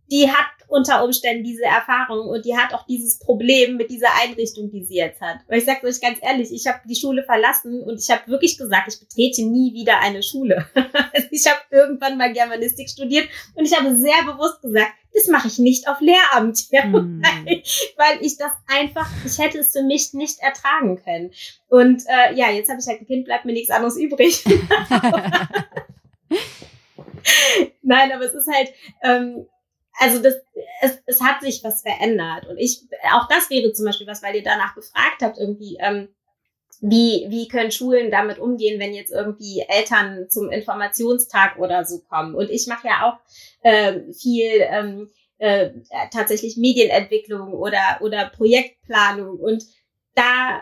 die 0.09 0.31
hat 0.31 0.47
unter 0.69 1.03
Umständen 1.03 1.43
diese 1.43 1.65
Erfahrung 1.65 2.29
und 2.29 2.45
die 2.45 2.57
hat 2.57 2.73
auch 2.75 2.87
dieses 2.87 3.19
Problem 3.19 3.77
mit 3.77 3.91
dieser 3.91 4.07
Einrichtung, 4.23 4.71
die 4.71 4.85
sie 4.85 4.95
jetzt 4.95 5.21
hat. 5.21 5.39
Weil 5.49 5.59
ich 5.59 5.65
sage 5.65 5.85
euch 5.85 6.01
ganz 6.01 6.19
ehrlich, 6.23 6.53
ich 6.53 6.69
habe 6.69 6.79
die 6.89 6.95
Schule 6.95 7.25
verlassen 7.25 7.83
und 7.83 8.01
ich 8.01 8.09
habe 8.09 8.31
wirklich 8.31 8.57
gesagt, 8.57 8.87
ich 8.87 9.01
betrete 9.01 9.43
nie 9.43 9.75
wieder 9.75 9.99
eine 9.99 10.23
Schule. 10.23 10.65
ich 11.33 11.45
habe 11.49 11.61
irgendwann 11.73 12.19
mal 12.19 12.33
Germanistik 12.33 12.89
studiert 12.89 13.29
und 13.57 13.67
ich 13.67 13.77
habe 13.77 13.97
sehr 13.97 14.33
bewusst 14.33 14.63
gesagt, 14.63 14.93
das 15.15 15.29
mache 15.29 15.49
ich 15.49 15.59
nicht 15.59 15.89
auf 15.89 16.01
Lehramt, 16.01 16.67
ja, 16.73 16.83
hm. 16.83 17.23
weil 17.97 18.19
ich 18.21 18.37
das 18.37 18.53
einfach, 18.67 19.09
ich 19.25 19.39
hätte 19.39 19.59
es 19.59 19.73
für 19.73 19.83
mich 19.83 20.13
nicht 20.13 20.41
ertragen 20.41 21.03
können. 21.03 21.33
Und 21.69 22.03
äh, 22.07 22.35
ja, 22.35 22.51
jetzt 22.51 22.69
habe 22.69 22.81
ich 22.81 22.87
halt 22.87 23.01
ein 23.01 23.07
Kind, 23.07 23.25
bleibt 23.25 23.45
mir 23.45 23.53
nichts 23.53 23.71
anderes 23.71 23.97
übrig. 23.97 24.45
Nein, 27.83 28.13
aber 28.13 28.25
es 28.25 28.35
ist 28.35 28.49
halt, 28.53 28.71
ähm, 29.03 29.47
also 29.99 30.21
das, 30.21 30.35
es, 30.83 30.99
es 31.07 31.21
hat 31.23 31.41
sich 31.43 31.63
was 31.63 31.83
verändert. 31.83 32.47
Und 32.47 32.59
ich, 32.59 32.83
auch 33.13 33.29
das 33.29 33.49
wäre 33.51 33.73
zum 33.73 33.87
Beispiel 33.87 34.09
was, 34.09 34.23
weil 34.23 34.35
ihr 34.35 34.43
danach 34.43 34.75
gefragt 34.75 35.23
habt, 35.23 35.39
irgendwie, 35.39 35.79
ähm, 35.81 36.09
wie, 36.87 37.25
wie 37.31 37.49
können 37.49 37.71
Schulen 37.71 38.11
damit 38.11 38.39
umgehen, 38.39 38.79
wenn 38.79 38.93
jetzt 38.93 39.11
irgendwie 39.11 39.65
Eltern 39.67 40.29
zum 40.29 40.51
Informationstag 40.51 41.59
oder 41.59 41.85
so 41.87 42.01
kommen? 42.01 42.35
Und 42.35 42.51
ich 42.51 42.67
mache 42.67 42.89
ja 42.89 43.09
auch 43.09 43.19
äh, 43.63 44.13
viel 44.13 44.61
ähm, 44.61 45.11
äh, 45.39 45.71
tatsächlich 46.13 46.59
Medienentwicklung 46.59 47.55
oder, 47.55 48.01
oder 48.03 48.29
Projektplanung. 48.29 49.39
Und 49.39 49.65
da 50.15 50.61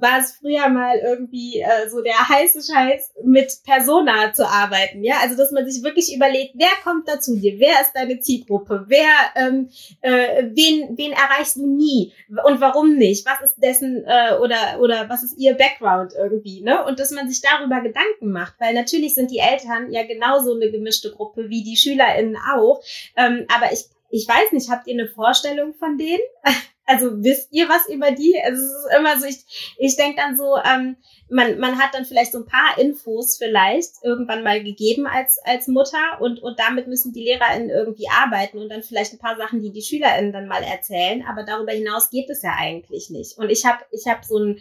war 0.00 0.20
es 0.20 0.32
früher 0.32 0.68
mal 0.68 0.98
irgendwie 0.98 1.60
äh, 1.60 1.88
so 1.88 2.02
der 2.02 2.28
heiße 2.28 2.60
Scheiß, 2.62 3.12
mit 3.24 3.52
Persona 3.64 4.32
zu 4.32 4.46
arbeiten. 4.46 5.02
Ja, 5.04 5.16
also 5.22 5.36
dass 5.36 5.52
man 5.52 5.68
sich 5.68 5.82
wirklich 5.82 6.14
überlegt, 6.14 6.54
wer 6.54 6.70
kommt 6.84 7.08
da 7.08 7.20
zu 7.20 7.38
dir, 7.38 7.58
wer 7.58 7.80
ist 7.80 7.92
deine 7.94 8.20
Zielgruppe, 8.20 8.84
wer, 8.88 9.08
ähm, 9.36 9.68
äh, 10.00 10.44
wen, 10.52 10.96
wen 10.96 11.12
erreichst 11.12 11.56
du 11.56 11.66
nie 11.66 12.12
und 12.44 12.60
warum 12.60 12.96
nicht? 12.96 13.26
Was 13.26 13.50
ist 13.50 13.62
dessen 13.62 14.04
äh, 14.06 14.36
oder 14.36 14.80
oder 14.80 15.08
was 15.08 15.22
ist 15.22 15.38
ihr 15.38 15.54
Background 15.54 16.12
irgendwie, 16.16 16.62
ne? 16.62 16.84
Und 16.84 17.00
dass 17.00 17.10
man 17.10 17.28
sich 17.28 17.40
darüber 17.42 17.80
Gedanken 17.80 18.30
macht, 18.30 18.54
weil 18.58 18.74
natürlich 18.74 19.14
sind 19.14 19.30
die 19.30 19.38
Eltern 19.38 19.90
ja 19.90 20.04
genauso 20.04 20.54
eine 20.54 20.70
gemischte 20.70 21.10
Gruppe 21.10 21.48
wie 21.48 21.62
die 21.62 21.76
SchülerInnen 21.76 22.36
auch. 22.54 22.82
Ähm, 23.16 23.46
aber 23.54 23.72
ich 23.72 23.86
ich 24.14 24.28
weiß 24.28 24.52
nicht, 24.52 24.70
habt 24.70 24.86
ihr 24.86 24.92
eine 24.92 25.08
Vorstellung 25.08 25.74
von 25.74 25.96
denen? 25.96 26.20
Also 26.92 27.22
wisst 27.22 27.48
ihr 27.52 27.68
was 27.68 27.88
über 27.88 28.10
die? 28.10 28.34
Also 28.44 28.62
es 28.62 28.70
ist 28.70 28.98
immer 28.98 29.18
so, 29.18 29.26
ich, 29.26 29.74
ich 29.78 29.96
denke 29.96 30.20
dann 30.20 30.36
so, 30.36 30.56
ähm, 30.56 30.96
man, 31.30 31.58
man 31.58 31.78
hat 31.78 31.94
dann 31.94 32.04
vielleicht 32.04 32.32
so 32.32 32.38
ein 32.38 32.46
paar 32.46 32.78
Infos 32.78 33.38
vielleicht 33.38 33.94
irgendwann 34.02 34.42
mal 34.42 34.62
gegeben 34.62 35.06
als, 35.06 35.38
als 35.44 35.68
Mutter 35.68 36.20
und, 36.20 36.42
und 36.42 36.58
damit 36.58 36.88
müssen 36.88 37.12
die 37.12 37.24
LehrerInnen 37.24 37.70
irgendwie 37.70 38.08
arbeiten 38.10 38.58
und 38.58 38.68
dann 38.68 38.82
vielleicht 38.82 39.14
ein 39.14 39.18
paar 39.18 39.36
Sachen, 39.36 39.62
die 39.62 39.72
die 39.72 39.82
SchülerInnen 39.82 40.32
dann 40.32 40.48
mal 40.48 40.62
erzählen. 40.62 41.24
Aber 41.26 41.44
darüber 41.44 41.72
hinaus 41.72 42.10
geht 42.10 42.28
es 42.28 42.42
ja 42.42 42.54
eigentlich 42.58 43.08
nicht. 43.08 43.38
Und 43.38 43.48
ich 43.48 43.64
habe 43.64 43.82
ich 43.90 44.06
hab 44.06 44.24
so 44.24 44.38
ein, 44.38 44.58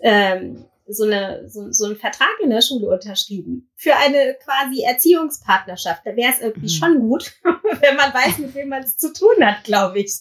ähm, 0.00 0.64
so, 0.86 1.04
eine, 1.04 1.48
so, 1.48 1.72
so 1.72 1.86
einen 1.86 1.96
Vertrag 1.96 2.38
in 2.42 2.50
der 2.50 2.62
Schule 2.62 2.88
unterschrieben 2.88 3.70
für 3.74 3.96
eine 3.96 4.36
quasi 4.44 4.82
Erziehungspartnerschaft. 4.82 6.02
Da 6.04 6.14
wäre 6.14 6.32
es 6.32 6.40
irgendwie 6.40 6.72
mhm. 6.72 6.78
schon 6.78 7.00
gut, 7.00 7.32
wenn 7.42 7.96
man 7.96 8.14
weiß, 8.14 8.38
mit 8.38 8.54
wem 8.54 8.68
man 8.68 8.82
es 8.82 8.96
zu 8.96 9.12
tun 9.12 9.44
hat, 9.44 9.64
glaube 9.64 10.00
ich. 10.00 10.12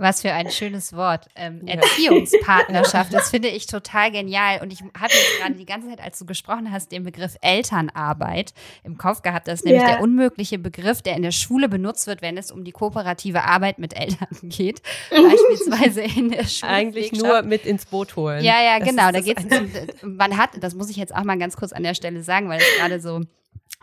Was 0.00 0.22
für 0.22 0.32
ein 0.32 0.50
schönes 0.50 0.94
Wort. 0.94 1.26
Ähm, 1.36 1.66
Erziehungspartnerschaft, 1.66 3.12
das 3.12 3.28
finde 3.28 3.48
ich 3.48 3.66
total 3.66 4.10
genial. 4.10 4.62
Und 4.62 4.72
ich 4.72 4.80
hatte 4.98 5.14
jetzt 5.14 5.38
gerade 5.38 5.54
die 5.54 5.66
ganze 5.66 5.88
Zeit, 5.88 6.00
als 6.00 6.18
du 6.18 6.24
gesprochen 6.24 6.72
hast, 6.72 6.90
den 6.90 7.04
Begriff 7.04 7.36
Elternarbeit 7.42 8.54
im 8.82 8.96
Kopf 8.96 9.20
gehabt. 9.20 9.46
Das 9.46 9.60
ist 9.60 9.64
nämlich 9.66 9.82
yeah. 9.82 9.96
der 9.96 10.02
unmögliche 10.02 10.58
Begriff, 10.58 11.02
der 11.02 11.16
in 11.16 11.22
der 11.22 11.32
Schule 11.32 11.68
benutzt 11.68 12.06
wird, 12.06 12.22
wenn 12.22 12.38
es 12.38 12.50
um 12.50 12.64
die 12.64 12.72
kooperative 12.72 13.44
Arbeit 13.44 13.78
mit 13.78 13.94
Eltern 13.94 14.28
geht. 14.42 14.80
Beispielsweise 15.10 16.00
in 16.00 16.30
der 16.30 16.44
Schule. 16.44 16.72
Eigentlich 16.72 17.12
nur 17.12 17.42
mit 17.42 17.66
ins 17.66 17.84
Boot 17.84 18.16
holen. 18.16 18.42
Ja, 18.42 18.62
ja, 18.62 18.78
das 18.78 18.88
genau. 18.88 19.12
Da 19.12 19.20
geht's 19.20 19.44
um, 19.44 20.16
man 20.16 20.38
hat, 20.38 20.50
das 20.60 20.74
muss 20.74 20.88
ich 20.88 20.96
jetzt 20.96 21.14
auch 21.14 21.24
mal 21.24 21.36
ganz 21.36 21.58
kurz 21.58 21.72
an 21.72 21.82
der 21.82 21.94
Stelle 21.94 22.22
sagen, 22.22 22.48
weil 22.48 22.60
es 22.60 22.78
gerade 22.78 23.00
so 23.00 23.20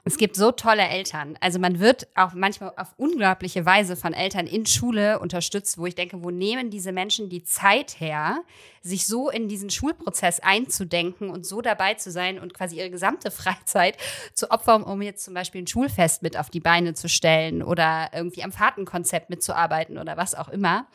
es 0.08 0.18
gibt 0.18 0.36
so 0.36 0.52
tolle 0.52 0.84
Eltern. 0.88 1.38
Also 1.42 1.60
man 1.60 1.80
wird 1.80 2.08
auch 2.16 2.34
manchmal 2.34 2.74
auf 2.78 2.94
unglaubliche 2.98 3.66
Weise 3.66 3.96
von 3.96 4.14
Eltern 4.14 4.48
in 4.48 4.66
Schule 4.66 5.20
unterstützt, 5.20 5.78
wo 5.78 5.86
ich 5.86 5.96
denke, 5.96 6.24
wo 6.24 6.32
nehmen 6.32 6.70
diese 6.70 6.92
Menschen 6.92 7.30
die 7.30 7.44
Zeit 7.44 8.00
her, 8.00 8.42
sich 8.82 9.06
so 9.06 9.30
in 9.30 9.50
diesen 9.50 9.70
Schulprozess 9.70 10.40
einzudenken 10.40 11.30
und 11.30 11.46
so 11.46 11.62
dabei 11.62 11.96
zu 11.96 12.10
sein 12.10 12.40
und 12.40 12.54
quasi 12.54 12.78
ihre 12.78 12.90
gesamte 12.90 13.32
Freizeit 13.38 13.98
zu 14.34 14.50
opfern, 14.50 14.84
um 14.84 15.02
jetzt 15.02 15.26
zum 15.26 15.34
Beispiel 15.34 15.64
ein 15.64 15.68
Schulfest 15.68 16.24
mit 16.24 16.38
auf 16.38 16.50
die 16.50 16.62
Beine 16.62 16.94
zu 16.94 17.10
stellen 17.10 17.62
oder 17.62 18.10
irgendwie 18.14 18.44
am 18.44 18.52
Fahrtenkonzept 18.52 19.30
mitzuarbeiten 19.30 19.98
oder 19.98 20.16
was 20.16 20.36
auch 20.36 20.50
immer. 20.50 20.88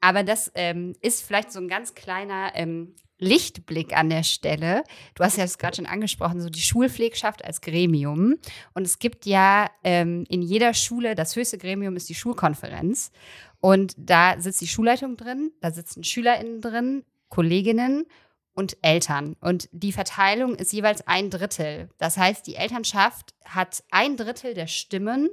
Aber 0.00 0.24
das 0.24 0.50
ähm, 0.54 0.96
ist 1.00 1.22
vielleicht 1.22 1.52
so 1.52 1.60
ein 1.60 1.68
ganz 1.68 1.94
kleiner 1.94 2.52
ähm, 2.54 2.94
Lichtblick 3.20 3.96
an 3.96 4.10
der 4.10 4.24
Stelle. 4.24 4.82
Du 5.14 5.22
hast 5.22 5.36
ja 5.36 5.44
das 5.44 5.58
gerade 5.58 5.76
schon 5.76 5.86
angesprochen, 5.86 6.40
so 6.40 6.48
die 6.48 6.60
Schulpflegschaft 6.60 7.44
als 7.44 7.60
Gremium. 7.60 8.36
Und 8.74 8.86
es 8.86 8.98
gibt 8.98 9.26
ja 9.26 9.70
ähm, 9.84 10.24
in 10.28 10.42
jeder 10.42 10.74
Schule, 10.74 11.14
das 11.14 11.36
höchste 11.36 11.58
Gremium 11.58 11.96
ist 11.96 12.08
die 12.08 12.14
Schulkonferenz. 12.14 13.12
Und 13.60 13.94
da 13.96 14.40
sitzt 14.40 14.60
die 14.60 14.66
Schulleitung 14.66 15.16
drin, 15.16 15.52
da 15.60 15.70
sitzen 15.70 16.02
SchülerInnen 16.02 16.60
drin, 16.60 17.04
Kolleginnen 17.28 18.06
und 18.54 18.76
Eltern. 18.82 19.36
Und 19.40 19.68
die 19.72 19.92
Verteilung 19.92 20.54
ist 20.54 20.72
jeweils 20.72 21.06
ein 21.06 21.30
Drittel. 21.30 21.90
Das 21.98 22.16
heißt, 22.16 22.46
die 22.46 22.56
Elternschaft 22.56 23.34
hat 23.44 23.84
ein 23.90 24.16
Drittel 24.16 24.54
der 24.54 24.66
Stimmen, 24.66 25.28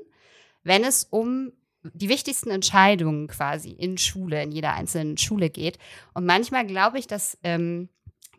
wenn 0.64 0.84
es 0.84 1.06
um 1.06 1.54
die 1.94 2.10
wichtigsten 2.10 2.50
Entscheidungen 2.50 3.28
quasi 3.28 3.72
in 3.72 3.98
Schule, 3.98 4.42
in 4.44 4.52
jeder 4.52 4.74
einzelnen 4.74 5.18
Schule 5.18 5.50
geht. 5.50 5.78
Und 6.14 6.26
manchmal 6.26 6.66
glaube 6.66 7.00
ich, 7.00 7.08
dass 7.08 7.38
ähm, 7.44 7.90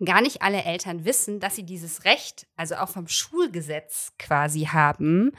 gar 0.05 0.20
nicht 0.20 0.42
alle 0.42 0.64
Eltern 0.64 1.05
wissen, 1.05 1.40
dass 1.40 1.57
sie 1.57 1.64
dieses 1.64 2.05
Recht, 2.05 2.46
also 2.57 2.76
auch 2.76 2.88
vom 2.88 3.09
Schulgesetz 3.09 4.12
quasi 4.18 4.64
haben, 4.64 5.32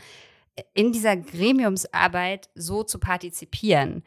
in 0.74 0.92
dieser 0.92 1.16
Gremiumsarbeit 1.16 2.50
so 2.56 2.84
zu 2.84 3.00
partizipieren. 3.00 4.04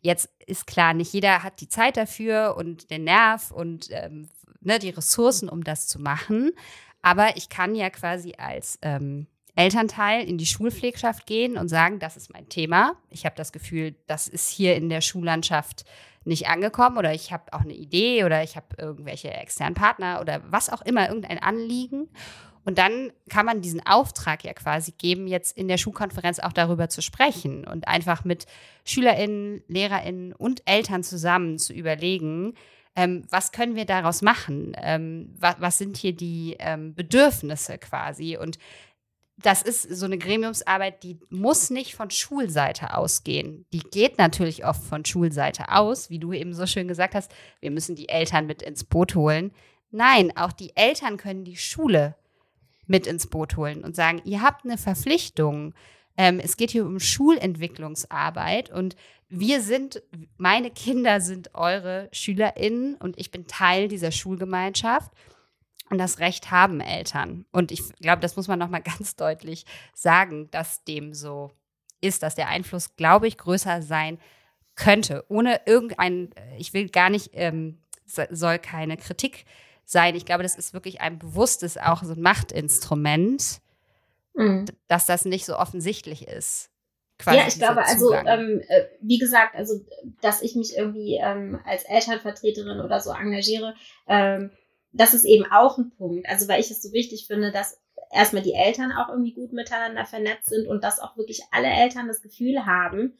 Jetzt 0.00 0.28
ist 0.46 0.66
klar, 0.66 0.94
nicht 0.94 1.12
jeder 1.12 1.42
hat 1.42 1.60
die 1.60 1.68
Zeit 1.68 1.96
dafür 1.96 2.54
und 2.56 2.90
den 2.90 3.04
Nerv 3.04 3.50
und 3.50 3.88
ähm, 3.90 4.28
ne, 4.60 4.78
die 4.78 4.90
Ressourcen, 4.90 5.48
um 5.48 5.64
das 5.64 5.88
zu 5.88 6.00
machen. 6.00 6.52
Aber 7.02 7.36
ich 7.36 7.48
kann 7.48 7.74
ja 7.74 7.90
quasi 7.90 8.34
als 8.38 8.78
ähm, 8.82 9.26
Elternteil 9.56 10.28
in 10.28 10.38
die 10.38 10.46
Schulpflegschaft 10.46 11.26
gehen 11.26 11.56
und 11.56 11.68
sagen, 11.68 11.98
das 11.98 12.16
ist 12.16 12.32
mein 12.32 12.48
Thema. 12.48 12.94
Ich 13.10 13.24
habe 13.24 13.34
das 13.36 13.52
Gefühl, 13.52 13.96
das 14.06 14.28
ist 14.28 14.48
hier 14.50 14.76
in 14.76 14.88
der 14.88 15.00
Schullandschaft 15.00 15.84
nicht 16.24 16.48
angekommen 16.48 16.98
oder 16.98 17.14
ich 17.14 17.32
habe 17.32 17.52
auch 17.52 17.62
eine 17.62 17.72
Idee 17.72 18.24
oder 18.24 18.42
ich 18.42 18.56
habe 18.56 18.66
irgendwelche 18.78 19.32
externen 19.32 19.74
Partner 19.74 20.20
oder 20.20 20.42
was 20.50 20.70
auch 20.70 20.82
immer, 20.82 21.08
irgendein 21.08 21.38
Anliegen. 21.38 22.08
Und 22.64 22.78
dann 22.78 23.12
kann 23.30 23.46
man 23.46 23.62
diesen 23.62 23.86
Auftrag 23.86 24.44
ja 24.44 24.52
quasi 24.52 24.92
geben, 24.98 25.28
jetzt 25.28 25.56
in 25.56 25.68
der 25.68 25.78
Schulkonferenz 25.78 26.40
auch 26.40 26.52
darüber 26.52 26.88
zu 26.88 27.00
sprechen 27.00 27.64
und 27.64 27.86
einfach 27.86 28.24
mit 28.24 28.46
SchülerInnen, 28.84 29.62
LehrerInnen 29.68 30.32
und 30.32 30.62
Eltern 30.66 31.04
zusammen 31.04 31.58
zu 31.58 31.72
überlegen, 31.72 32.54
ähm, 32.96 33.24
was 33.30 33.52
können 33.52 33.76
wir 33.76 33.84
daraus 33.84 34.22
machen? 34.22 34.74
Ähm, 34.82 35.34
was, 35.38 35.56
was, 35.60 35.78
sind 35.78 35.98
hier 35.98 36.14
die 36.14 36.56
ähm, 36.58 36.94
Bedürfnisse 36.94 37.76
quasi? 37.78 38.38
Und 38.38 38.58
das 39.38 39.60
ist 39.62 39.82
so 39.82 40.06
eine 40.06 40.16
Gremiumsarbeit, 40.16 41.02
die 41.02 41.18
muss 41.28 41.68
nicht 41.68 41.94
von 41.94 42.10
Schulseite 42.10 42.94
ausgehen. 42.94 43.66
Die 43.72 43.80
geht 43.80 44.16
natürlich 44.16 44.64
oft 44.64 44.82
von 44.82 45.04
Schulseite 45.04 45.70
aus, 45.72 46.08
wie 46.08 46.18
du 46.18 46.32
eben 46.32 46.54
so 46.54 46.66
schön 46.66 46.88
gesagt 46.88 47.14
hast. 47.14 47.30
Wir 47.60 47.70
müssen 47.70 47.96
die 47.96 48.08
Eltern 48.08 48.46
mit 48.46 48.62
ins 48.62 48.84
Boot 48.84 49.14
holen. 49.14 49.52
Nein, 49.90 50.34
auch 50.36 50.52
die 50.52 50.74
Eltern 50.74 51.18
können 51.18 51.44
die 51.44 51.56
Schule 51.56 52.16
mit 52.86 53.06
ins 53.06 53.26
Boot 53.26 53.56
holen 53.56 53.84
und 53.84 53.94
sagen, 53.94 54.22
ihr 54.24 54.40
habt 54.40 54.64
eine 54.64 54.78
Verpflichtung. 54.78 55.74
Ähm, 56.16 56.40
es 56.40 56.56
geht 56.56 56.70
hier 56.70 56.86
um 56.86 56.98
Schulentwicklungsarbeit 56.98 58.70
und 58.70 58.96
wir 59.28 59.60
sind, 59.60 60.02
meine 60.38 60.70
Kinder 60.70 61.20
sind 61.20 61.54
eure 61.54 62.08
SchülerInnen 62.12 62.94
und 62.94 63.18
ich 63.18 63.30
bin 63.30 63.46
Teil 63.46 63.88
dieser 63.88 64.12
Schulgemeinschaft. 64.12 65.12
Und 65.88 65.98
das 65.98 66.18
Recht 66.18 66.50
haben 66.50 66.80
Eltern. 66.80 67.46
Und 67.52 67.70
ich 67.70 67.92
glaube, 67.96 68.20
das 68.20 68.36
muss 68.36 68.48
man 68.48 68.58
nochmal 68.58 68.82
ganz 68.98 69.16
deutlich 69.16 69.64
sagen, 69.94 70.50
dass 70.50 70.84
dem 70.84 71.14
so 71.14 71.52
ist, 72.00 72.22
dass 72.22 72.34
der 72.34 72.48
Einfluss, 72.48 72.96
glaube 72.96 73.28
ich, 73.28 73.38
größer 73.38 73.82
sein 73.82 74.18
könnte. 74.74 75.24
Ohne 75.28 75.60
irgendein, 75.66 76.30
ich 76.58 76.74
will 76.74 76.88
gar 76.88 77.10
nicht, 77.10 77.30
ähm, 77.32 77.78
soll 78.04 78.58
keine 78.58 78.96
Kritik 78.96 79.46
sein. 79.84 80.14
Ich 80.14 80.26
glaube, 80.26 80.42
das 80.42 80.56
ist 80.56 80.74
wirklich 80.74 81.00
ein 81.00 81.18
bewusstes, 81.18 81.78
auch 81.78 82.02
so 82.02 82.12
ein 82.12 82.20
Machtinstrument, 82.20 83.60
mhm. 84.34 84.66
dass 84.88 85.06
das 85.06 85.24
nicht 85.24 85.46
so 85.46 85.56
offensichtlich 85.56 86.28
ist. 86.28 86.70
ja, 87.24 87.46
ich 87.48 87.54
glaube, 87.54 87.84
also 87.84 88.12
ähm, 88.12 88.60
äh, 88.68 88.84
wie 89.00 89.18
gesagt, 89.18 89.54
also 89.54 89.80
dass 90.20 90.42
ich 90.42 90.54
mich 90.54 90.76
irgendwie 90.76 91.18
ähm, 91.22 91.58
als 91.64 91.84
Elternvertreterin 91.84 92.80
oder 92.80 93.00
so 93.00 93.10
engagiere, 93.10 93.74
ähm, 94.06 94.50
das 94.96 95.14
ist 95.14 95.24
eben 95.24 95.46
auch 95.50 95.78
ein 95.78 95.90
Punkt. 95.90 96.28
Also 96.28 96.48
weil 96.48 96.60
ich 96.60 96.70
es 96.70 96.82
so 96.82 96.92
wichtig 96.92 97.26
finde, 97.26 97.52
dass 97.52 97.80
erstmal 98.12 98.42
die 98.42 98.54
Eltern 98.54 98.92
auch 98.92 99.08
irgendwie 99.08 99.34
gut 99.34 99.52
miteinander 99.52 100.04
vernetzt 100.04 100.48
sind 100.48 100.66
und 100.66 100.82
dass 100.84 101.00
auch 101.00 101.16
wirklich 101.16 101.42
alle 101.50 101.68
Eltern 101.68 102.08
das 102.08 102.22
Gefühl 102.22 102.66
haben, 102.66 103.18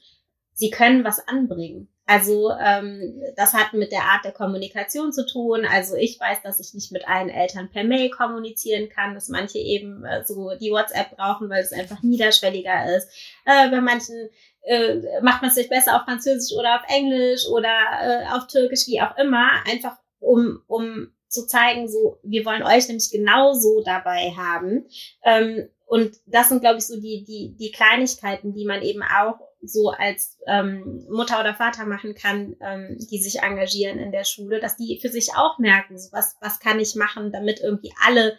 sie 0.52 0.70
können 0.70 1.04
was 1.04 1.26
anbringen. 1.28 1.88
Also 2.08 2.52
ähm, 2.52 3.20
das 3.36 3.52
hat 3.52 3.72
mit 3.72 3.90
der 3.90 4.02
Art 4.02 4.24
der 4.24 4.30
Kommunikation 4.30 5.12
zu 5.12 5.26
tun. 5.26 5.66
Also 5.68 5.96
ich 5.96 6.20
weiß, 6.20 6.40
dass 6.42 6.60
ich 6.60 6.72
nicht 6.72 6.92
mit 6.92 7.06
allen 7.08 7.28
Eltern 7.28 7.68
per 7.68 7.82
Mail 7.82 8.10
kommunizieren 8.10 8.88
kann, 8.88 9.14
dass 9.14 9.28
manche 9.28 9.58
eben 9.58 10.04
äh, 10.04 10.24
so 10.24 10.52
die 10.60 10.70
WhatsApp 10.70 11.16
brauchen, 11.16 11.50
weil 11.50 11.62
es 11.62 11.72
einfach 11.72 12.02
niederschwelliger 12.02 12.96
ist. 12.96 13.08
Äh, 13.44 13.70
bei 13.70 13.80
manchen 13.80 14.30
äh, 14.62 15.20
macht 15.20 15.42
man 15.42 15.48
es 15.48 15.56
sich 15.56 15.68
besser 15.68 15.96
auf 15.96 16.04
Französisch 16.04 16.56
oder 16.56 16.76
auf 16.76 16.82
Englisch 16.88 17.46
oder 17.48 17.74
äh, 18.02 18.26
auf 18.36 18.46
Türkisch, 18.46 18.86
wie 18.86 19.00
auch 19.02 19.16
immer, 19.18 19.48
einfach 19.68 19.96
um, 20.20 20.62
um 20.68 21.12
zu 21.36 21.46
zeigen, 21.46 21.88
so, 21.88 22.18
wir 22.22 22.44
wollen 22.44 22.62
euch 22.62 22.88
nämlich 22.88 23.10
genauso 23.10 23.82
dabei 23.84 24.32
haben. 24.36 24.86
Ähm, 25.22 25.68
und 25.86 26.16
das 26.26 26.48
sind, 26.48 26.60
glaube 26.60 26.78
ich, 26.78 26.86
so 26.86 27.00
die, 27.00 27.24
die, 27.24 27.54
die 27.58 27.70
Kleinigkeiten, 27.70 28.54
die 28.54 28.64
man 28.64 28.82
eben 28.82 29.02
auch 29.02 29.38
so 29.62 29.90
als 29.90 30.38
ähm, 30.46 31.06
Mutter 31.10 31.40
oder 31.40 31.54
Vater 31.54 31.86
machen 31.86 32.14
kann, 32.14 32.56
ähm, 32.60 32.96
die 33.10 33.18
sich 33.18 33.42
engagieren 33.42 33.98
in 33.98 34.12
der 34.12 34.24
Schule, 34.24 34.60
dass 34.60 34.76
die 34.76 34.98
für 35.00 35.08
sich 35.08 35.30
auch 35.36 35.58
merken, 35.58 35.98
so 35.98 36.10
was, 36.12 36.36
was 36.40 36.60
kann 36.60 36.80
ich 36.80 36.94
machen, 36.94 37.32
damit 37.32 37.60
irgendwie 37.60 37.92
alle 38.04 38.38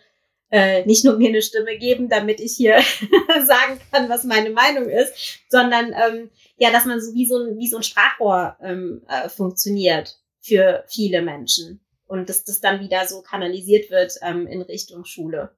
äh, 0.50 0.86
nicht 0.86 1.04
nur 1.04 1.18
mir 1.18 1.30
eine 1.30 1.42
Stimme 1.42 1.78
geben, 1.78 2.10
damit 2.10 2.40
ich 2.40 2.54
hier 2.56 2.80
sagen 3.46 3.80
kann, 3.92 4.10
was 4.10 4.24
meine 4.24 4.50
Meinung 4.50 4.90
ist, 4.90 5.42
sondern 5.50 5.94
ähm, 5.94 6.30
ja, 6.58 6.72
dass 6.72 6.86
man 6.86 7.02
so 7.02 7.14
wie 7.14 7.28
so 7.28 7.38
ein, 7.38 7.58
wie 7.58 7.68
so 7.68 7.78
ein 7.78 7.84
Sprachrohr 7.84 8.58
ähm, 8.62 9.04
äh, 9.10 9.30
funktioniert 9.30 10.18
für 10.42 10.84
viele 10.88 11.22
Menschen 11.22 11.82
und 12.08 12.30
dass 12.30 12.44
das 12.44 12.62
dann 12.62 12.80
wieder 12.80 13.06
so 13.06 13.22
kanalisiert 13.22 13.92
wird 13.92 14.14
ähm, 14.22 14.48
in 14.48 14.62
Richtung 14.62 15.06
Schule. 15.06 15.52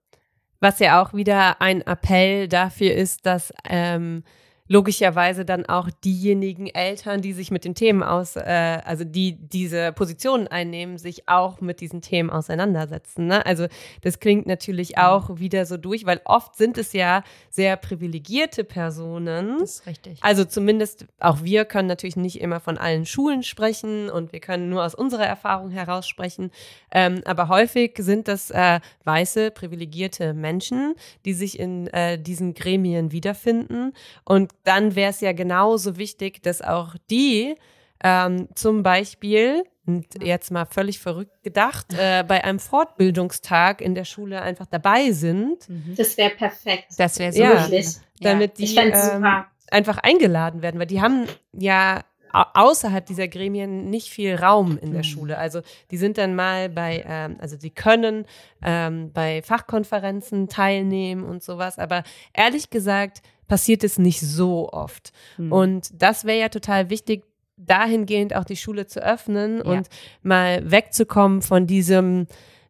Was 0.60 0.80
ja 0.80 1.02
auch 1.02 1.14
wieder 1.14 1.62
ein 1.62 1.82
Appell 1.82 2.48
dafür 2.48 2.94
ist, 2.94 3.26
dass 3.26 3.54
ähm, 3.68 4.24
logischerweise 4.70 5.46
dann 5.46 5.66
auch 5.66 5.90
diejenigen 6.06 6.68
Eltern, 6.68 7.22
die 7.22 7.34
sich 7.34 7.50
mit 7.50 7.66
den 7.66 7.74
Themen 7.74 8.04
aus, 8.04 8.36
äh, 8.36 8.80
also 8.86 9.04
die 9.04 9.36
diese 9.36 9.92
Positionen 9.92 10.48
einnehmen, 10.48 11.00
sich 11.00 11.28
auch 11.28 11.60
mit 11.60 11.82
diesen 11.82 12.02
Themen 12.02 12.30
auseinandersetzen. 12.30 13.26
Ne? 13.26 13.44
Also 13.48 13.66
das 14.02 14.20
klingt 14.20 14.46
natürlich 14.46 14.92
mhm. 14.92 15.02
auch 15.02 15.40
wieder 15.40 15.66
so 15.66 15.76
durch, 15.76 16.06
weil 16.06 16.22
oft 16.24 16.56
sind 16.56 16.78
es 16.78 16.94
ja 16.94 17.24
sehr 17.50 17.78
privilegierte 17.78 18.64
Personen. 18.64 19.58
Das 19.60 19.80
ist 19.80 19.88
richtig. 19.88 20.20
Also 20.22 20.46
zumindest 20.46 21.08
auch 21.20 21.44
wir 21.44 21.66
können 21.66 21.88
natürlich 21.88 22.16
nicht 22.16 22.40
immer 22.40 22.60
von 22.60 22.78
allen 22.78 23.08
Schulen 23.08 23.42
sprechen 23.42 24.12
und 24.12 24.32
wir 24.34 24.40
können 24.40 24.70
nur 24.70 24.86
aus 24.86 24.94
unserer 24.94 25.26
Erfahrung 25.26 25.72
heraus 25.72 26.08
sprechen. 26.08 26.52
Ähm, 26.92 27.22
aber 27.26 27.48
häufig 27.48 27.96
sind 27.98 28.28
das 28.28 28.52
äh, 28.52 28.80
weiße, 29.04 29.50
privilegierte 29.50 30.36
Menschen, 30.36 30.94
die 31.26 31.34
sich 31.34 31.60
in 31.60 31.88
äh, 31.88 32.20
diesen 32.20 32.54
Gremien 32.54 33.12
wiederfinden 33.12 33.94
und 34.26 34.54
dann 34.64 34.96
wäre 34.96 35.12
es 35.12 35.22
ja 35.22 35.34
genauso 35.34 35.98
wichtig, 35.98 36.42
dass 36.44 36.62
auch 36.62 36.96
die 37.10 37.56
ähm, 38.04 38.48
zum 38.56 38.84
Beispiel 38.84 39.64
und 39.86 40.24
jetzt 40.24 40.52
mal 40.52 40.66
völlig 40.66 41.00
verrückt 41.00 41.44
gedacht, 41.44 41.88
äh, 41.98 42.24
bei 42.24 42.44
einem 42.44 42.60
Fortbildungstag 42.60 43.82
in 43.82 43.96
der 43.96 44.06
Schule 44.06 44.42
einfach 44.42 44.68
dabei 44.68 45.12
sind. 45.12 45.68
Mhm. 45.68 45.96
Das 45.98 46.16
wäre 46.18 46.30
perfekt. 46.30 46.94
Das 46.98 47.18
wäre 47.18 47.34
so 47.34 47.42
ja, 47.42 47.68
schön. 47.68 47.84
damit 48.22 48.60
die 48.60 48.76
ähm, 48.76 49.26
einfach 49.72 49.98
eingeladen 49.98 50.62
werden, 50.62 50.80
weil 50.80 50.88
die 50.88 51.02
haben 51.02 51.26
ja 51.54 52.02
außerhalb 52.32 53.06
dieser 53.06 53.28
Gremien 53.28 53.90
nicht 53.90 54.10
viel 54.10 54.36
Raum 54.36 54.78
in 54.78 54.92
der 54.92 55.00
mhm. 55.00 55.06
Schule. 55.06 55.38
Also 55.38 55.62
die 55.90 55.98
sind 55.98 56.18
dann 56.18 56.36
mal 56.36 56.70
bei, 56.70 57.04
ähm, 57.08 57.38
also 57.40 57.58
die 57.58 57.72
können 57.72 58.26
ähm, 58.62 59.12
bei 59.12 59.42
Fachkonferenzen 59.42 60.48
teilnehmen 60.48 61.24
und 61.24 61.44
sowas, 61.44 61.80
aber 61.80 62.04
ehrlich 62.34 62.70
gesagt 62.70 63.22
passiert 63.50 63.84
es 63.84 63.98
nicht 63.98 64.22
so 64.22 64.70
oft. 64.72 65.12
Mhm. 65.38 65.52
Und 65.52 66.02
das 66.02 66.24
wäre 66.24 66.40
ja 66.40 66.50
total 66.50 66.90
wichtig, 66.90 67.26
dahingehend 67.58 68.34
auch 68.34 68.46
die 68.46 68.56
Schule 68.56 68.88
zu 68.88 69.04
öffnen 69.04 69.58
ja. 69.58 69.64
und 69.64 69.90
mal 70.24 70.72
wegzukommen 70.72 71.42
von 71.42 71.68
diesem, 71.68 72.28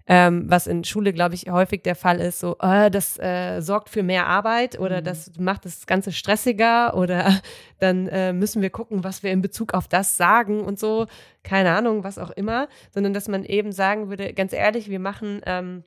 ähm, 0.07 0.45
was 0.47 0.65
in 0.65 0.83
Schule, 0.83 1.13
glaube 1.13 1.35
ich, 1.35 1.51
häufig 1.51 1.83
der 1.83 1.95
Fall 1.95 2.19
ist, 2.19 2.39
so, 2.39 2.57
äh, 2.59 2.89
das 2.89 3.19
äh, 3.19 3.61
sorgt 3.61 3.89
für 3.89 4.01
mehr 4.01 4.25
Arbeit 4.25 4.79
oder 4.79 5.01
mhm. 5.01 5.03
das 5.05 5.31
macht 5.37 5.65
das 5.65 5.85
Ganze 5.85 6.11
stressiger 6.11 6.95
oder 6.95 7.39
dann 7.79 8.07
äh, 8.07 8.33
müssen 8.33 8.63
wir 8.63 8.71
gucken, 8.71 9.03
was 9.03 9.21
wir 9.21 9.31
in 9.31 9.43
Bezug 9.43 9.75
auf 9.75 9.87
das 9.87 10.17
sagen 10.17 10.61
und 10.61 10.79
so, 10.79 11.05
keine 11.43 11.75
Ahnung, 11.75 12.03
was 12.03 12.17
auch 12.17 12.31
immer, 12.31 12.67
sondern 12.89 13.13
dass 13.13 13.27
man 13.27 13.43
eben 13.43 13.71
sagen 13.71 14.09
würde, 14.09 14.33
ganz 14.33 14.53
ehrlich, 14.53 14.89
wir 14.89 14.99
machen 14.99 15.41
ähm, 15.45 15.83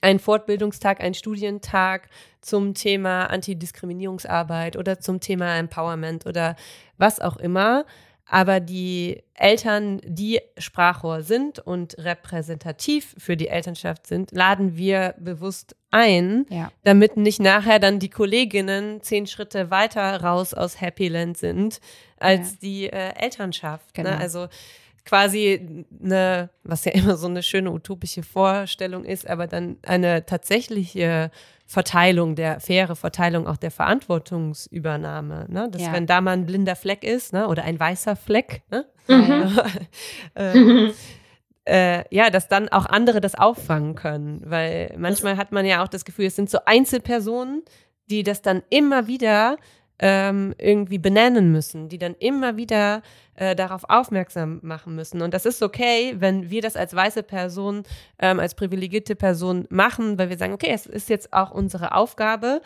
einen 0.00 0.18
Fortbildungstag, 0.18 1.00
einen 1.00 1.14
Studientag 1.14 2.08
zum 2.40 2.74
Thema 2.74 3.26
Antidiskriminierungsarbeit 3.26 4.76
oder 4.76 5.00
zum 5.00 5.20
Thema 5.20 5.56
Empowerment 5.56 6.26
oder 6.26 6.56
was 6.98 7.20
auch 7.20 7.36
immer 7.36 7.84
aber 8.28 8.58
die 8.58 9.22
Eltern, 9.34 10.00
die 10.04 10.40
Sprachrohr 10.58 11.22
sind 11.22 11.60
und 11.60 11.96
repräsentativ 11.98 13.14
für 13.18 13.36
die 13.36 13.46
Elternschaft 13.46 14.06
sind, 14.06 14.32
laden 14.32 14.76
wir 14.76 15.14
bewusst 15.18 15.76
ein, 15.92 16.44
ja. 16.50 16.72
damit 16.82 17.16
nicht 17.16 17.38
nachher 17.38 17.78
dann 17.78 18.00
die 18.00 18.10
Kolleginnen 18.10 19.00
zehn 19.00 19.28
Schritte 19.28 19.70
weiter 19.70 20.22
raus 20.22 20.54
aus 20.54 20.80
Happyland 20.80 21.38
sind 21.38 21.80
als 22.18 22.52
ja. 22.52 22.58
die 22.62 22.86
äh, 22.86 23.14
Elternschaft. 23.14 23.96
Ne? 23.96 24.02
Genau. 24.02 24.16
Ne? 24.16 24.20
Also 24.20 24.48
quasi 25.06 25.86
eine, 26.02 26.50
was 26.64 26.84
ja 26.84 26.92
immer 26.92 27.16
so 27.16 27.26
eine 27.26 27.42
schöne 27.42 27.70
utopische 27.70 28.22
Vorstellung 28.22 29.04
ist, 29.04 29.26
aber 29.28 29.46
dann 29.46 29.78
eine 29.82 30.26
tatsächliche 30.26 31.30
Verteilung, 31.64 32.36
der 32.36 32.60
faire 32.60 32.94
Verteilung 32.94 33.46
auch 33.46 33.56
der 33.56 33.70
Verantwortungsübernahme. 33.70 35.46
Ne? 35.48 35.68
Dass 35.70 35.82
ja. 35.82 35.92
wenn 35.92 36.06
da 36.06 36.20
mal 36.20 36.32
ein 36.32 36.46
blinder 36.46 36.76
Fleck 36.76 37.02
ist, 37.02 37.32
ne? 37.32 37.48
oder 37.48 37.64
ein 37.64 37.80
weißer 37.80 38.16
Fleck, 38.16 38.62
ne? 38.70 38.86
Mhm. 39.08 39.58
äh, 40.34 40.92
äh, 41.66 42.04
ja, 42.10 42.30
dass 42.30 42.48
dann 42.48 42.68
auch 42.68 42.86
andere 42.86 43.20
das 43.20 43.34
auffangen 43.34 43.94
können. 43.96 44.42
Weil 44.44 44.94
manchmal 44.96 45.36
hat 45.36 45.52
man 45.52 45.66
ja 45.66 45.82
auch 45.82 45.88
das 45.88 46.04
Gefühl, 46.04 46.26
es 46.26 46.36
sind 46.36 46.50
so 46.50 46.58
Einzelpersonen, 46.64 47.62
die 48.08 48.22
das 48.22 48.42
dann 48.42 48.62
immer 48.70 49.08
wieder 49.08 49.56
ähm, 49.98 50.54
irgendwie 50.58 50.98
benennen 50.98 51.52
müssen, 51.52 51.88
die 51.88 51.98
dann 51.98 52.14
immer 52.18 52.56
wieder 52.56 53.02
äh, 53.34 53.54
darauf 53.54 53.84
aufmerksam 53.88 54.60
machen 54.62 54.94
müssen. 54.94 55.22
Und 55.22 55.32
das 55.32 55.46
ist 55.46 55.62
okay, 55.62 56.14
wenn 56.18 56.50
wir 56.50 56.62
das 56.62 56.76
als 56.76 56.94
weiße 56.94 57.22
Person, 57.22 57.84
ähm, 58.18 58.40
als 58.40 58.54
privilegierte 58.54 59.16
Person 59.16 59.66
machen, 59.70 60.18
weil 60.18 60.28
wir 60.28 60.38
sagen, 60.38 60.52
okay, 60.52 60.70
es 60.72 60.86
ist 60.86 61.08
jetzt 61.08 61.32
auch 61.32 61.50
unsere 61.50 61.94
Aufgabe, 61.94 62.60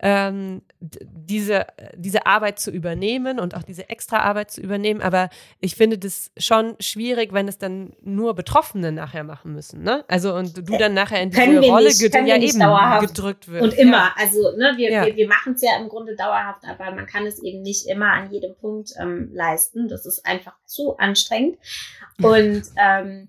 ähm, 0.00 0.62
diese, 0.80 1.66
diese 1.94 2.26
Arbeit 2.26 2.58
zu 2.58 2.70
übernehmen 2.70 3.38
und 3.38 3.54
auch 3.54 3.62
diese 3.62 3.88
extra 3.88 4.18
Arbeit 4.18 4.50
zu 4.50 4.60
übernehmen. 4.60 5.00
Aber 5.00 5.30
ich 5.60 5.76
finde 5.76 5.98
das 5.98 6.30
schon 6.36 6.76
schwierig, 6.80 7.32
wenn 7.32 7.48
es 7.48 7.58
dann 7.58 7.94
nur 8.02 8.34
Betroffene 8.34 8.92
nachher 8.92 9.24
machen 9.24 9.54
müssen. 9.54 9.82
Ne? 9.82 10.04
Also 10.08 10.34
und 10.34 10.56
du 10.58 10.76
dann 10.76 10.94
nachher 10.94 11.22
in 11.22 11.30
diese 11.30 11.60
Rolle 11.60 11.88
nicht, 11.88 12.00
ged 12.00 12.14
ja 12.14 12.36
eben 12.36 13.06
gedrückt 13.06 13.48
wirst. 13.48 13.62
Und 13.62 13.74
immer. 13.74 13.96
Ja. 13.96 14.14
Also 14.16 14.56
ne, 14.56 14.74
wir, 14.76 14.90
ja. 14.90 15.06
wir, 15.06 15.16
wir 15.16 15.28
machen 15.28 15.54
es 15.54 15.62
ja 15.62 15.78
im 15.80 15.88
Grunde 15.88 16.16
dauerhaft, 16.16 16.64
aber 16.64 16.90
man 16.90 17.06
kann 17.06 17.26
es 17.26 17.42
eben 17.42 17.62
nicht 17.62 17.86
immer 17.86 18.10
an 18.10 18.30
jedem 18.30 18.54
Punkt 18.56 18.90
ähm, 19.00 19.30
leisten. 19.32 19.88
Das 19.88 20.06
ist 20.06 20.26
einfach 20.26 20.54
zu 20.66 20.96
anstrengend. 20.98 21.58
Und 22.22 22.62
ähm, 22.76 23.28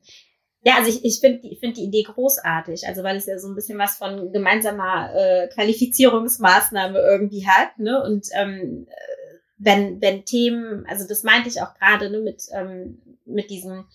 ja, 0.65 0.77
also 0.77 0.89
ich, 0.89 1.05
ich 1.05 1.19
finde 1.19 1.47
ich 1.47 1.59
find 1.59 1.77
die 1.77 1.83
Idee 1.83 2.01
großartig, 2.01 2.87
also 2.87 3.03
weil 3.03 3.17
es 3.17 3.27
ja 3.27 3.37
so 3.37 3.47
ein 3.47 3.53
bisschen 3.53 3.77
was 3.77 3.97
von 3.97 4.31
gemeinsamer 4.31 5.13
äh, 5.13 5.47
Qualifizierungsmaßnahme 5.49 6.97
irgendwie 6.97 7.47
hat, 7.47 7.77
ne? 7.77 8.01
Und 8.03 8.27
ähm, 8.33 8.87
wenn, 9.59 10.01
wenn 10.01 10.25
Themen, 10.25 10.83
also 10.87 11.07
das 11.07 11.21
meinte 11.21 11.49
ich 11.49 11.61
auch 11.61 11.75
gerade 11.75 12.09
ne, 12.09 12.19
mit, 12.19 12.45
ähm, 12.51 12.99
mit 13.25 13.51
diesem 13.51 13.85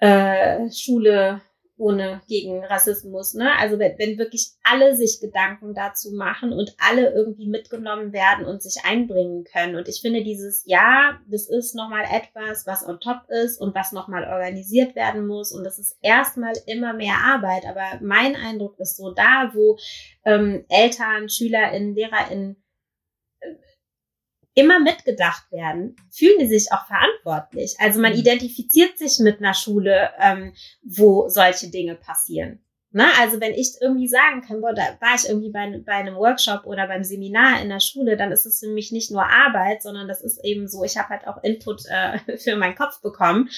äh, 0.00 0.68
Schule 0.72 1.42
ohne 1.78 2.20
gegen 2.28 2.64
Rassismus. 2.64 3.34
Ne? 3.34 3.50
Also 3.58 3.78
wenn, 3.78 3.98
wenn 3.98 4.18
wirklich 4.18 4.52
alle 4.62 4.96
sich 4.96 5.20
Gedanken 5.20 5.74
dazu 5.74 6.12
machen 6.12 6.52
und 6.52 6.74
alle 6.78 7.12
irgendwie 7.14 7.48
mitgenommen 7.48 8.12
werden 8.12 8.44
und 8.44 8.62
sich 8.62 8.84
einbringen 8.84 9.44
können. 9.44 9.76
Und 9.76 9.88
ich 9.88 10.00
finde 10.00 10.22
dieses 10.22 10.64
Ja, 10.66 11.20
das 11.26 11.48
ist 11.48 11.74
nochmal 11.74 12.04
etwas, 12.04 12.66
was 12.66 12.86
on 12.86 13.00
top 13.00 13.22
ist 13.28 13.60
und 13.60 13.74
was 13.74 13.92
nochmal 13.92 14.24
organisiert 14.24 14.94
werden 14.96 15.26
muss. 15.26 15.52
Und 15.52 15.64
das 15.64 15.78
ist 15.78 15.96
erstmal 16.02 16.52
immer 16.66 16.92
mehr 16.92 17.16
Arbeit. 17.24 17.64
Aber 17.66 18.00
mein 18.02 18.36
Eindruck 18.36 18.78
ist 18.78 18.96
so, 18.96 19.12
da 19.12 19.50
wo 19.54 19.78
ähm, 20.24 20.64
Eltern, 20.68 21.28
SchülerInnen, 21.28 21.94
LehrerInnen 21.94 22.56
immer 24.58 24.80
mitgedacht 24.80 25.50
werden, 25.52 25.94
fühlen 26.10 26.38
die 26.40 26.48
sich 26.48 26.72
auch 26.72 26.86
verantwortlich. 26.86 27.76
Also 27.78 28.00
man 28.00 28.12
mhm. 28.12 28.18
identifiziert 28.18 28.98
sich 28.98 29.18
mit 29.20 29.38
einer 29.38 29.54
Schule, 29.54 30.10
ähm, 30.20 30.52
wo 30.82 31.28
solche 31.28 31.70
Dinge 31.70 31.94
passieren. 31.94 32.60
Ne? 32.98 33.06
Also 33.20 33.40
wenn 33.40 33.54
ich 33.54 33.76
irgendwie 33.80 34.08
sagen 34.08 34.42
kann, 34.42 34.60
boah, 34.60 34.74
da 34.74 34.82
war 34.98 35.14
ich 35.14 35.28
irgendwie 35.28 35.52
bei, 35.52 35.80
bei 35.86 35.92
einem 35.92 36.16
Workshop 36.16 36.66
oder 36.66 36.88
beim 36.88 37.04
Seminar 37.04 37.62
in 37.62 37.68
der 37.68 37.78
Schule, 37.78 38.16
dann 38.16 38.32
ist 38.32 38.44
es 38.44 38.58
für 38.58 38.66
mich 38.66 38.90
nicht 38.90 39.12
nur 39.12 39.24
Arbeit, 39.24 39.84
sondern 39.84 40.08
das 40.08 40.20
ist 40.20 40.44
eben 40.44 40.66
so, 40.66 40.82
ich 40.82 40.98
habe 40.98 41.10
halt 41.10 41.28
auch 41.28 41.40
Input 41.44 41.82
äh, 41.86 42.36
für 42.38 42.56
meinen 42.56 42.74
Kopf 42.74 43.00
bekommen 43.00 43.50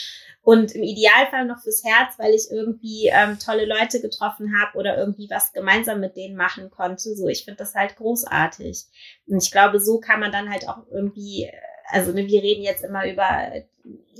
und 0.42 0.72
im 0.72 0.82
Idealfall 0.82 1.46
noch 1.46 1.62
fürs 1.62 1.82
Herz, 1.82 2.18
weil 2.18 2.34
ich 2.34 2.50
irgendwie 2.50 3.10
ähm, 3.10 3.38
tolle 3.38 3.64
Leute 3.64 4.02
getroffen 4.02 4.60
habe 4.60 4.76
oder 4.76 4.98
irgendwie 4.98 5.30
was 5.30 5.54
gemeinsam 5.54 6.00
mit 6.00 6.16
denen 6.16 6.36
machen 6.36 6.68
konnte. 6.68 7.16
So, 7.16 7.26
ich 7.26 7.46
finde 7.46 7.60
das 7.60 7.74
halt 7.74 7.96
großartig. 7.96 8.84
Und 9.26 9.42
ich 9.42 9.50
glaube, 9.50 9.80
so 9.80 10.00
kann 10.00 10.20
man 10.20 10.32
dann 10.32 10.50
halt 10.50 10.68
auch 10.68 10.86
irgendwie, 10.90 11.44
äh, 11.44 11.52
also 11.90 12.12
ne, 12.12 12.26
wir 12.26 12.42
reden 12.42 12.62
jetzt 12.62 12.84
immer 12.84 13.10
über 13.10 13.52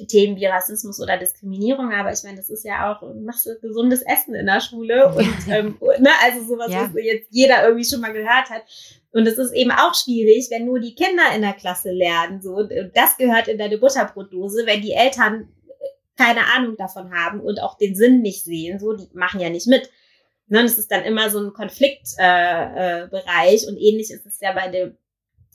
Themen 0.09 0.37
wie 0.37 0.47
Rassismus 0.47 1.01
oder 1.01 1.19
Diskriminierung, 1.19 1.93
aber 1.93 2.13
ich 2.13 2.23
meine, 2.23 2.37
das 2.37 2.51
ist 2.51 2.65
ja 2.65 2.93
auch, 2.93 3.03
machst 3.15 3.47
du 3.47 3.59
gesundes 3.61 4.03
Essen 4.03 4.35
in 4.35 4.47
der 4.47 4.61
Schule 4.61 5.09
und 5.17 5.49
ähm, 5.49 5.79
ne, 5.99 6.11
also 6.23 6.47
sowas, 6.47 6.73
ja. 6.73 6.83
was 6.83 7.03
jetzt 7.03 7.29
jeder 7.31 7.65
irgendwie 7.65 7.89
schon 7.89 8.01
mal 8.01 8.13
gehört 8.13 8.51
hat. 8.51 8.63
Und 9.13 9.27
es 9.27 9.39
ist 9.39 9.53
eben 9.53 9.73
auch 9.73 9.95
schwierig, 9.95 10.49
wenn 10.51 10.67
nur 10.67 10.79
die 10.79 10.95
Kinder 10.95 11.35
in 11.35 11.43
der 11.43 11.55
Klasse 11.55 11.91
lernen. 11.91 12.41
So, 12.41 12.55
und 12.55 12.71
das 12.95 13.17
gehört 13.17 13.49
in 13.49 13.59
deine 13.59 13.79
Butterbrotdose, 13.79 14.67
wenn 14.67 14.83
die 14.83 14.93
Eltern 14.93 15.49
keine 16.17 16.47
Ahnung 16.55 16.77
davon 16.77 17.13
haben 17.13 17.41
und 17.41 17.61
auch 17.61 17.77
den 17.77 17.95
Sinn 17.95 18.21
nicht 18.21 18.45
sehen, 18.45 18.79
so, 18.79 18.93
die 18.93 19.09
machen 19.15 19.41
ja 19.41 19.49
nicht 19.49 19.67
mit. 19.67 19.91
Ne, 20.49 20.63
das 20.63 20.79
ist 20.79 20.91
dann 20.91 21.05
immer 21.05 21.31
so 21.31 21.41
ein 21.41 21.53
Konfliktbereich 21.53 23.13
äh, 23.19 23.55
äh, 23.55 23.69
und 23.69 23.79
ähnlich 23.79 24.11
ist 24.11 24.27
es 24.27 24.41
ja 24.41 24.53
bei 24.53 24.69
dem, 24.69 24.97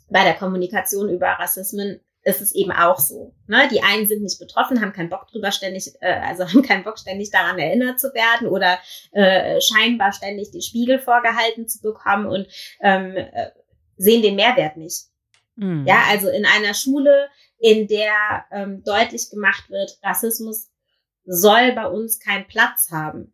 bei 0.09 0.24
der 0.24 0.36
Kommunikation 0.36 1.09
über 1.09 1.28
Rassismen 1.28 1.99
ist 2.26 2.42
es 2.42 2.56
eben 2.56 2.72
auch 2.72 3.00
so. 3.00 3.34
Ne? 3.48 3.70
Die 3.72 3.84
einen 3.84 4.08
sind 4.08 4.24
nicht 4.24 4.40
betroffen, 4.40 4.82
haben 4.82 4.94
keinen 4.94 5.10
Bock 5.10 5.28
drüber 5.28 5.52
ständig, 5.52 5.94
äh, 6.02 6.20
also 6.22 6.44
haben 6.44 6.64
keinen 6.64 6.84
Bock 6.84 6.98
ständig 6.98 7.30
daran 7.30 7.60
erinnert 7.60 8.00
zu 8.00 8.14
werden 8.14 8.48
oder 8.48 8.80
äh, 9.12 9.62
scheinbar 9.62 10.12
ständig 10.12 10.52
den 10.52 10.64
Spiegel 10.64 11.00
vorgehalten 11.00 11.68
zu 11.68 11.82
bekommen 11.82 12.26
und 12.26 12.48
ähm, 12.82 13.16
äh, 13.16 13.52
sehen 13.98 14.24
den 14.24 14.36
Mehrwert 14.36 14.76
nicht. 14.76 15.06
Mhm. 15.56 15.86
Ja, 15.88 16.04
also 16.10 16.28
in 16.30 16.46
einer 16.46 16.74
Schule 16.74 17.30
in 17.60 17.88
der 17.88 18.46
ähm, 18.52 18.84
deutlich 18.84 19.30
gemacht 19.30 19.70
wird, 19.70 20.00
Rassismus 20.04 20.72
soll 21.26 21.74
bei 21.74 21.88
uns 21.88 22.20
keinen 22.20 22.48
Platz 22.48 22.90
haben. 22.92 23.34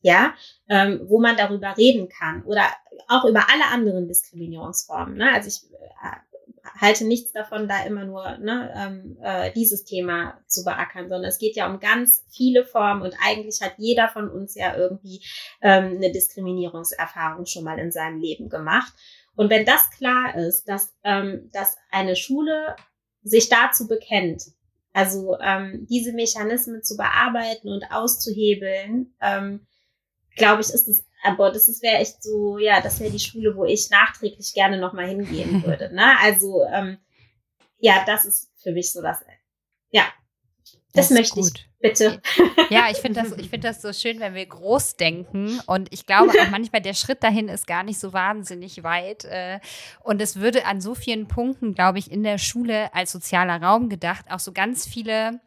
Ja, 0.00 0.34
ähm, 0.68 1.00
wo 1.06 1.18
man 1.18 1.36
darüber 1.36 1.78
reden 1.78 2.10
kann 2.10 2.42
oder 2.44 2.64
auch 3.08 3.24
über 3.24 3.48
alle 3.50 3.64
anderen 3.72 4.06
Diskriminierungsformen. 4.06 5.16
Ne? 5.16 5.32
Also 5.32 5.48
ich 5.48 5.72
äh, 5.72 6.33
halte 6.80 7.04
nichts 7.04 7.32
davon, 7.32 7.68
da 7.68 7.84
immer 7.84 8.04
nur 8.04 8.38
ne, 8.38 8.72
ähm, 8.76 9.18
äh, 9.22 9.52
dieses 9.52 9.84
Thema 9.84 10.38
zu 10.46 10.64
beackern, 10.64 11.08
sondern 11.08 11.28
es 11.28 11.38
geht 11.38 11.56
ja 11.56 11.70
um 11.70 11.80
ganz 11.80 12.24
viele 12.30 12.64
Formen 12.64 13.02
und 13.02 13.14
eigentlich 13.24 13.60
hat 13.60 13.74
jeder 13.78 14.08
von 14.08 14.28
uns 14.30 14.54
ja 14.54 14.76
irgendwie 14.76 15.22
ähm, 15.60 15.96
eine 15.96 16.10
Diskriminierungserfahrung 16.10 17.46
schon 17.46 17.64
mal 17.64 17.78
in 17.78 17.92
seinem 17.92 18.20
Leben 18.20 18.48
gemacht. 18.48 18.92
Und 19.36 19.50
wenn 19.50 19.64
das 19.64 19.90
klar 19.90 20.36
ist, 20.36 20.68
dass, 20.68 20.94
ähm, 21.02 21.50
dass 21.52 21.76
eine 21.90 22.16
Schule 22.16 22.76
sich 23.22 23.48
dazu 23.48 23.86
bekennt, 23.88 24.42
also 24.92 25.36
ähm, 25.40 25.86
diese 25.90 26.12
Mechanismen 26.12 26.82
zu 26.82 26.96
bearbeiten 26.96 27.68
und 27.68 27.84
auszuhebeln, 27.90 29.14
ähm, 29.20 29.66
glaube 30.36 30.62
ich, 30.62 30.68
ist 30.68 30.88
es, 30.88 31.04
aber 31.24 31.50
das 31.50 31.66
wäre 31.82 31.98
echt 31.98 32.22
so, 32.22 32.58
ja, 32.58 32.80
das 32.80 33.00
wäre 33.00 33.10
die 33.10 33.18
Schule, 33.18 33.56
wo 33.56 33.64
ich 33.64 33.90
nachträglich 33.90 34.52
gerne 34.54 34.78
nochmal 34.78 35.08
hingehen 35.08 35.62
würde. 35.66 35.92
Ne? 35.94 36.14
Also 36.20 36.64
ähm, 36.72 36.98
ja, 37.78 38.04
das 38.06 38.24
ist 38.24 38.50
für 38.62 38.72
mich 38.72 38.92
so 38.92 39.02
das, 39.02 39.18
ja, 39.90 40.04
das, 40.92 41.08
das 41.08 41.10
möchte 41.10 41.40
ich 41.40 41.68
Bitte. 41.84 42.22
Ja, 42.70 42.86
ich 42.90 42.96
finde 42.96 43.20
das, 43.20 43.32
ich 43.32 43.50
finde 43.50 43.68
das 43.68 43.82
so 43.82 43.92
schön, 43.92 44.18
wenn 44.18 44.32
wir 44.32 44.46
groß 44.46 44.96
denken. 44.96 45.60
Und 45.66 45.92
ich 45.92 46.06
glaube 46.06 46.30
auch 46.30 46.50
manchmal, 46.50 46.80
der 46.80 46.94
Schritt 46.94 47.22
dahin 47.22 47.50
ist 47.50 47.66
gar 47.66 47.82
nicht 47.82 48.00
so 48.00 48.14
wahnsinnig 48.14 48.82
weit. 48.82 49.26
Äh, 49.26 49.60
und 50.02 50.22
es 50.22 50.36
würde 50.36 50.64
an 50.64 50.80
so 50.80 50.94
vielen 50.94 51.28
Punkten, 51.28 51.74
glaube 51.74 51.98
ich, 51.98 52.10
in 52.10 52.22
der 52.22 52.38
Schule 52.38 52.94
als 52.94 53.12
sozialer 53.12 53.60
Raum 53.60 53.90
gedacht, 53.90 54.24
auch 54.30 54.38
so 54.38 54.52
ganz 54.52 54.86
viele 54.86 55.40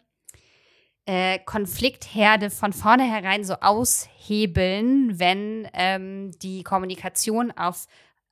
äh, 1.08 1.40
Konfliktherde 1.40 2.50
von 2.50 2.74
vornherein 2.74 3.44
so 3.44 3.56
aushebeln, 3.62 5.20
wenn 5.20 5.68
ähm, 5.74 6.32
die 6.42 6.64
Kommunikation 6.64 7.52
auf 7.52 7.88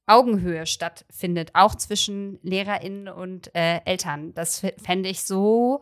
Augenhöhe 0.08 0.66
stattfindet, 0.68 1.52
auch 1.54 1.76
zwischen 1.76 2.38
LehrerInnen 2.44 3.08
und 3.08 3.56
äh, 3.56 3.80
Eltern. 3.86 4.34
Das 4.36 4.60
fände 4.84 5.10
ich 5.10 5.24
so 5.24 5.82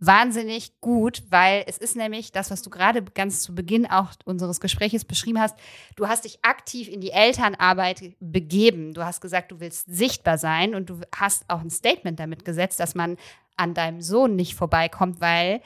wahnsinnig 0.00 0.80
gut, 0.80 1.22
weil 1.30 1.64
es 1.68 1.78
ist 1.78 1.94
nämlich 1.94 2.32
das, 2.32 2.50
was 2.50 2.60
du 2.62 2.70
gerade 2.70 3.02
ganz 3.02 3.42
zu 3.42 3.54
Beginn 3.54 3.88
auch 3.88 4.10
unseres 4.24 4.60
Gesprächs 4.60 5.04
beschrieben 5.04 5.40
hast. 5.40 5.56
Du 5.94 6.08
hast 6.08 6.24
dich 6.24 6.40
aktiv 6.42 6.88
in 6.88 7.00
die 7.00 7.12
Elternarbeit 7.12 8.16
begeben. 8.18 8.94
Du 8.94 9.04
hast 9.04 9.20
gesagt, 9.20 9.52
du 9.52 9.60
willst 9.60 9.86
sichtbar 9.88 10.38
sein 10.38 10.74
und 10.74 10.90
du 10.90 11.00
hast 11.14 11.44
auch 11.48 11.60
ein 11.60 11.70
Statement 11.70 12.18
damit 12.18 12.44
gesetzt, 12.44 12.80
dass 12.80 12.96
man 12.96 13.16
an 13.56 13.74
deinem 13.74 14.00
Sohn 14.02 14.34
nicht 14.34 14.56
vorbeikommt, 14.56 15.20
weil 15.20 15.62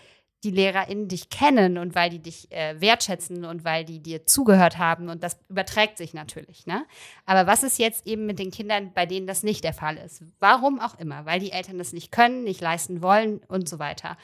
die 0.47 0.53
LehrerInnen 0.53 1.09
dich 1.09 1.29
kennen 1.29 1.77
und 1.77 1.95
weil 1.95 2.11
die 2.11 2.21
dich 2.21 2.51
äh, 2.53 2.81
wertschätzen 2.81 3.45
und 3.45 3.65
weil 3.65 3.85
die 3.85 4.01
dir 4.01 4.27
zugehört 4.27 4.79
haben 4.79 5.09
und 5.09 5.23
das 5.25 5.39
überträgt 5.49 5.99
sich 5.99 6.15
natürlich. 6.15 6.67
Ne? 6.67 6.87
Aber 7.25 7.47
was 7.49 7.65
ist 7.65 7.79
jetzt 7.79 8.07
eben 8.07 8.27
mit 8.27 8.39
den 8.39 8.53
Kindern, 8.53 8.93
bei 8.95 9.07
denen 9.07 9.27
das 9.27 9.43
nicht 9.43 9.65
der 9.65 9.73
Fall 9.73 9.97
ist? 9.97 10.23
Warum 10.39 10.81
auch 10.81 10.99
immer, 10.99 11.27
weil 11.27 11.41
die 11.41 11.51
Eltern 11.51 11.79
das 11.79 11.93
nicht 11.93 12.13
können, 12.13 12.45
nicht 12.45 12.61
leisten 12.61 13.03
wollen 13.03 13.41
und 13.49 13.69
so 13.69 13.79
weiter. 13.79 14.17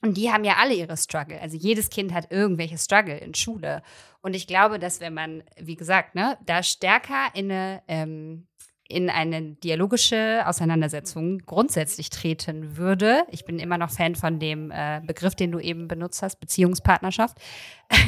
Und 0.00 0.16
die 0.16 0.32
haben 0.32 0.42
ja 0.42 0.56
alle 0.56 0.74
ihre 0.74 0.96
Struggle. 0.96 1.40
Also 1.40 1.56
jedes 1.56 1.90
Kind 1.90 2.12
hat 2.12 2.32
irgendwelche 2.32 2.78
Struggle 2.78 3.18
in 3.18 3.34
Schule. 3.34 3.82
Und 4.20 4.34
ich 4.34 4.46
glaube, 4.46 4.78
dass 4.78 5.00
wenn 5.00 5.14
man, 5.14 5.44
wie 5.60 5.76
gesagt, 5.76 6.14
ne, 6.14 6.38
da 6.44 6.62
stärker 6.62 7.28
in 7.34 7.50
eine 7.50 7.82
ähm, 7.86 8.46
in 8.92 9.10
eine 9.10 9.42
dialogische 9.54 10.42
Auseinandersetzung 10.46 11.38
grundsätzlich 11.38 12.10
treten 12.10 12.76
würde. 12.76 13.24
Ich 13.30 13.44
bin 13.44 13.58
immer 13.58 13.78
noch 13.78 13.90
Fan 13.90 14.14
von 14.14 14.38
dem 14.38 14.70
äh, 14.70 15.00
Begriff, 15.04 15.34
den 15.34 15.50
du 15.50 15.58
eben 15.58 15.88
benutzt 15.88 16.22
hast, 16.22 16.40
Beziehungspartnerschaft. 16.40 17.38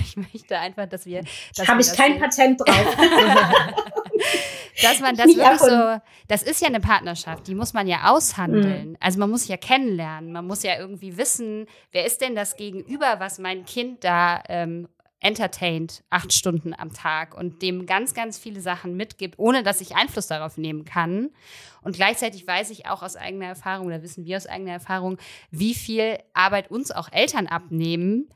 Ich 0.06 0.16
möchte 0.16 0.58
einfach, 0.58 0.86
dass 0.86 1.04
wir. 1.04 1.24
Habe 1.66 1.82
ich 1.82 1.92
kein 1.92 2.18
Patent 2.18 2.58
drauf. 2.58 2.96
dass 4.82 5.00
man 5.00 5.16
das 5.16 5.26
wirklich 5.28 5.58
so, 5.58 6.00
das 6.28 6.42
ist 6.42 6.60
ja 6.60 6.68
eine 6.68 6.80
Partnerschaft, 6.80 7.46
die 7.46 7.54
muss 7.54 7.72
man 7.72 7.86
ja 7.86 8.10
aushandeln. 8.10 8.90
Mhm. 8.90 8.96
Also 9.00 9.18
man 9.18 9.30
muss 9.30 9.48
ja 9.48 9.56
kennenlernen, 9.56 10.32
man 10.32 10.46
muss 10.46 10.62
ja 10.62 10.78
irgendwie 10.78 11.16
wissen, 11.16 11.66
wer 11.92 12.06
ist 12.06 12.20
denn 12.20 12.34
das 12.34 12.56
Gegenüber, 12.56 13.16
was 13.18 13.38
mein 13.38 13.64
Kind 13.64 14.04
da 14.04 14.42
ähm, 14.48 14.88
entertaint 15.24 16.04
acht 16.10 16.34
Stunden 16.34 16.74
am 16.76 16.92
Tag 16.92 17.34
und 17.34 17.62
dem 17.62 17.86
ganz, 17.86 18.12
ganz 18.12 18.38
viele 18.38 18.60
Sachen 18.60 18.94
mitgibt, 18.94 19.38
ohne 19.38 19.62
dass 19.62 19.80
ich 19.80 19.96
Einfluss 19.96 20.26
darauf 20.26 20.58
nehmen 20.58 20.84
kann. 20.84 21.30
Und 21.82 21.96
gleichzeitig 21.96 22.46
weiß 22.46 22.70
ich 22.70 22.86
auch 22.86 23.02
aus 23.02 23.16
eigener 23.16 23.46
Erfahrung 23.46 23.86
oder 23.86 24.02
wissen 24.02 24.26
wir 24.26 24.36
aus 24.36 24.46
eigener 24.46 24.72
Erfahrung, 24.72 25.16
wie 25.50 25.74
viel 25.74 26.18
Arbeit 26.34 26.70
uns 26.70 26.90
auch 26.90 27.10
Eltern 27.10 27.46
abnehmen, 27.46 28.28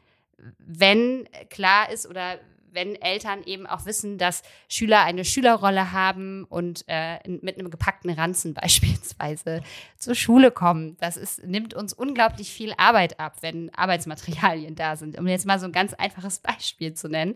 wenn 0.59 1.28
klar 1.51 1.91
ist 1.93 2.09
oder 2.09 2.39
wenn 2.73 2.95
Eltern 2.97 3.43
eben 3.45 3.66
auch 3.66 3.87
wissen, 3.87 4.19
dass 4.19 4.43
Schüler 4.69 5.05
eine 5.05 5.25
Schülerrolle 5.25 5.93
haben 5.93 6.45
und 6.45 6.85
äh, 6.87 7.19
mit 7.27 7.59
einem 7.59 7.71
gepackten 7.71 8.11
Ranzen 8.11 8.55
beispielsweise 8.61 9.62
zur 9.99 10.14
Schule 10.14 10.51
kommen. 10.51 10.97
Das 11.01 11.16
ist, 11.16 11.45
nimmt 11.45 11.75
uns 11.75 11.93
unglaublich 11.93 12.51
viel 12.51 12.75
Arbeit 12.77 13.21
ab, 13.21 13.39
wenn 13.41 13.73
Arbeitsmaterialien 13.75 14.75
da 14.75 14.97
sind. 14.97 15.19
Um 15.19 15.27
jetzt 15.27 15.47
mal 15.47 15.59
so 15.59 15.66
ein 15.66 15.73
ganz 15.73 15.95
einfaches 15.95 16.39
Beispiel 16.41 16.95
zu 16.95 17.09
nennen. 17.09 17.35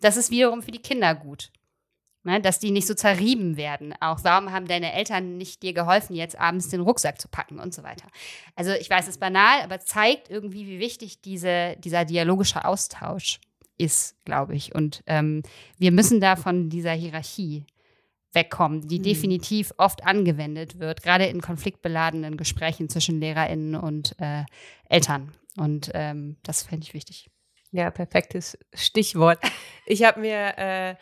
Das 0.00 0.16
ist 0.16 0.30
wiederum 0.30 0.62
für 0.62 0.72
die 0.72 0.82
Kinder 0.82 1.14
gut. 1.14 1.50
Ne, 2.24 2.40
dass 2.40 2.60
die 2.60 2.70
nicht 2.70 2.86
so 2.86 2.94
zerrieben 2.94 3.56
werden. 3.56 3.94
Auch 3.98 4.20
warum 4.22 4.52
haben 4.52 4.68
deine 4.68 4.92
Eltern 4.92 5.38
nicht 5.38 5.60
dir 5.64 5.72
geholfen, 5.72 6.14
jetzt 6.14 6.38
abends 6.38 6.68
den 6.68 6.80
Rucksack 6.80 7.20
zu 7.20 7.26
packen 7.26 7.58
und 7.58 7.74
so 7.74 7.82
weiter. 7.82 8.06
Also 8.54 8.70
ich 8.70 8.88
weiß, 8.88 9.06
es 9.06 9.16
ist 9.16 9.18
banal, 9.18 9.60
aber 9.62 9.80
zeigt 9.80 10.30
irgendwie, 10.30 10.68
wie 10.68 10.78
wichtig 10.78 11.20
diese, 11.20 11.74
dieser 11.78 12.04
dialogische 12.04 12.64
Austausch 12.64 13.40
ist 13.82 14.16
glaube 14.24 14.54
ich. 14.54 14.74
Und 14.74 15.02
ähm, 15.06 15.42
wir 15.78 15.92
müssen 15.92 16.20
da 16.20 16.36
von 16.36 16.68
dieser 16.68 16.92
Hierarchie 16.92 17.64
wegkommen, 18.32 18.88
die 18.88 18.98
mhm. 18.98 19.04
definitiv 19.04 19.72
oft 19.76 20.04
angewendet 20.04 20.78
wird, 20.78 21.02
gerade 21.02 21.26
in 21.26 21.40
konfliktbeladenen 21.40 22.36
Gesprächen 22.36 22.88
zwischen 22.88 23.20
LehrerInnen 23.20 23.76
und 23.76 24.16
äh, 24.18 24.44
Eltern. 24.88 25.32
Und 25.56 25.90
ähm, 25.94 26.36
das 26.42 26.62
fände 26.62 26.84
ich 26.84 26.94
wichtig. 26.94 27.28
Ja, 27.70 27.90
perfektes 27.90 28.58
Stichwort. 28.74 29.38
Ich 29.86 30.04
habe 30.04 30.20
mir 30.20 30.58
äh, 30.58 30.94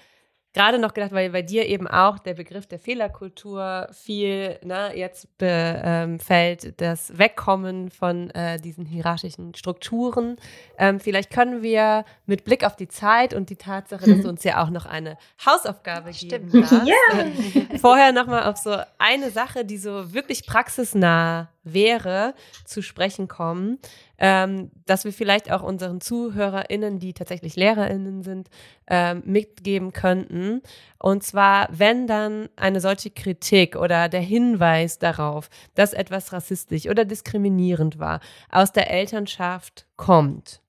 gerade 0.52 0.78
noch 0.78 0.94
gedacht, 0.94 1.12
weil 1.12 1.30
bei 1.30 1.42
dir 1.42 1.66
eben 1.66 1.86
auch 1.86 2.18
der 2.18 2.34
Begriff 2.34 2.66
der 2.66 2.78
Fehlerkultur 2.78 3.88
viel 3.92 4.58
ne, 4.64 4.92
jetzt 4.96 5.28
ähm, 5.40 6.18
fällt, 6.18 6.80
das 6.80 7.16
Wegkommen 7.16 7.90
von 7.90 8.30
äh, 8.30 8.58
diesen 8.58 8.84
hierarchischen 8.84 9.54
Strukturen. 9.54 10.36
Ähm, 10.78 10.98
vielleicht 11.00 11.30
können 11.30 11.62
wir 11.62 12.04
mit 12.26 12.44
Blick 12.44 12.64
auf 12.64 12.76
die 12.76 12.88
Zeit 12.88 13.34
und 13.34 13.50
die 13.50 13.56
Tatsache, 13.56 14.10
dass 14.10 14.22
du 14.22 14.28
uns 14.28 14.44
ja 14.44 14.62
auch 14.62 14.70
noch 14.70 14.86
eine 14.86 15.16
Hausaufgabe 15.44 16.12
Stimmt. 16.12 16.52
geben 16.52 16.62
darfst, 16.62 16.86
yeah. 16.86 17.78
vorher 17.78 18.12
nochmal 18.12 18.44
auf 18.44 18.56
so 18.56 18.76
eine 18.98 19.30
Sache, 19.30 19.64
die 19.64 19.78
so 19.78 20.12
wirklich 20.12 20.46
praxisnah 20.46 21.48
wäre, 21.62 22.34
zu 22.64 22.82
sprechen 22.82 23.28
kommen, 23.28 23.78
ähm, 24.18 24.70
dass 24.86 25.04
wir 25.04 25.12
vielleicht 25.12 25.50
auch 25.50 25.62
unseren 25.62 26.00
ZuhörerInnen, 26.00 26.98
die 26.98 27.12
tatsächlich 27.12 27.56
LehrerInnen 27.56 28.22
sind, 28.22 28.48
ähm, 28.86 29.22
mitgeben 29.24 29.92
könnten. 29.92 30.62
Und 30.98 31.22
zwar, 31.22 31.68
wenn 31.70 32.06
dann 32.06 32.48
eine 32.56 32.80
solche 32.80 33.10
Kritik 33.10 33.76
oder 33.76 34.08
der 34.08 34.20
Hinweis 34.20 34.98
darauf, 34.98 35.48
dass 35.74 35.92
etwas 35.92 36.32
rassistisch 36.32 36.86
oder 36.86 37.04
diskriminierend 37.04 37.98
war, 37.98 38.20
aus 38.50 38.72
der 38.72 38.90
Elternschaft 38.90 39.86
kommt. 39.96 40.60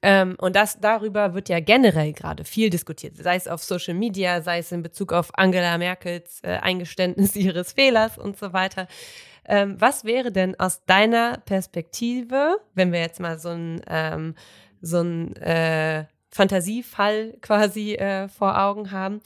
Ähm, 0.00 0.36
und 0.38 0.54
das 0.54 0.80
darüber 0.80 1.34
wird 1.34 1.48
ja 1.48 1.58
generell 1.60 2.12
gerade 2.12 2.44
viel 2.44 2.70
diskutiert, 2.70 3.16
sei 3.16 3.34
es 3.34 3.48
auf 3.48 3.64
Social 3.64 3.94
Media, 3.94 4.42
sei 4.42 4.58
es 4.58 4.70
in 4.70 4.82
Bezug 4.82 5.12
auf 5.12 5.30
Angela 5.36 5.76
Merkels 5.76 6.40
äh, 6.42 6.58
Eingeständnis 6.58 7.34
ihres 7.36 7.72
Fehlers 7.72 8.16
und 8.16 8.38
so 8.38 8.52
weiter. 8.52 8.86
Ähm, 9.48 9.80
was 9.80 10.04
wäre 10.04 10.30
denn 10.30 10.58
aus 10.60 10.84
deiner 10.84 11.38
Perspektive, 11.38 12.58
wenn 12.74 12.92
wir 12.92 13.00
jetzt 13.00 13.18
mal 13.18 13.38
so 13.38 13.48
ein 13.48 13.80
ähm, 13.88 14.34
so 14.80 15.02
äh, 15.02 16.04
Fantasiefall 16.30 17.34
quasi 17.40 17.94
äh, 17.94 18.28
vor 18.28 18.60
Augen 18.60 18.92
haben, 18.92 19.20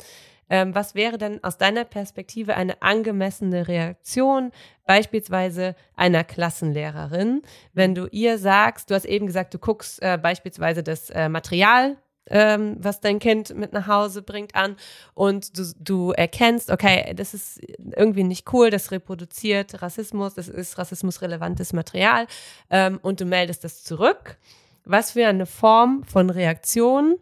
ähm, 0.49 0.75
was 0.75 0.95
wäre 0.95 1.19
denn 1.19 1.43
aus 1.43 1.59
deiner 1.59 1.85
Perspektive 1.85 2.57
eine 2.57 2.81
angemessene 2.83 3.67
Reaktion, 3.69 4.53
beispielsweise 4.87 5.75
einer 5.97 6.25
Klassenlehrerin, 6.25 7.43
wenn 7.73 7.95
du 7.95 8.07
ihr 8.07 8.39
sagst, 8.39 8.91
du 8.91 8.95
hast 8.95 9.07
eben 9.07 9.27
gesagt, 9.27 9.55
du 9.55 9.59
guckst 9.59 10.01
äh, 10.03 10.19
beispielsweise 10.19 10.83
das 10.83 11.11
äh, 11.11 11.29
Material 11.29 11.97
ähm, 12.31 12.77
was 12.79 13.01
dein 13.01 13.19
Kind 13.19 13.55
mit 13.57 13.73
nach 13.73 13.87
Hause 13.87 14.23
bringt, 14.23 14.55
an 14.55 14.77
und 15.15 15.59
du, 15.59 15.65
du 15.79 16.13
erkennst, 16.13 16.71
okay, 16.71 17.15
das 17.15 17.35
ist 17.35 17.61
irgendwie 17.97 18.25
nicht 18.25 18.53
cool, 18.53 18.71
das 18.71 18.91
reproduziert 18.91 19.83
Rassismus, 19.83 20.35
das 20.35 20.49
ist 20.49 20.79
rassismusrelevantes 20.79 21.73
Material 21.73 22.27
ähm, 22.71 22.99
und 23.03 23.21
du 23.21 23.25
meldest 23.25 23.65
das 23.65 23.83
zurück. 23.83 24.39
Was 24.85 25.13
für 25.13 25.27
eine 25.27 25.47
Form 25.47 26.05
von 26.05 26.31
Reaktion 26.31 27.17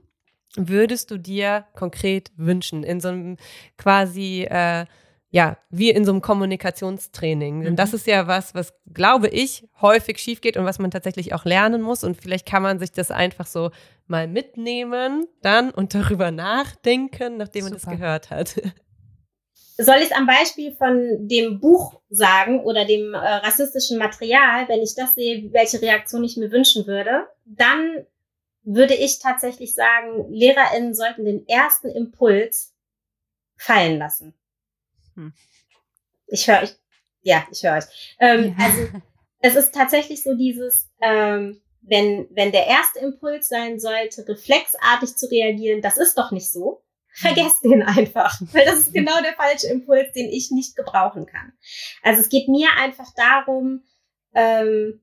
würdest 0.57 1.11
du 1.11 1.19
dir 1.19 1.65
konkret 1.75 2.33
wünschen 2.37 2.83
in 2.83 3.01
so 3.01 3.09
einem 3.09 3.37
quasi 3.77 4.43
äh, 4.43 4.87
ja, 5.31 5.57
wie 5.71 5.91
in 5.91 6.05
so 6.05 6.11
einem 6.11 6.21
Kommunikationstraining. 6.21 7.63
Denn 7.63 7.77
das 7.77 7.93
mhm. 7.93 7.97
ist 7.97 8.07
ja 8.07 8.27
was, 8.27 8.55
was, 8.55 8.75
glaube 8.93 9.29
ich, 9.29 9.69
häufig 9.81 10.19
schief 10.19 10.41
geht 10.41 10.57
und 10.57 10.65
was 10.65 10.81
man 10.81 10.91
tatsächlich 10.91 11.35
auch 11.35 11.45
lernen 11.45 11.83
muss. 11.83 12.03
Und 12.03 12.21
vielleicht 12.21 12.47
kann 12.47 12.63
man 12.63 12.81
sich 12.81 12.93
das 12.93 13.11
einfach 13.13 13.47
so 13.47 13.71
mal 14.09 14.27
mitnehmen, 14.27 15.27
dann 15.41 15.71
und 15.71 15.95
darüber 15.95 16.33
nachdenken, 16.33 17.37
nachdem 17.37 17.65
man 17.65 17.73
Super. 17.75 17.91
das 17.91 17.99
gehört 17.99 18.31
hat. 18.31 18.55
Soll 19.79 19.97
ich 19.99 20.11
es 20.11 20.13
am 20.13 20.27
Beispiel 20.27 20.73
von 20.73 21.27
dem 21.27 21.61
Buch 21.61 22.01
sagen 22.11 22.61
oder 22.65 22.85
dem 22.85 23.15
äh, 23.15 23.17
rassistischen 23.17 23.99
Material, 23.99 24.69
wenn 24.69 24.83
ich 24.83 24.95
das 24.95 25.15
sehe, 25.15 25.51
welche 25.53 25.81
Reaktion 25.81 26.23
ich 26.23 26.37
mir 26.37 26.51
wünschen 26.51 26.87
würde, 26.87 27.29
dann 27.47 28.05
würde 28.63 28.95
ich 28.95 29.21
tatsächlich 29.21 29.75
sagen, 29.75 30.27
LehrerInnen 30.31 30.93
sollten 30.93 31.25
den 31.25 31.49
ersten 31.49 31.89
Impuls 31.89 32.75
fallen 33.57 33.99
lassen. 33.99 34.35
Hm. 35.15 35.33
Ich 36.27 36.49
höre 36.49 36.63
euch. 36.63 36.77
Ja, 37.23 37.47
ich 37.51 37.63
höre 37.63 37.79
euch. 37.79 38.17
Ähm, 38.19 38.55
ja. 38.59 38.65
Also 38.65 38.89
es 39.41 39.57
ist 39.57 39.75
tatsächlich 39.75 40.23
so 40.23 40.35
dieses, 40.35 40.91
ähm, 41.01 41.61
wenn, 41.83 42.29
wenn 42.31 42.53
der 42.53 42.67
erste 42.67 43.01
Impuls 43.01 43.49
sein 43.49 43.81
sollte, 43.81 44.27
reflexartig 44.29 45.17
zu 45.17 45.27
reagieren, 45.27 45.83
das 45.83 45.97
ist 45.97 46.17
doch 46.17 46.31
nicht 46.31 46.51
so. 46.51 46.83
Vergesst 47.13 47.65
den 47.65 47.83
einfach, 47.83 48.41
weil 48.53 48.65
das 48.65 48.81
ist 48.81 48.93
genau 48.93 49.21
der 49.23 49.35
falsche 49.35 49.67
Impuls, 49.67 50.13
den 50.13 50.29
ich 50.31 50.51
nicht 50.51 50.77
gebrauchen 50.77 51.27
kann. 51.27 51.53
Also 52.03 52.21
es 52.21 52.29
geht 52.29 52.49
mir 52.49 52.69
einfach 52.79 53.13
darum, 53.15 53.83
ähm, 54.35 55.03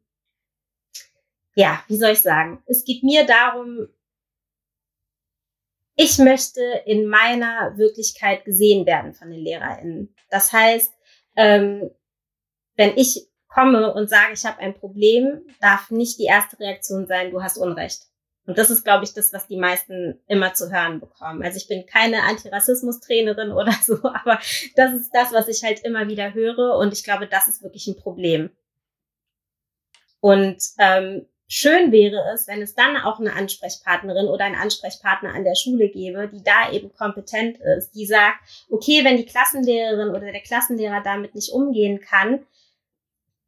ja, 1.55 1.83
wie 1.87 1.97
soll 1.97 2.11
ich 2.11 2.21
sagen? 2.21 2.63
Es 2.67 2.85
geht 2.85 3.03
mir 3.03 3.25
darum, 3.25 3.87
ich 5.97 6.19
möchte 6.19 6.61
in 6.85 7.07
meiner 7.07 7.73
Wirklichkeit 7.75 8.45
gesehen 8.45 8.85
werden 8.85 9.13
von 9.13 9.31
den 9.31 9.43
LehrerInnen. 9.43 10.15
Das 10.29 10.53
heißt, 10.53 10.93
ähm, 11.35 11.89
wenn 12.75 12.95
ich 12.95 13.27
komme 13.47 13.91
und 13.93 14.07
sage, 14.07 14.33
ich 14.33 14.45
habe 14.45 14.59
ein 14.59 14.75
Problem, 14.75 15.41
darf 15.59 15.89
nicht 15.89 16.19
die 16.19 16.25
erste 16.25 16.59
Reaktion 16.59 17.07
sein, 17.07 17.31
du 17.31 17.41
hast 17.41 17.57
Unrecht. 17.57 18.03
Und 18.45 18.59
das 18.59 18.69
ist, 18.69 18.83
glaube 18.83 19.05
ich, 19.05 19.13
das, 19.13 19.33
was 19.33 19.47
die 19.47 19.57
meisten 19.57 20.21
immer 20.27 20.53
zu 20.53 20.71
hören 20.71 20.99
bekommen. 20.99 21.41
Also 21.41 21.57
ich 21.57 21.67
bin 21.67 21.87
keine 21.87 22.23
Antirassismus-Trainerin 22.23 23.51
oder 23.51 23.71
so, 23.83 23.95
aber 24.03 24.39
das 24.75 24.93
ist 24.93 25.09
das, 25.13 25.33
was 25.33 25.47
ich 25.47 25.63
halt 25.63 25.83
immer 25.83 26.07
wieder 26.07 26.35
höre. 26.35 26.77
Und 26.77 26.93
ich 26.93 27.03
glaube, 27.03 27.27
das 27.27 27.47
ist 27.47 27.63
wirklich 27.63 27.87
ein 27.87 27.97
Problem. 27.97 28.51
Und 30.19 30.63
ähm, 30.77 31.25
schön 31.47 31.91
wäre 31.91 32.23
es, 32.33 32.47
wenn 32.47 32.61
es 32.61 32.75
dann 32.75 32.97
auch 32.97 33.19
eine 33.19 33.33
Ansprechpartnerin 33.33 34.27
oder 34.27 34.45
einen 34.45 34.55
Ansprechpartner 34.55 35.33
an 35.33 35.43
der 35.43 35.55
Schule 35.55 35.89
gäbe, 35.89 36.27
die 36.27 36.43
da 36.43 36.71
eben 36.71 36.93
kompetent 36.93 37.57
ist, 37.59 37.91
die 37.91 38.05
sagt, 38.05 38.37
okay, 38.69 39.03
wenn 39.03 39.17
die 39.17 39.25
Klassenlehrerin 39.25 40.09
oder 40.09 40.31
der 40.31 40.41
Klassenlehrer 40.41 41.01
damit 41.03 41.35
nicht 41.35 41.51
umgehen 41.51 42.01
kann, 42.01 42.45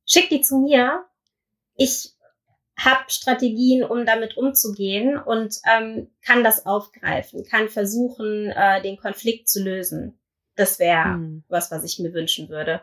schick 0.05 0.29
die 0.29 0.41
zu 0.41 0.59
mir. 0.59 1.05
Ich 1.75 2.13
habe 2.77 3.03
Strategien, 3.09 3.83
um 3.83 4.05
damit 4.05 4.37
umzugehen 4.37 5.17
und 5.17 5.55
ähm, 5.69 6.09
kann 6.25 6.43
das 6.43 6.65
aufgreifen, 6.65 7.45
kann 7.45 7.67
versuchen, 7.67 8.49
äh, 8.51 8.81
den 8.81 8.97
Konflikt 8.97 9.49
zu 9.49 9.61
lösen. 9.61 10.17
Das 10.55 10.79
wäre 10.79 11.03
hm. 11.03 11.43
was, 11.49 11.71
was 11.71 11.83
ich 11.83 11.99
mir 11.99 12.13
wünschen 12.13 12.49
würde. 12.49 12.81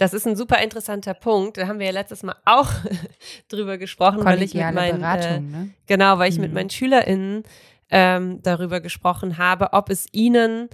Das 0.00 0.14
ist 0.14 0.26
ein 0.26 0.34
super 0.34 0.60
interessanter 0.62 1.12
Punkt. 1.12 1.58
Da 1.58 1.68
haben 1.68 1.78
wir 1.78 1.84
ja 1.84 1.92
letztes 1.92 2.22
Mal 2.22 2.34
auch 2.46 2.70
drüber 3.48 3.76
gesprochen, 3.76 4.24
weil 4.24 4.42
ich 4.42 4.54
mit 4.54 4.72
meinen 4.72 5.02
äh, 5.02 5.40
ne? 5.40 5.68
genau, 5.86 6.18
weil 6.18 6.30
ich 6.30 6.36
mhm. 6.36 6.42
mit 6.42 6.54
meinen 6.54 6.70
SchülerInnen 6.70 7.42
ähm, 7.90 8.42
darüber 8.42 8.80
gesprochen 8.80 9.36
habe, 9.36 9.74
ob 9.74 9.90
es 9.90 10.06
ihnen 10.12 10.70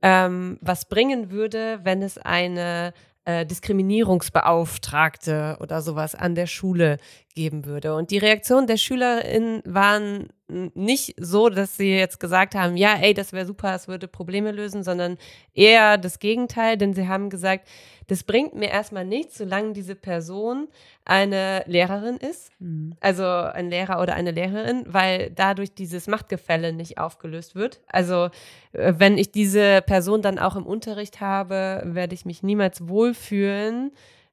ähm, 0.00 0.56
was 0.62 0.86
bringen 0.86 1.30
würde, 1.30 1.80
wenn 1.82 2.00
es 2.00 2.16
eine 2.16 2.94
äh, 3.26 3.44
Diskriminierungsbeauftragte 3.44 5.58
oder 5.60 5.82
sowas 5.82 6.14
an 6.14 6.34
der 6.34 6.46
Schule 6.46 6.96
geben 7.34 7.64
würde. 7.64 7.94
Und 7.94 8.10
die 8.10 8.18
Reaktion 8.18 8.66
der 8.66 8.76
SchülerInnen 8.76 9.62
waren 9.64 10.28
nicht 10.74 11.14
so, 11.18 11.48
dass 11.48 11.76
sie 11.76 11.96
jetzt 11.96 12.20
gesagt 12.20 12.54
haben, 12.54 12.76
ja, 12.76 12.94
ey, 13.00 13.14
das 13.14 13.32
wäre 13.32 13.46
super, 13.46 13.74
es 13.74 13.88
würde 13.88 14.06
Probleme 14.06 14.52
lösen, 14.52 14.82
sondern 14.82 15.16
eher 15.54 15.96
das 15.96 16.18
Gegenteil, 16.18 16.76
denn 16.76 16.92
sie 16.94 17.08
haben 17.08 17.30
gesagt, 17.30 17.66
das 18.08 18.24
bringt 18.24 18.54
mir 18.54 18.68
erstmal 18.68 19.06
nichts, 19.06 19.38
solange 19.38 19.72
diese 19.72 19.94
Person 19.94 20.68
eine 21.04 21.64
Lehrerin 21.66 22.16
ist, 22.16 22.50
mhm. 22.58 22.94
also 23.00 23.24
ein 23.24 23.70
Lehrer 23.70 24.02
oder 24.02 24.14
eine 24.14 24.32
Lehrerin, 24.32 24.84
weil 24.86 25.30
dadurch 25.30 25.72
dieses 25.72 26.06
Machtgefälle 26.08 26.72
nicht 26.72 26.98
aufgelöst 26.98 27.54
wird. 27.54 27.80
Also 27.86 28.28
äh, 28.72 28.94
wenn 28.98 29.16
ich 29.16 29.32
diese 29.32 29.80
Person 29.82 30.20
dann 30.20 30.38
auch 30.38 30.56
im 30.56 30.66
Unterricht 30.66 31.20
habe, 31.20 31.82
werde 31.86 32.14
ich 32.14 32.26
mich 32.26 32.42
niemals 32.42 32.86
wohlfühlen, 32.88 33.92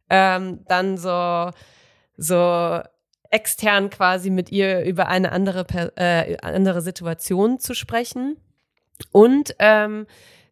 ähm, 0.10 0.60
dann 0.68 0.98
so, 0.98 1.52
so 2.20 2.82
extern 3.32 3.90
quasi 3.90 4.30
mit 4.30 4.52
ihr 4.52 4.84
über 4.84 5.08
eine 5.08 5.32
andere, 5.32 5.66
äh, 5.96 6.38
andere 6.42 6.82
Situation 6.82 7.60
zu 7.60 7.74
sprechen. 7.74 8.38
Und 9.12 9.56
ähm, 9.60 10.08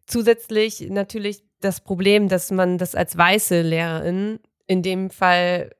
zusätzlich 0.06 0.88
natürlich 0.88 1.42
das 1.60 1.80
Problem, 1.80 2.28
dass 2.28 2.50
man 2.50 2.78
das 2.78 2.94
als 2.94 3.16
weiße 3.16 3.62
Lehrerin 3.62 4.38
in 4.66 4.82
dem 4.82 5.10
Fall 5.10 5.70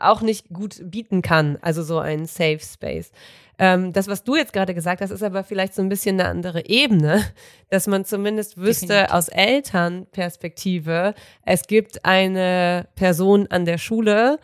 auch 0.00 0.22
nicht 0.22 0.48
gut 0.48 0.80
bieten 0.82 1.20
kann, 1.20 1.58
also 1.60 1.82
so 1.82 1.98
ein 1.98 2.26
Safe 2.26 2.60
Space. 2.60 3.10
Ähm, 3.58 3.92
das, 3.92 4.06
was 4.06 4.22
du 4.22 4.36
jetzt 4.36 4.52
gerade 4.52 4.72
gesagt 4.72 5.00
hast, 5.00 5.10
ist 5.10 5.22
aber 5.22 5.42
vielleicht 5.42 5.74
so 5.74 5.82
ein 5.82 5.88
bisschen 5.88 6.20
eine 6.20 6.28
andere 6.28 6.66
Ebene, 6.66 7.24
dass 7.70 7.86
man 7.86 8.04
zumindest 8.04 8.56
wüsste 8.56 8.86
Definitiv. 8.86 9.14
aus 9.14 9.28
Elternperspektive, 9.28 11.14
es 11.44 11.66
gibt 11.66 12.04
eine 12.04 12.86
Person 12.94 13.48
an 13.48 13.64
der 13.64 13.78
Schule, 13.78 14.38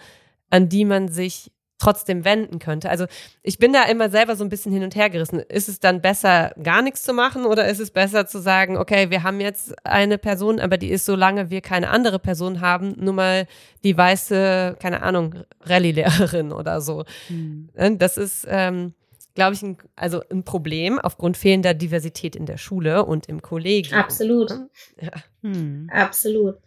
an 0.55 0.69
die 0.69 0.85
man 0.85 1.09
sich 1.09 1.51
trotzdem 1.79 2.25
wenden 2.25 2.61
könnte. 2.61 2.89
Also 2.89 3.07
ich 3.43 3.59
bin 3.59 3.73
da 3.73 3.83
immer 3.87 4.09
selber 4.09 4.37
so 4.37 4.45
ein 4.45 4.49
bisschen 4.49 4.73
hin 4.73 4.85
und 4.85 4.95
her 4.95 5.11
gerissen. 5.11 5.41
Ist 5.41 5.69
es 5.69 5.81
dann 5.81 6.01
besser, 6.01 6.55
gar 6.63 6.81
nichts 6.81 7.03
zu 7.03 7.13
machen 7.13 7.45
oder 7.45 7.67
ist 7.67 7.81
es 7.81 7.91
besser 7.91 8.29
zu 8.29 8.39
sagen, 8.39 8.77
okay, 8.77 9.11
wir 9.11 9.25
haben 9.25 9.41
jetzt 9.41 9.75
eine 9.85 10.17
Person, 10.17 10.61
aber 10.61 10.79
die 10.79 10.91
ist, 10.91 11.07
solange 11.07 11.51
wir 11.51 11.61
keine 11.61 11.91
andere 11.91 12.21
Person 12.21 12.61
haben, 12.61 12.95
nur 12.97 13.15
mal 13.15 13.49
die 13.83 13.99
weiße, 13.99 14.77
keine 14.79 15.03
Ahnung, 15.03 15.35
Rallye-Lehrerin 15.63 16.53
oder 16.61 16.81
so. 16.81 17.05
Mhm. 17.29 17.99
Das 17.99 18.17
ist, 18.17 18.47
ähm, 18.49 18.95
glaube 19.35 19.55
ich, 19.55 19.63
ein, 19.63 19.77
also 19.97 20.23
ein 20.31 20.45
Problem 20.45 21.01
aufgrund 21.01 21.37
fehlender 21.37 21.75
Diversität 21.75 22.37
in 22.37 22.47
der 22.47 22.59
Schule 22.59 23.05
und 23.05 23.27
im 23.27 23.43
Kollegium. 23.43 23.99
Absolut. 23.99 24.53
Ja. 25.01 25.11
Hm. 25.43 25.91
Absolut. 25.93 26.59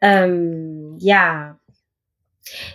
Ähm, 0.00 0.96
ja, 0.98 1.58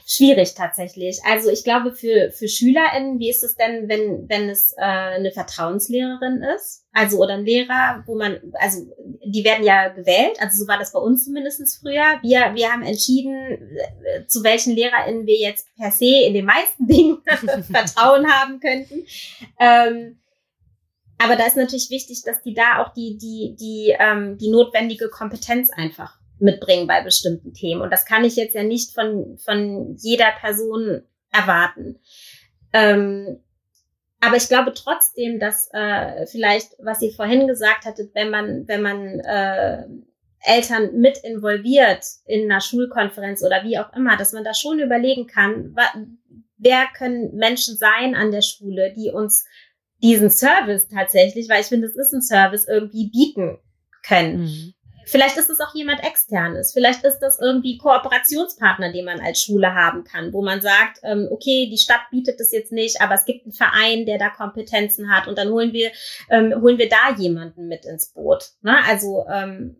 Schwierig 0.05 0.53
tatsächlich. 0.55 1.19
Also 1.25 1.49
ich 1.49 1.63
glaube 1.63 1.93
für, 1.93 2.31
für 2.31 2.47
SchülerInnen, 2.47 3.19
wie 3.19 3.29
ist 3.29 3.43
es 3.43 3.55
denn, 3.55 3.87
wenn, 3.89 4.27
wenn 4.29 4.49
es 4.49 4.73
äh, 4.77 4.81
eine 4.81 5.31
Vertrauenslehrerin 5.31 6.43
ist? 6.55 6.85
Also 6.91 7.17
oder 7.17 7.33
ein 7.35 7.45
Lehrer, 7.45 8.03
wo 8.05 8.15
man, 8.15 8.39
also 8.53 8.85
die 9.25 9.43
werden 9.43 9.65
ja 9.65 9.89
gewählt, 9.89 10.37
also 10.39 10.63
so 10.63 10.67
war 10.67 10.77
das 10.77 10.91
bei 10.91 10.99
uns 10.99 11.25
zumindest 11.25 11.79
früher. 11.81 12.19
Wir, 12.21 12.53
wir 12.53 12.71
haben 12.71 12.83
entschieden, 12.83 13.35
äh, 13.35 14.27
zu 14.27 14.43
welchen 14.43 14.75
LehrerInnen 14.75 15.25
wir 15.25 15.39
jetzt 15.39 15.67
per 15.75 15.91
se 15.91 16.25
in 16.25 16.33
den 16.33 16.45
meisten 16.45 16.87
Dingen 16.87 17.17
Vertrauen 17.71 18.31
haben 18.31 18.59
könnten. 18.59 19.05
Ähm, 19.59 20.19
aber 21.17 21.35
da 21.35 21.45
ist 21.45 21.55
natürlich 21.55 21.89
wichtig, 21.89 22.23
dass 22.25 22.41
die 22.41 22.53
da 22.53 22.83
auch 22.83 22.93
die, 22.93 23.17
die, 23.17 23.55
die, 23.57 23.95
ähm, 23.97 24.37
die 24.37 24.49
notwendige 24.49 25.09
Kompetenz 25.09 25.69
einfach 25.69 26.19
mitbringen 26.39 26.87
bei 26.87 27.03
bestimmten 27.03 27.53
Themen. 27.53 27.81
Und 27.81 27.91
das 27.91 28.05
kann 28.05 28.23
ich 28.23 28.35
jetzt 28.35 28.55
ja 28.55 28.63
nicht 28.63 28.93
von, 28.93 29.37
von 29.37 29.95
jeder 29.97 30.31
Person 30.39 31.03
erwarten. 31.31 31.99
Ähm, 32.73 33.39
aber 34.19 34.37
ich 34.37 34.47
glaube 34.47 34.73
trotzdem, 34.73 35.39
dass 35.39 35.69
äh, 35.73 36.25
vielleicht, 36.27 36.71
was 36.79 37.01
ihr 37.01 37.11
vorhin 37.11 37.47
gesagt 37.47 37.85
hattet, 37.85 38.15
wenn 38.15 38.29
man, 38.29 38.67
wenn 38.67 38.81
man 38.81 39.19
äh, 39.19 39.83
Eltern 40.45 40.99
mit 40.99 41.17
involviert 41.19 42.05
in 42.25 42.49
einer 42.49 42.61
Schulkonferenz 42.61 43.43
oder 43.43 43.63
wie 43.63 43.77
auch 43.79 43.93
immer, 43.93 44.17
dass 44.17 44.33
man 44.33 44.43
da 44.43 44.53
schon 44.53 44.79
überlegen 44.79 45.27
kann, 45.27 45.75
wer 46.57 46.85
können 46.97 47.35
Menschen 47.35 47.77
sein 47.77 48.15
an 48.15 48.31
der 48.31 48.41
Schule, 48.41 48.93
die 48.95 49.11
uns 49.11 49.45
diesen 50.01 50.29
Service 50.29 50.87
tatsächlich, 50.89 51.49
weil 51.49 51.61
ich 51.61 51.67
finde, 51.67 51.87
es 51.87 51.95
ist 51.95 52.13
ein 52.13 52.21
Service, 52.21 52.67
irgendwie 52.67 53.09
bieten 53.09 53.57
können. 54.05 54.41
Mhm. 54.41 54.73
Vielleicht 55.05 55.37
ist 55.37 55.49
es 55.49 55.59
auch 55.59 55.73
jemand 55.73 56.03
externes. 56.03 56.73
Vielleicht 56.73 57.03
ist 57.03 57.19
das 57.19 57.39
irgendwie 57.39 57.77
Kooperationspartner, 57.77 58.91
den 58.91 59.05
man 59.05 59.19
als 59.19 59.41
Schule 59.41 59.73
haben 59.73 60.03
kann, 60.03 60.33
wo 60.33 60.43
man 60.43 60.61
sagt, 60.61 60.99
ähm, 61.03 61.27
okay, 61.31 61.69
die 61.71 61.77
Stadt 61.77 62.01
bietet 62.11 62.39
das 62.39 62.51
jetzt 62.51 62.71
nicht, 62.71 63.01
aber 63.01 63.15
es 63.15 63.25
gibt 63.25 63.45
einen 63.45 63.53
Verein, 63.53 64.05
der 64.05 64.17
da 64.17 64.29
Kompetenzen 64.29 65.11
hat 65.11 65.27
und 65.27 65.37
dann 65.37 65.49
holen 65.49 65.73
wir, 65.73 65.91
ähm, 66.29 66.53
holen 66.61 66.77
wir 66.77 66.89
da 66.89 67.15
jemanden 67.17 67.67
mit 67.67 67.85
ins 67.85 68.07
Boot. 68.07 68.51
Ne? 68.61 68.75
Also 68.87 69.25
ähm, 69.31 69.75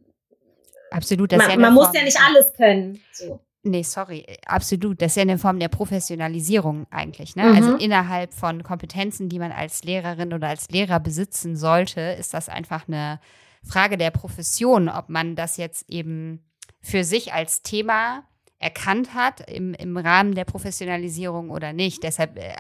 absolut. 0.91 1.31
Das 1.31 1.39
man, 1.39 1.49
ja 1.49 1.57
man 1.57 1.73
muss 1.73 1.93
ja 1.93 2.03
nicht 2.03 2.19
alles 2.19 2.53
können. 2.53 3.01
So. 3.11 3.39
Nee, 3.65 3.83
sorry, 3.83 4.25
absolut. 4.45 5.01
Das 5.01 5.13
ist 5.13 5.15
ja 5.15 5.21
eine 5.21 5.37
Form 5.37 5.57
der 5.57 5.69
Professionalisierung 5.69 6.85
eigentlich. 6.91 7.37
Ne? 7.37 7.43
Also 7.43 7.55
mhm. 7.55 7.63
Also 7.63 7.77
innerhalb 7.77 8.33
von 8.33 8.61
Kompetenzen, 8.61 9.29
die 9.29 9.39
man 9.39 9.53
als 9.53 9.83
Lehrerin 9.85 10.33
oder 10.33 10.49
als 10.49 10.69
Lehrer 10.69 10.99
besitzen 10.99 11.55
sollte, 11.55 12.01
ist 12.19 12.33
das 12.33 12.49
einfach 12.49 12.89
eine 12.89 13.21
Frage 13.63 13.97
der 13.97 14.11
Profession, 14.11 14.89
ob 14.89 15.09
man 15.09 15.35
das 15.35 15.57
jetzt 15.57 15.89
eben 15.89 16.43
für 16.81 17.03
sich 17.03 17.33
als 17.33 17.61
Thema 17.61 18.23
erkannt 18.59 19.13
hat 19.13 19.49
im, 19.49 19.73
im 19.73 19.97
Rahmen 19.97 20.35
der 20.35 20.45
Professionalisierung 20.45 21.49
oder 21.49 21.73
nicht. 21.73 22.03
Deshalb 22.03 22.37
äh, 22.37 22.55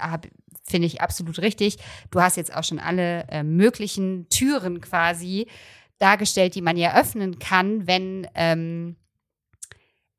finde 0.63 0.87
ich 0.87 1.01
absolut 1.01 1.39
richtig. 1.39 1.77
Du 2.11 2.21
hast 2.21 2.37
jetzt 2.37 2.53
auch 2.55 2.63
schon 2.63 2.79
alle 2.79 3.27
äh, 3.29 3.43
möglichen 3.43 4.27
Türen 4.29 4.81
quasi 4.81 5.47
dargestellt, 5.99 6.55
die 6.55 6.61
man 6.61 6.77
ja 6.77 6.99
öffnen 6.99 7.39
kann, 7.39 7.87
wenn 7.87 8.27
ähm, 8.35 8.97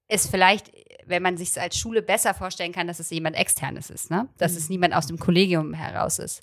es 0.09 0.27
vielleicht, 0.27 0.73
wenn 1.07 1.23
man 1.23 1.37
sich 1.37 1.61
als 1.61 1.79
Schule 1.79 2.03
besser 2.03 2.35
vorstellen 2.35 2.73
kann, 2.73 2.87
dass 2.87 3.01
es 3.01 3.11
jemand 3.11 3.37
externes 3.37 3.91
ist, 3.91 4.11
ne? 4.11 4.29
Dass 4.39 4.53
mhm. 4.53 4.59
es 4.59 4.69
niemand 4.71 4.95
aus 4.95 5.07
dem 5.07 5.19
Kollegium 5.19 5.75
heraus 5.75 6.19
ist. 6.19 6.43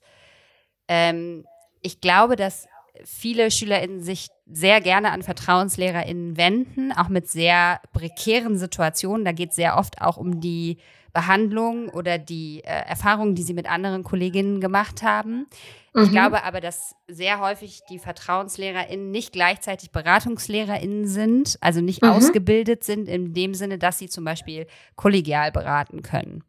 Ähm, 0.88 1.46
ich 1.82 2.02
glaube, 2.02 2.36
dass 2.36 2.68
viele 3.04 3.52
SchülerInnen 3.52 4.02
sich 4.02 4.30
sehr 4.46 4.82
gerne 4.82 5.12
an 5.12 5.24
VertrauenslehrerInnen 5.24 6.38
wenden, 6.38 6.92
auch 6.92 7.10
mit 7.10 7.30
sehr 7.30 7.82
prekären 7.94 8.58
Situationen. 8.58 9.26
Da 9.26 9.32
geht 9.32 9.52
es 9.52 9.56
sehr 9.56 9.78
oft 9.78 10.02
auch 10.02 10.18
um 10.18 10.40
die 10.40 10.78
Behandlung 11.14 11.90
oder 11.90 12.18
die 12.18 12.62
äh, 12.64 12.88
Erfahrungen, 12.88 13.36
die 13.36 13.44
sie 13.44 13.54
mit 13.54 13.70
anderen 13.70 14.04
Kolleginnen 14.04 14.62
gemacht 14.62 15.04
haben. 15.04 15.48
Mhm. 15.94 16.04
Ich 16.04 16.12
glaube 16.12 16.44
aber, 16.44 16.62
dass 16.62 16.96
sehr 17.08 17.40
häufig 17.40 17.82
die 17.90 18.00
VertrauenslehrerInnen 18.00 19.12
nicht 19.12 19.34
gleichzeitig 19.34 19.92
BeratungslehrerInnen 19.92 21.08
sind, 21.08 21.58
also 21.62 21.82
nicht 21.82 22.02
mhm. 22.02 22.12
ausgebildet 22.12 22.84
sind 22.84 23.10
in 23.10 23.34
dem 23.34 23.54
Sinne, 23.54 23.78
dass 23.78 24.00
sie 24.00 24.08
zum 24.08 24.24
Beispiel 24.24 24.68
kollegial 24.96 25.52
beraten 25.52 26.02
können. 26.02 26.44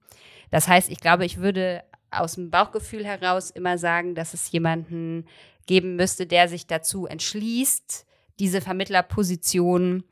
Das 0.51 0.69
heißt, 0.69 0.91
ich 0.91 1.01
glaube, 1.01 1.25
ich 1.25 1.39
würde 1.39 1.83
aus 2.11 2.35
dem 2.35 2.51
Bauchgefühl 2.51 3.05
heraus 3.05 3.51
immer 3.51 3.79
sagen, 3.79 4.15
dass 4.15 4.35
es 4.35 4.53
jemanden 4.53 5.25
geben 5.67 5.97
müsste, 5.97 6.27
der 6.27 6.49
sich 6.49 6.67
dazu 6.67 7.07
entschließt, 7.07 8.07
diese 8.39 8.61
Vermittlerposition 8.61 10.05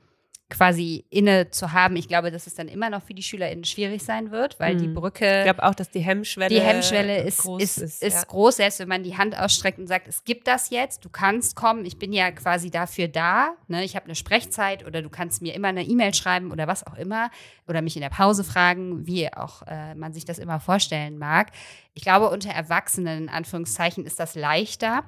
quasi 0.49 1.05
inne 1.11 1.51
zu 1.51 1.73
haben. 1.73 1.95
Ich 1.95 2.09
glaube, 2.09 2.33
dass 2.33 2.49
es 2.49 2.57
dann 2.57 2.67
immer 2.67 2.91
noch 2.91 3.05
für 3.05 3.15
die 3.15 3.23
SchülerInnen 3.23 3.63
schwierig 3.65 4.03
sein 4.03 4.33
wird, 4.33 4.59
weil 4.59 4.75
die 4.77 4.89
Mhm. 4.89 4.95
Brücke. 4.95 5.39
Ich 5.39 5.45
glaube 5.45 5.63
auch, 5.63 5.77
dass 5.77 5.91
die 5.91 6.01
Hemmschwelle 6.01 6.49
die 6.53 6.61
Hemmschwelle 6.61 7.23
ist, 7.23 7.39
groß 7.39 7.63
ist, 7.63 7.79
ist. 7.79 8.03
ist, 8.03 8.15
ja. 8.15 8.23
groß, 8.25 8.57
selbst 8.57 8.81
wenn 8.81 8.89
man 8.89 9.05
die 9.05 9.17
Hand 9.17 9.39
ausstreckt 9.39 9.79
und 9.79 9.87
sagt, 9.87 10.09
es 10.09 10.25
gibt 10.25 10.49
das 10.49 10.71
jetzt, 10.71 11.05
du 11.05 11.09
kannst 11.09 11.55
kommen, 11.55 11.85
ich 11.85 11.99
bin 12.01 12.13
ja 12.13 12.33
quasi 12.33 12.69
dafür 12.69 13.07
da, 13.07 13.55
ne? 13.69 13.85
ich 13.85 13.95
habe 13.95 14.07
eine 14.07 14.17
Sprechzeit 14.17 14.85
oder 14.85 15.03
du 15.03 15.09
kannst 15.09 15.41
mir 15.41 15.55
immer 15.55 15.69
eine 15.69 15.85
E-Mail 15.85 16.15
schreiben 16.15 16.51
oder 16.51 16.67
was 16.67 16.85
auch 16.85 16.97
immer 16.97 17.31
oder 17.69 17.81
mich 17.81 17.95
in 17.95 18.03
der 18.03 18.11
Pause 18.11 18.43
fragen, 18.43 19.07
wie 19.07 19.33
auch 19.33 19.63
äh, 19.69 19.95
man 19.95 20.13
sich 20.13 20.25
das 20.25 20.41
immer 20.41 20.59
vorstellen 20.59 21.17
mag. 21.17 21.53
Ich 21.95 22.03
glaube, 22.03 22.29
unter 22.29 22.51
Erwachsenen, 22.51 23.23
in 23.25 23.29
Anführungszeichen, 23.29 24.05
ist 24.05 24.19
das 24.19 24.35
leichter, 24.35 25.05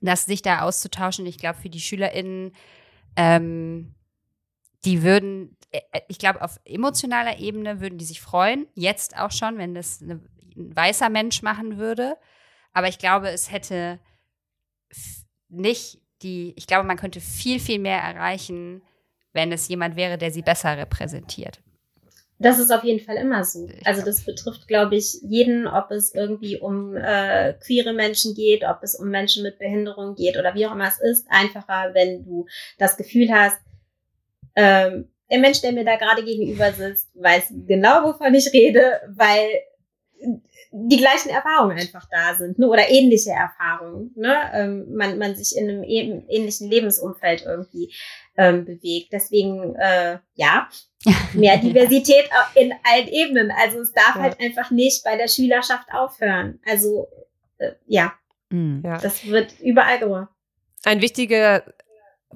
das 0.00 0.26
sich 0.26 0.42
da 0.42 0.60
auszutauschen. 0.60 1.26
Ich 1.26 1.38
glaube, 1.38 1.58
für 1.58 1.70
die 1.70 1.80
SchülerInnen, 1.80 2.52
ähm, 3.16 3.94
die 4.84 5.02
würden, 5.02 5.56
äh, 5.70 5.80
ich 6.08 6.18
glaube, 6.18 6.42
auf 6.42 6.60
emotionaler 6.64 7.38
Ebene 7.38 7.80
würden 7.80 7.98
die 7.98 8.04
sich 8.04 8.20
freuen. 8.20 8.66
Jetzt 8.74 9.18
auch 9.18 9.32
schon, 9.32 9.58
wenn 9.58 9.74
das 9.74 10.02
eine, 10.02 10.20
ein 10.56 10.76
weißer 10.76 11.08
Mensch 11.08 11.42
machen 11.42 11.78
würde. 11.78 12.16
Aber 12.72 12.88
ich 12.88 12.98
glaube, 12.98 13.30
es 13.30 13.50
hätte 13.50 13.98
nicht 15.48 16.00
die, 16.22 16.54
ich 16.56 16.66
glaube, 16.66 16.86
man 16.86 16.96
könnte 16.96 17.20
viel, 17.20 17.60
viel 17.60 17.78
mehr 17.78 18.00
erreichen, 18.00 18.82
wenn 19.32 19.52
es 19.52 19.68
jemand 19.68 19.96
wäre, 19.96 20.18
der 20.18 20.30
sie 20.30 20.42
besser 20.42 20.76
repräsentiert. 20.76 21.60
Das 22.38 22.58
ist 22.58 22.70
auf 22.70 22.84
jeden 22.84 23.00
Fall 23.04 23.16
immer 23.16 23.44
so. 23.44 23.66
Also 23.84 24.04
das 24.04 24.24
betrifft, 24.24 24.68
glaube 24.68 24.96
ich, 24.96 25.18
jeden, 25.22 25.66
ob 25.66 25.90
es 25.90 26.14
irgendwie 26.14 26.58
um 26.58 26.94
äh, 26.94 27.54
queere 27.54 27.94
Menschen 27.94 28.34
geht, 28.34 28.62
ob 28.62 28.82
es 28.82 28.94
um 28.94 29.08
Menschen 29.08 29.42
mit 29.42 29.58
Behinderung 29.58 30.14
geht 30.14 30.36
oder 30.36 30.54
wie 30.54 30.66
auch 30.66 30.72
immer 30.72 30.88
es 30.88 31.00
ist. 31.00 31.26
Einfacher, 31.30 31.94
wenn 31.94 32.24
du 32.24 32.46
das 32.78 32.96
Gefühl 32.98 33.30
hast, 33.32 33.56
ähm, 34.54 35.08
der 35.30 35.38
Mensch, 35.38 35.60
der 35.62 35.72
mir 35.72 35.84
da 35.84 35.96
gerade 35.96 36.24
gegenüber 36.24 36.72
sitzt, 36.72 37.08
weiß 37.14 37.52
genau, 37.66 38.04
wovon 38.04 38.34
ich 38.34 38.52
rede, 38.52 39.00
weil 39.08 39.48
die 40.72 40.96
gleichen 40.98 41.30
Erfahrungen 41.30 41.78
einfach 41.78 42.06
da 42.10 42.34
sind, 42.34 42.58
ne? 42.58 42.68
oder 42.68 42.88
ähnliche 42.90 43.30
Erfahrungen. 43.30 44.12
Ne? 44.14 44.34
Ähm, 44.52 44.94
man, 44.94 45.18
man 45.18 45.34
sich 45.34 45.56
in 45.56 45.68
einem 45.68 45.82
ähn- 45.82 46.24
ähnlichen 46.28 46.70
Lebensumfeld 46.70 47.44
irgendwie 47.46 47.92
ähm, 48.36 48.64
bewegt. 48.64 49.12
Deswegen, 49.12 49.74
äh, 49.76 50.18
ja, 50.34 50.68
mehr 51.34 51.56
Diversität 51.58 52.28
in 52.54 52.72
allen 52.84 53.08
Ebenen. 53.08 53.50
Also 53.50 53.80
es 53.80 53.92
darf 53.92 54.16
Ja. 54.16 54.22
halt 54.22 54.40
einfach 54.40 54.70
nicht 54.70 55.04
bei 55.04 55.16
der 55.16 55.28
Schülerschaft 55.28 55.88
aufhören. 55.92 56.60
Also 56.68 57.06
äh, 57.58 57.72
ja, 57.86 58.12
Ja. 58.52 58.98
das 58.98 59.26
wird 59.26 59.58
überall 59.60 59.98
gemacht. 59.98 60.28
Ein 60.84 61.00
wichtiger 61.00 61.62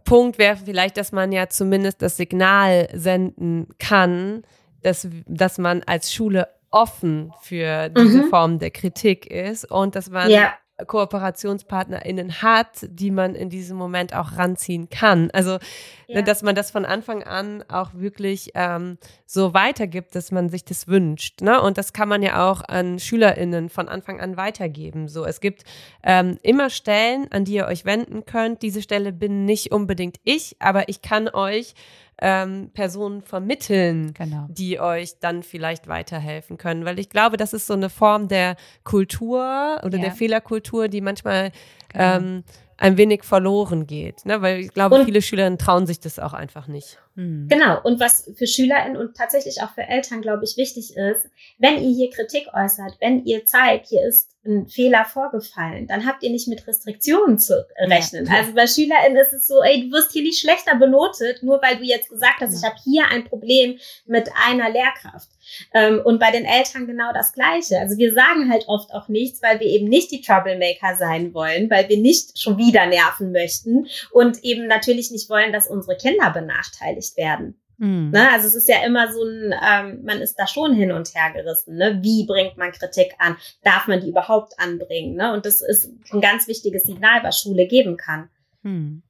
Punkt 0.04 0.38
wäre 0.38 0.56
vielleicht, 0.56 0.96
dass 0.96 1.12
man 1.12 1.30
ja 1.32 1.48
zumindest 1.48 2.00
das 2.02 2.16
Signal 2.16 2.88
senden 2.94 3.68
kann, 3.78 4.44
dass, 4.82 5.06
dass 5.26 5.58
man 5.58 5.82
als 5.84 6.12
Schule 6.12 6.48
offen 6.70 7.32
für 7.42 7.88
diese 7.90 8.22
Mhm. 8.22 8.28
Form 8.30 8.58
der 8.60 8.70
Kritik 8.70 9.26
ist 9.26 9.70
und 9.70 9.94
dass 9.96 10.08
man 10.08 10.30
Ja, 10.30 10.54
KooperationspartnerInnen 10.86 12.42
hat, 12.42 12.86
die 12.88 13.10
man 13.10 13.34
in 13.34 13.50
diesem 13.50 13.76
Moment 13.76 14.14
auch 14.14 14.36
ranziehen 14.36 14.88
kann. 14.90 15.30
Also, 15.32 15.58
Ja. 16.06 16.16
ne, 16.16 16.22
dass 16.24 16.42
man 16.42 16.54
das 16.54 16.70
von 16.70 16.84
Anfang 16.84 17.22
an 17.22 17.64
auch 17.68 17.90
wirklich 17.94 18.50
ähm, 18.54 18.98
so 19.26 19.54
weitergibt, 19.54 20.14
dass 20.14 20.32
man 20.32 20.48
sich 20.48 20.64
das 20.64 20.88
wünscht. 20.88 21.40
Ne? 21.40 21.60
Und 21.60 21.78
das 21.78 21.92
kann 21.92 22.08
man 22.08 22.22
ja 22.22 22.50
auch 22.50 22.62
an 22.66 22.98
SchülerInnen 22.98 23.68
von 23.68 23.88
Anfang 23.88 24.20
an 24.20 24.36
weitergeben. 24.36 25.08
So, 25.08 25.24
es 25.24 25.40
gibt 25.40 25.64
ähm, 26.02 26.38
immer 26.42 26.68
Stellen, 26.70 27.30
an 27.30 27.44
die 27.44 27.54
ihr 27.54 27.66
euch 27.66 27.84
wenden 27.84 28.24
könnt. 28.26 28.62
Diese 28.62 28.82
Stelle 28.82 29.12
bin 29.12 29.44
nicht 29.44 29.72
unbedingt 29.72 30.16
ich, 30.24 30.56
aber 30.58 30.88
ich 30.88 31.00
kann 31.02 31.28
euch 31.28 31.74
ähm, 32.20 32.70
Personen 32.74 33.22
vermitteln, 33.22 34.12
Genau. 34.14 34.46
die 34.50 34.78
euch 34.78 35.18
dann 35.20 35.42
vielleicht 35.42 35.88
weiterhelfen 35.88 36.58
können. 36.58 36.84
Weil 36.84 36.98
ich 36.98 37.08
glaube, 37.08 37.36
das 37.36 37.52
ist 37.52 37.66
so 37.66 37.74
eine 37.74 37.88
Form 37.90 38.28
der 38.28 38.56
Kultur 38.84 39.80
oder 39.84 39.96
Ja. 39.98 40.04
der 40.04 40.12
Fehlerkultur, 40.12 40.88
die 40.88 41.00
manchmal 41.00 41.50
Genau. 41.88 42.16
ähm, 42.16 42.44
ein 42.76 42.96
wenig 42.96 43.24
verloren 43.24 43.86
geht. 43.86 44.24
Ne? 44.24 44.40
Weil 44.42 44.60
ich 44.60 44.72
glaube, 44.72 44.96
Und- 44.96 45.04
viele 45.04 45.20
Schülerinnen 45.22 45.58
trauen 45.58 45.86
sich 45.86 46.00
das 46.00 46.18
auch 46.18 46.32
einfach 46.32 46.66
nicht. 46.66 46.98
Hm. 47.16 47.48
genau. 47.48 47.80
Und 47.82 48.00
was 48.00 48.30
für 48.34 48.46
SchülerInnen 48.46 48.96
und 48.96 49.16
tatsächlich 49.16 49.62
auch 49.62 49.74
für 49.74 49.82
Eltern, 49.82 50.22
glaube 50.22 50.44
ich, 50.44 50.56
wichtig 50.56 50.96
ist, 50.96 51.28
wenn 51.58 51.82
ihr 51.82 51.90
hier 51.90 52.10
Kritik 52.10 52.48
äußert, 52.54 52.96
wenn 53.00 53.24
ihr 53.24 53.44
zeigt, 53.44 53.88
hier 53.88 54.06
ist 54.06 54.30
ein 54.44 54.68
Fehler 54.68 55.04
vorgefallen, 55.04 55.86
dann 55.86 56.06
habt 56.06 56.22
ihr 56.22 56.30
nicht 56.30 56.48
mit 56.48 56.66
Restriktionen 56.66 57.38
zu 57.38 57.66
rechnen. 57.76 58.24
Ja. 58.24 58.38
Also 58.38 58.54
bei 58.54 58.66
SchülerInnen 58.66 59.18
ist 59.18 59.34
es 59.34 59.46
so, 59.46 59.62
ey, 59.62 59.82
du 59.82 59.94
wirst 59.94 60.12
hier 60.12 60.22
nicht 60.22 60.40
schlechter 60.40 60.76
benotet, 60.76 61.42
nur 61.42 61.60
weil 61.60 61.76
du 61.76 61.84
jetzt 61.84 62.08
gesagt 62.08 62.40
hast, 62.40 62.56
ich 62.56 62.64
habe 62.64 62.76
hier 62.82 63.04
ein 63.08 63.24
Problem 63.24 63.78
mit 64.06 64.30
einer 64.46 64.70
Lehrkraft. 64.70 65.28
Ähm, 65.74 66.00
und 66.04 66.20
bei 66.20 66.30
den 66.30 66.44
Eltern 66.44 66.86
genau 66.86 67.12
das 67.12 67.32
Gleiche. 67.32 67.78
Also 67.78 67.98
wir 67.98 68.14
sagen 68.14 68.50
halt 68.50 68.64
oft 68.68 68.92
auch 68.92 69.08
nichts, 69.08 69.42
weil 69.42 69.60
wir 69.60 69.66
eben 69.66 69.88
nicht 69.88 70.10
die 70.10 70.22
Troublemaker 70.22 70.96
sein 70.96 71.34
wollen, 71.34 71.68
weil 71.68 71.88
wir 71.88 71.98
nicht 71.98 72.40
schon 72.40 72.56
wieder 72.56 72.86
nerven 72.86 73.32
möchten 73.32 73.88
und 74.12 74.42
eben 74.42 74.66
natürlich 74.68 75.10
nicht 75.10 75.28
wollen, 75.28 75.52
dass 75.52 75.68
unsere 75.68 75.96
Kinder 75.96 76.30
benachteiligt 76.30 76.99
werden. 77.16 77.60
Hm. 77.78 78.10
Ne? 78.10 78.30
Also 78.30 78.46
es 78.46 78.54
ist 78.54 78.68
ja 78.68 78.84
immer 78.84 79.10
so 79.12 79.24
ein, 79.24 79.54
ähm, 79.66 80.04
man 80.04 80.20
ist 80.20 80.36
da 80.36 80.46
schon 80.46 80.74
hin 80.74 80.92
und 80.92 81.14
her 81.14 81.32
gerissen. 81.32 81.76
Ne? 81.76 81.98
Wie 82.02 82.26
bringt 82.26 82.58
man 82.58 82.72
Kritik 82.72 83.14
an? 83.18 83.36
Darf 83.64 83.86
man 83.86 84.00
die 84.00 84.08
überhaupt 84.10 84.52
anbringen? 84.58 85.16
Ne? 85.16 85.32
Und 85.32 85.46
das 85.46 85.62
ist 85.62 85.90
ein 86.12 86.20
ganz 86.20 86.46
wichtiges 86.46 86.82
Signal, 86.82 87.22
was 87.22 87.40
Schule 87.40 87.66
geben 87.66 87.96
kann. 87.96 88.28
Hm. 88.62 89.02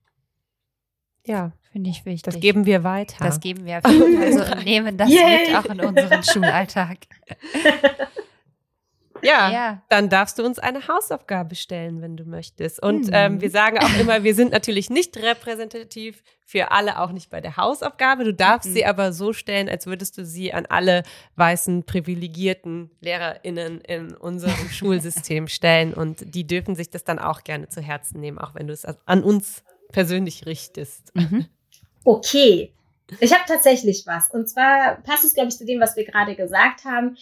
Ja, 1.26 1.52
Finde 1.72 1.90
ich 1.90 2.04
wichtig. 2.04 2.22
das 2.22 2.40
geben 2.40 2.66
wir 2.66 2.82
weiter. 2.82 3.24
Das 3.24 3.40
geben 3.40 3.64
wir 3.64 3.78
auf 3.78 3.92
jeden 3.92 4.18
Fall 4.18 4.32
so 4.32 4.52
und 4.56 4.64
nehmen 4.64 4.96
das 4.96 5.10
Yay. 5.10 5.48
mit 5.48 5.56
auch 5.56 5.64
in 5.66 5.80
unseren 5.80 6.22
Schulalltag. 6.24 6.98
ja. 9.22 9.50
Ja. 9.50 9.82
Dann 9.88 10.08
darfst 10.08 10.38
du 10.38 10.44
uns 10.44 10.58
eine 10.58 10.86
Hausaufgabe 10.88 11.54
stellen, 11.54 12.00
wenn 12.02 12.16
du 12.16 12.24
möchtest. 12.24 12.82
Und 12.82 13.06
Mhm. 13.06 13.10
ähm, 13.12 13.40
wir 13.40 13.50
sagen 13.50 13.78
auch 13.78 13.98
immer, 13.98 14.22
wir 14.24 14.34
sind 14.34 14.52
natürlich 14.52 14.90
nicht 14.90 15.16
repräsentativ 15.16 16.22
für 16.44 16.70
alle, 16.72 16.98
auch 17.00 17.12
nicht 17.12 17.30
bei 17.30 17.40
der 17.40 17.56
Hausaufgabe. 17.56 18.24
Du 18.24 18.34
darfst 18.34 18.68
Mhm. 18.70 18.74
sie 18.74 18.84
aber 18.86 19.12
so 19.12 19.32
stellen, 19.32 19.68
als 19.68 19.86
würdest 19.86 20.18
du 20.18 20.24
sie 20.24 20.52
an 20.52 20.66
alle 20.66 21.02
weißen, 21.36 21.84
privilegierten 21.84 22.90
LehrerInnen 23.00 23.80
in 23.82 24.14
unserem 24.16 24.52
Schulsystem 24.70 25.48
stellen. 25.48 25.94
Und 25.94 26.34
die 26.34 26.46
dürfen 26.46 26.74
sich 26.74 26.90
das 26.90 27.04
dann 27.04 27.18
auch 27.18 27.44
gerne 27.44 27.68
zu 27.68 27.80
Herzen 27.80 28.20
nehmen, 28.20 28.38
auch 28.38 28.54
wenn 28.54 28.66
du 28.66 28.72
es 28.72 28.84
an 28.84 29.22
uns 29.22 29.62
persönlich 29.92 30.46
richtest. 30.46 31.14
Mhm. 31.14 31.46
Okay. 32.04 32.72
Ich 33.18 33.32
habe 33.32 33.42
tatsächlich 33.46 34.04
was. 34.06 34.30
Und 34.30 34.48
zwar 34.48 35.02
passt 35.02 35.24
es, 35.24 35.34
glaube 35.34 35.48
ich, 35.48 35.56
zu 35.58 35.66
dem, 35.66 35.80
was 35.80 35.96
wir 35.96 36.04
gerade 36.04 36.36
gesagt 36.36 36.84
haben. 36.84 37.16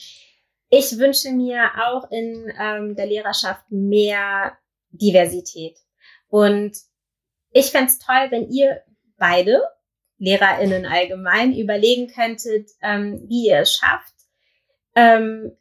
Ich 0.70 0.98
wünsche 0.98 1.30
mir 1.30 1.70
auch 1.86 2.10
in 2.10 2.52
ähm, 2.60 2.94
der 2.94 3.06
Lehrerschaft 3.06 3.70
mehr 3.70 4.58
Diversität. 4.90 5.78
Und 6.28 6.76
ich 7.52 7.70
fänd's 7.70 7.98
toll, 7.98 8.26
wenn 8.30 8.50
ihr 8.50 8.82
beide, 9.16 9.62
LehrerInnen 10.18 10.84
allgemein, 10.84 11.54
überlegen 11.54 12.08
könntet, 12.08 12.70
ähm, 12.82 13.24
wie 13.28 13.46
ihr 13.48 13.60
es 13.60 13.72
schafft, 13.72 14.14
ähm, 14.94 15.56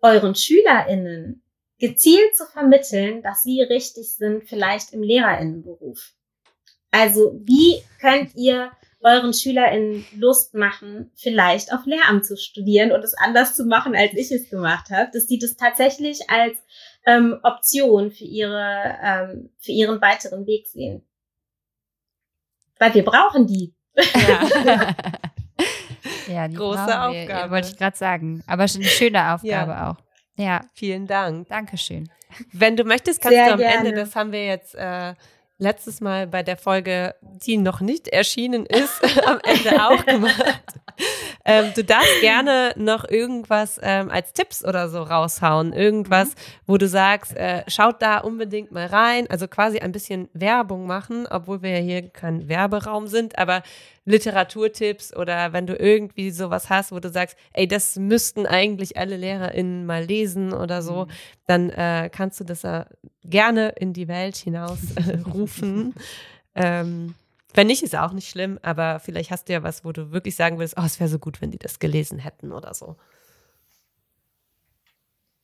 euren 0.00 0.34
SchülerInnen 0.34 1.42
gezielt 1.78 2.36
zu 2.36 2.46
vermitteln, 2.46 3.22
dass 3.22 3.42
sie 3.42 3.62
richtig 3.62 4.14
sind, 4.14 4.48
vielleicht 4.48 4.92
im 4.92 5.02
LehrerInnenberuf. 5.02 6.12
Also, 6.90 7.38
wie 7.44 7.82
könnt 8.00 8.34
ihr 8.34 8.70
euren 9.02 9.32
SchülerInnen 9.32 10.04
Lust 10.16 10.54
machen, 10.54 11.10
vielleicht 11.14 11.72
auf 11.72 11.86
Lehramt 11.86 12.26
zu 12.26 12.36
studieren 12.36 12.92
und 12.92 13.02
es 13.02 13.14
anders 13.14 13.56
zu 13.56 13.64
machen, 13.64 13.94
als 13.96 14.12
ich 14.14 14.30
es 14.30 14.50
gemacht 14.50 14.90
habe, 14.90 15.10
dass 15.12 15.26
die 15.26 15.38
das 15.38 15.56
tatsächlich 15.56 16.28
als 16.28 16.58
ähm, 17.06 17.38
Option 17.42 18.10
für 18.10 18.24
ihre 18.24 18.96
ähm, 19.02 19.50
für 19.58 19.72
ihren 19.72 20.00
weiteren 20.00 20.46
Weg 20.46 20.66
sehen. 20.66 21.02
Weil 22.78 22.94
wir 22.94 23.04
brauchen 23.04 23.46
die. 23.46 23.74
Ja. 23.96 24.94
ja, 26.28 26.48
die 26.48 26.56
Große 26.56 26.78
brauchen 26.84 27.14
wir, 27.14 27.22
Aufgabe. 27.22 27.50
Wollte 27.52 27.68
ich 27.68 27.76
gerade 27.76 27.96
sagen. 27.96 28.42
Aber 28.46 28.68
schon 28.68 28.80
eine 28.82 28.90
schöne 28.90 29.34
Aufgabe 29.34 29.72
Ja. 29.72 29.90
auch. 29.90 29.96
Ja, 30.36 30.60
Vielen 30.74 31.06
Dank. 31.06 31.48
danke 31.48 31.76
schön. 31.76 32.08
Wenn 32.52 32.76
du 32.76 32.84
möchtest, 32.84 33.20
kannst 33.20 33.36
Sehr 33.36 33.46
du 33.48 33.52
am 33.54 33.58
gerne. 33.58 33.88
Ende, 33.88 34.00
das 34.00 34.14
haben 34.16 34.32
wir 34.32 34.46
jetzt 34.46 34.74
äh, 34.74 35.14
letztes 35.60 36.00
Mal 36.00 36.26
bei 36.26 36.42
der 36.42 36.56
Folge, 36.56 37.14
die 37.20 37.56
noch 37.56 37.80
nicht 37.80 38.08
erschienen 38.08 38.66
ist, 38.66 39.00
am 39.26 39.38
Ende 39.44 39.84
auch 39.84 40.04
gemacht, 40.04 40.64
ähm, 41.44 41.72
du 41.74 41.84
darfst 41.84 42.20
gerne 42.20 42.72
noch 42.76 43.08
irgendwas 43.08 43.78
ähm, 43.82 44.10
als 44.10 44.32
Tipps 44.32 44.64
oder 44.64 44.88
so 44.88 45.02
raushauen. 45.02 45.72
Irgendwas, 45.72 46.30
mhm. 46.30 46.34
wo 46.66 46.76
du 46.76 46.88
sagst, 46.88 47.36
äh, 47.36 47.62
schaut 47.68 48.02
da 48.02 48.18
unbedingt 48.18 48.72
mal 48.72 48.86
rein. 48.86 49.26
Also 49.30 49.48
quasi 49.48 49.78
ein 49.78 49.92
bisschen 49.92 50.28
Werbung 50.32 50.86
machen, 50.86 51.26
obwohl 51.30 51.62
wir 51.62 51.70
ja 51.70 51.82
hier 51.82 52.08
kein 52.08 52.48
Werberaum 52.48 53.06
sind, 53.06 53.38
aber 53.38 53.62
Literaturtipps 54.04 55.14
oder 55.14 55.52
wenn 55.52 55.66
du 55.66 55.76
irgendwie 55.76 56.30
sowas 56.30 56.70
hast, 56.70 56.90
wo 56.92 57.00
du 57.00 57.10
sagst, 57.10 57.36
ey, 57.52 57.68
das 57.68 57.96
müssten 57.96 58.46
eigentlich 58.46 58.96
alle 58.96 59.16
LehrerInnen 59.16 59.84
mal 59.86 60.04
lesen 60.04 60.52
oder 60.52 60.82
so, 60.82 61.04
mhm. 61.04 61.10
dann 61.46 61.70
äh, 61.70 62.10
kannst 62.12 62.40
du 62.40 62.44
das 62.44 62.64
äh, 62.64 62.84
gerne 63.24 63.70
in 63.78 63.92
die 63.92 64.08
Welt 64.08 64.36
hinaus 64.36 64.78
äh, 64.96 65.18
rufen. 65.32 65.94
ähm, 66.54 67.14
wenn 67.54 67.66
nicht, 67.66 67.82
ist 67.82 67.96
auch 67.96 68.12
nicht 68.12 68.28
schlimm, 68.28 68.58
aber 68.62 69.00
vielleicht 69.00 69.30
hast 69.30 69.48
du 69.48 69.52
ja 69.52 69.62
was, 69.62 69.84
wo 69.84 69.92
du 69.92 70.12
wirklich 70.12 70.36
sagen 70.36 70.58
würdest, 70.58 70.76
oh, 70.78 70.84
es 70.84 71.00
wäre 71.00 71.10
so 71.10 71.18
gut, 71.18 71.40
wenn 71.40 71.50
die 71.50 71.58
das 71.58 71.78
gelesen 71.78 72.18
hätten 72.18 72.52
oder 72.52 72.74
so. 72.74 72.96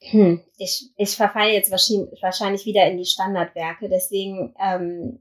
Hm, 0.01 0.41
ich, 0.57 0.91
ich 0.97 1.17
verfalle 1.17 1.53
jetzt 1.53 1.71
wahrscheinlich, 1.71 2.23
wahrscheinlich 2.23 2.65
wieder 2.65 2.87
in 2.87 2.97
die 2.97 3.07
Standardwerke, 3.07 3.89
deswegen, 3.89 4.55
ähm, 4.63 5.19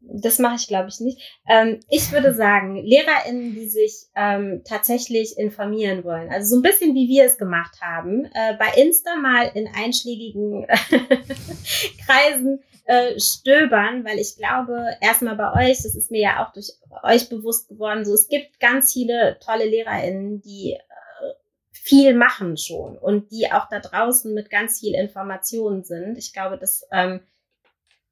das 0.00 0.38
mache 0.38 0.56
ich 0.56 0.68
glaube 0.68 0.88
ich 0.88 1.00
nicht. 1.00 1.40
Ähm, 1.48 1.80
ich 1.88 2.12
würde 2.12 2.34
sagen, 2.34 2.76
LehrerInnen, 2.76 3.54
die 3.54 3.68
sich 3.68 4.06
ähm, 4.14 4.62
tatsächlich 4.64 5.36
informieren 5.36 6.04
wollen, 6.04 6.30
also 6.30 6.54
so 6.54 6.56
ein 6.60 6.62
bisschen 6.62 6.94
wie 6.94 7.08
wir 7.08 7.24
es 7.24 7.38
gemacht 7.38 7.80
haben, 7.80 8.24
äh, 8.26 8.56
bei 8.58 8.80
Insta 8.80 9.16
mal 9.16 9.50
in 9.54 9.68
einschlägigen 9.68 10.66
Kreisen 12.06 12.62
äh, 12.88 13.20
stöbern, 13.20 14.04
weil 14.04 14.18
ich 14.18 14.36
glaube, 14.36 14.96
erstmal 15.00 15.36
bei 15.36 15.68
euch, 15.68 15.82
das 15.82 15.94
ist 15.94 16.10
mir 16.10 16.22
ja 16.22 16.44
auch 16.44 16.52
durch 16.52 16.72
euch 17.02 17.28
bewusst 17.28 17.68
geworden, 17.68 18.04
so 18.04 18.14
es 18.14 18.28
gibt 18.28 18.60
ganz 18.60 18.92
viele 18.92 19.38
tolle 19.40 19.66
LehrerInnen, 19.66 20.40
die 20.40 20.72
äh, 20.72 21.32
viel 21.70 22.14
machen 22.14 22.56
schon 22.56 22.96
und 22.96 23.30
die 23.30 23.52
auch 23.52 23.68
da 23.68 23.80
draußen 23.80 24.32
mit 24.32 24.48
ganz 24.48 24.80
viel 24.80 24.94
Informationen 24.94 25.84
sind. 25.84 26.16
Ich 26.16 26.32
glaube, 26.32 26.56
das 26.56 26.86
ähm, 26.90 27.20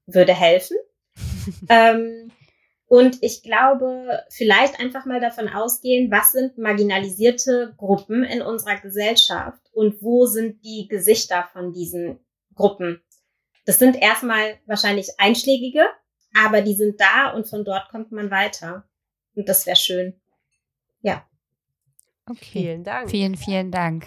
würde 0.07 0.35
helfen. 0.35 0.77
ähm, 1.69 2.31
und 2.89 3.19
ich 3.21 3.43
glaube, 3.43 4.23
vielleicht 4.31 4.79
einfach 4.79 5.07
mal 5.07 5.21
davon 5.21 5.49
ausgehen, 5.49 6.11
was 6.11 6.33
sind 6.33 6.57
marginalisierte 6.57 7.75
Gruppen 7.77 8.23
in 8.25 8.43
unserer 8.43 8.77
Gesellschaft 8.77 9.61
und 9.73 10.03
wo 10.03 10.27
sind 10.27 10.65
die 10.65 10.87
Gesichter 10.89 11.49
von 11.53 11.73
diesen 11.73 12.21
Gruppen 12.55 13.03
das 13.67 13.81
sind 13.81 14.01
erstmal 14.01 14.59
wahrscheinlich 14.65 15.09
einschlägige, 15.19 15.85
aber 16.35 16.63
die 16.63 16.75
sind 16.75 17.01
da 17.01 17.31
und 17.31 17.49
von 17.49 17.65
dort 17.65 17.89
kommt 17.91 18.13
man 18.13 18.31
weiter. 18.31 18.89
Und 19.35 19.49
das 19.49 19.67
wäre 19.67 19.77
schön. 19.77 20.15
Ja. 21.03 21.27
Okay. 22.29 22.61
Vielen 22.61 22.85
Dank. 22.85 23.11
Vielen, 23.11 23.37
vielen 23.37 23.71
Dank. 23.71 24.07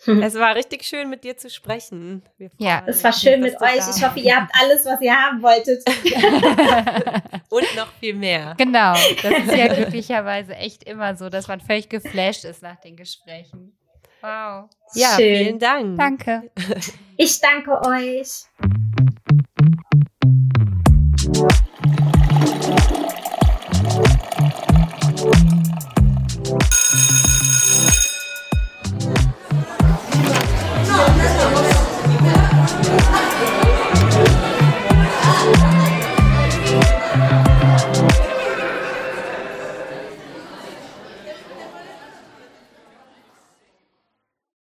Es 0.22 0.34
war 0.34 0.54
richtig 0.54 0.84
schön, 0.84 1.10
mit 1.10 1.24
dir 1.24 1.36
zu 1.36 1.50
sprechen. 1.50 2.22
Ja, 2.58 2.82
es 2.86 3.04
war 3.04 3.12
schön 3.12 3.40
mit 3.40 3.60
euch. 3.60 3.80
Ich 3.94 4.04
hoffe, 4.04 4.18
ihr 4.20 4.34
habt 4.36 4.50
alles, 4.60 4.84
was 4.84 5.00
ihr 5.00 5.14
haben 5.14 5.42
wolltet. 5.42 5.84
Und 7.50 7.76
noch 7.76 7.92
viel 8.00 8.14
mehr. 8.14 8.54
Genau. 8.56 8.94
Das 9.22 9.38
ist 9.46 9.56
ja 9.56 9.68
glücklicherweise 9.74 10.54
echt 10.56 10.84
immer 10.84 11.16
so, 11.16 11.28
dass 11.28 11.48
man 11.48 11.60
völlig 11.60 11.88
geflasht 11.88 12.44
ist 12.44 12.62
nach 12.62 12.80
den 12.80 12.96
Gesprächen. 12.96 13.76
Wow. 14.22 14.68
Ja, 14.94 15.16
Schön. 15.16 15.36
vielen 15.36 15.58
Dank. 15.58 15.98
Danke. 15.98 16.50
Ich 17.16 17.40
danke 17.40 17.80
euch. 17.86 18.46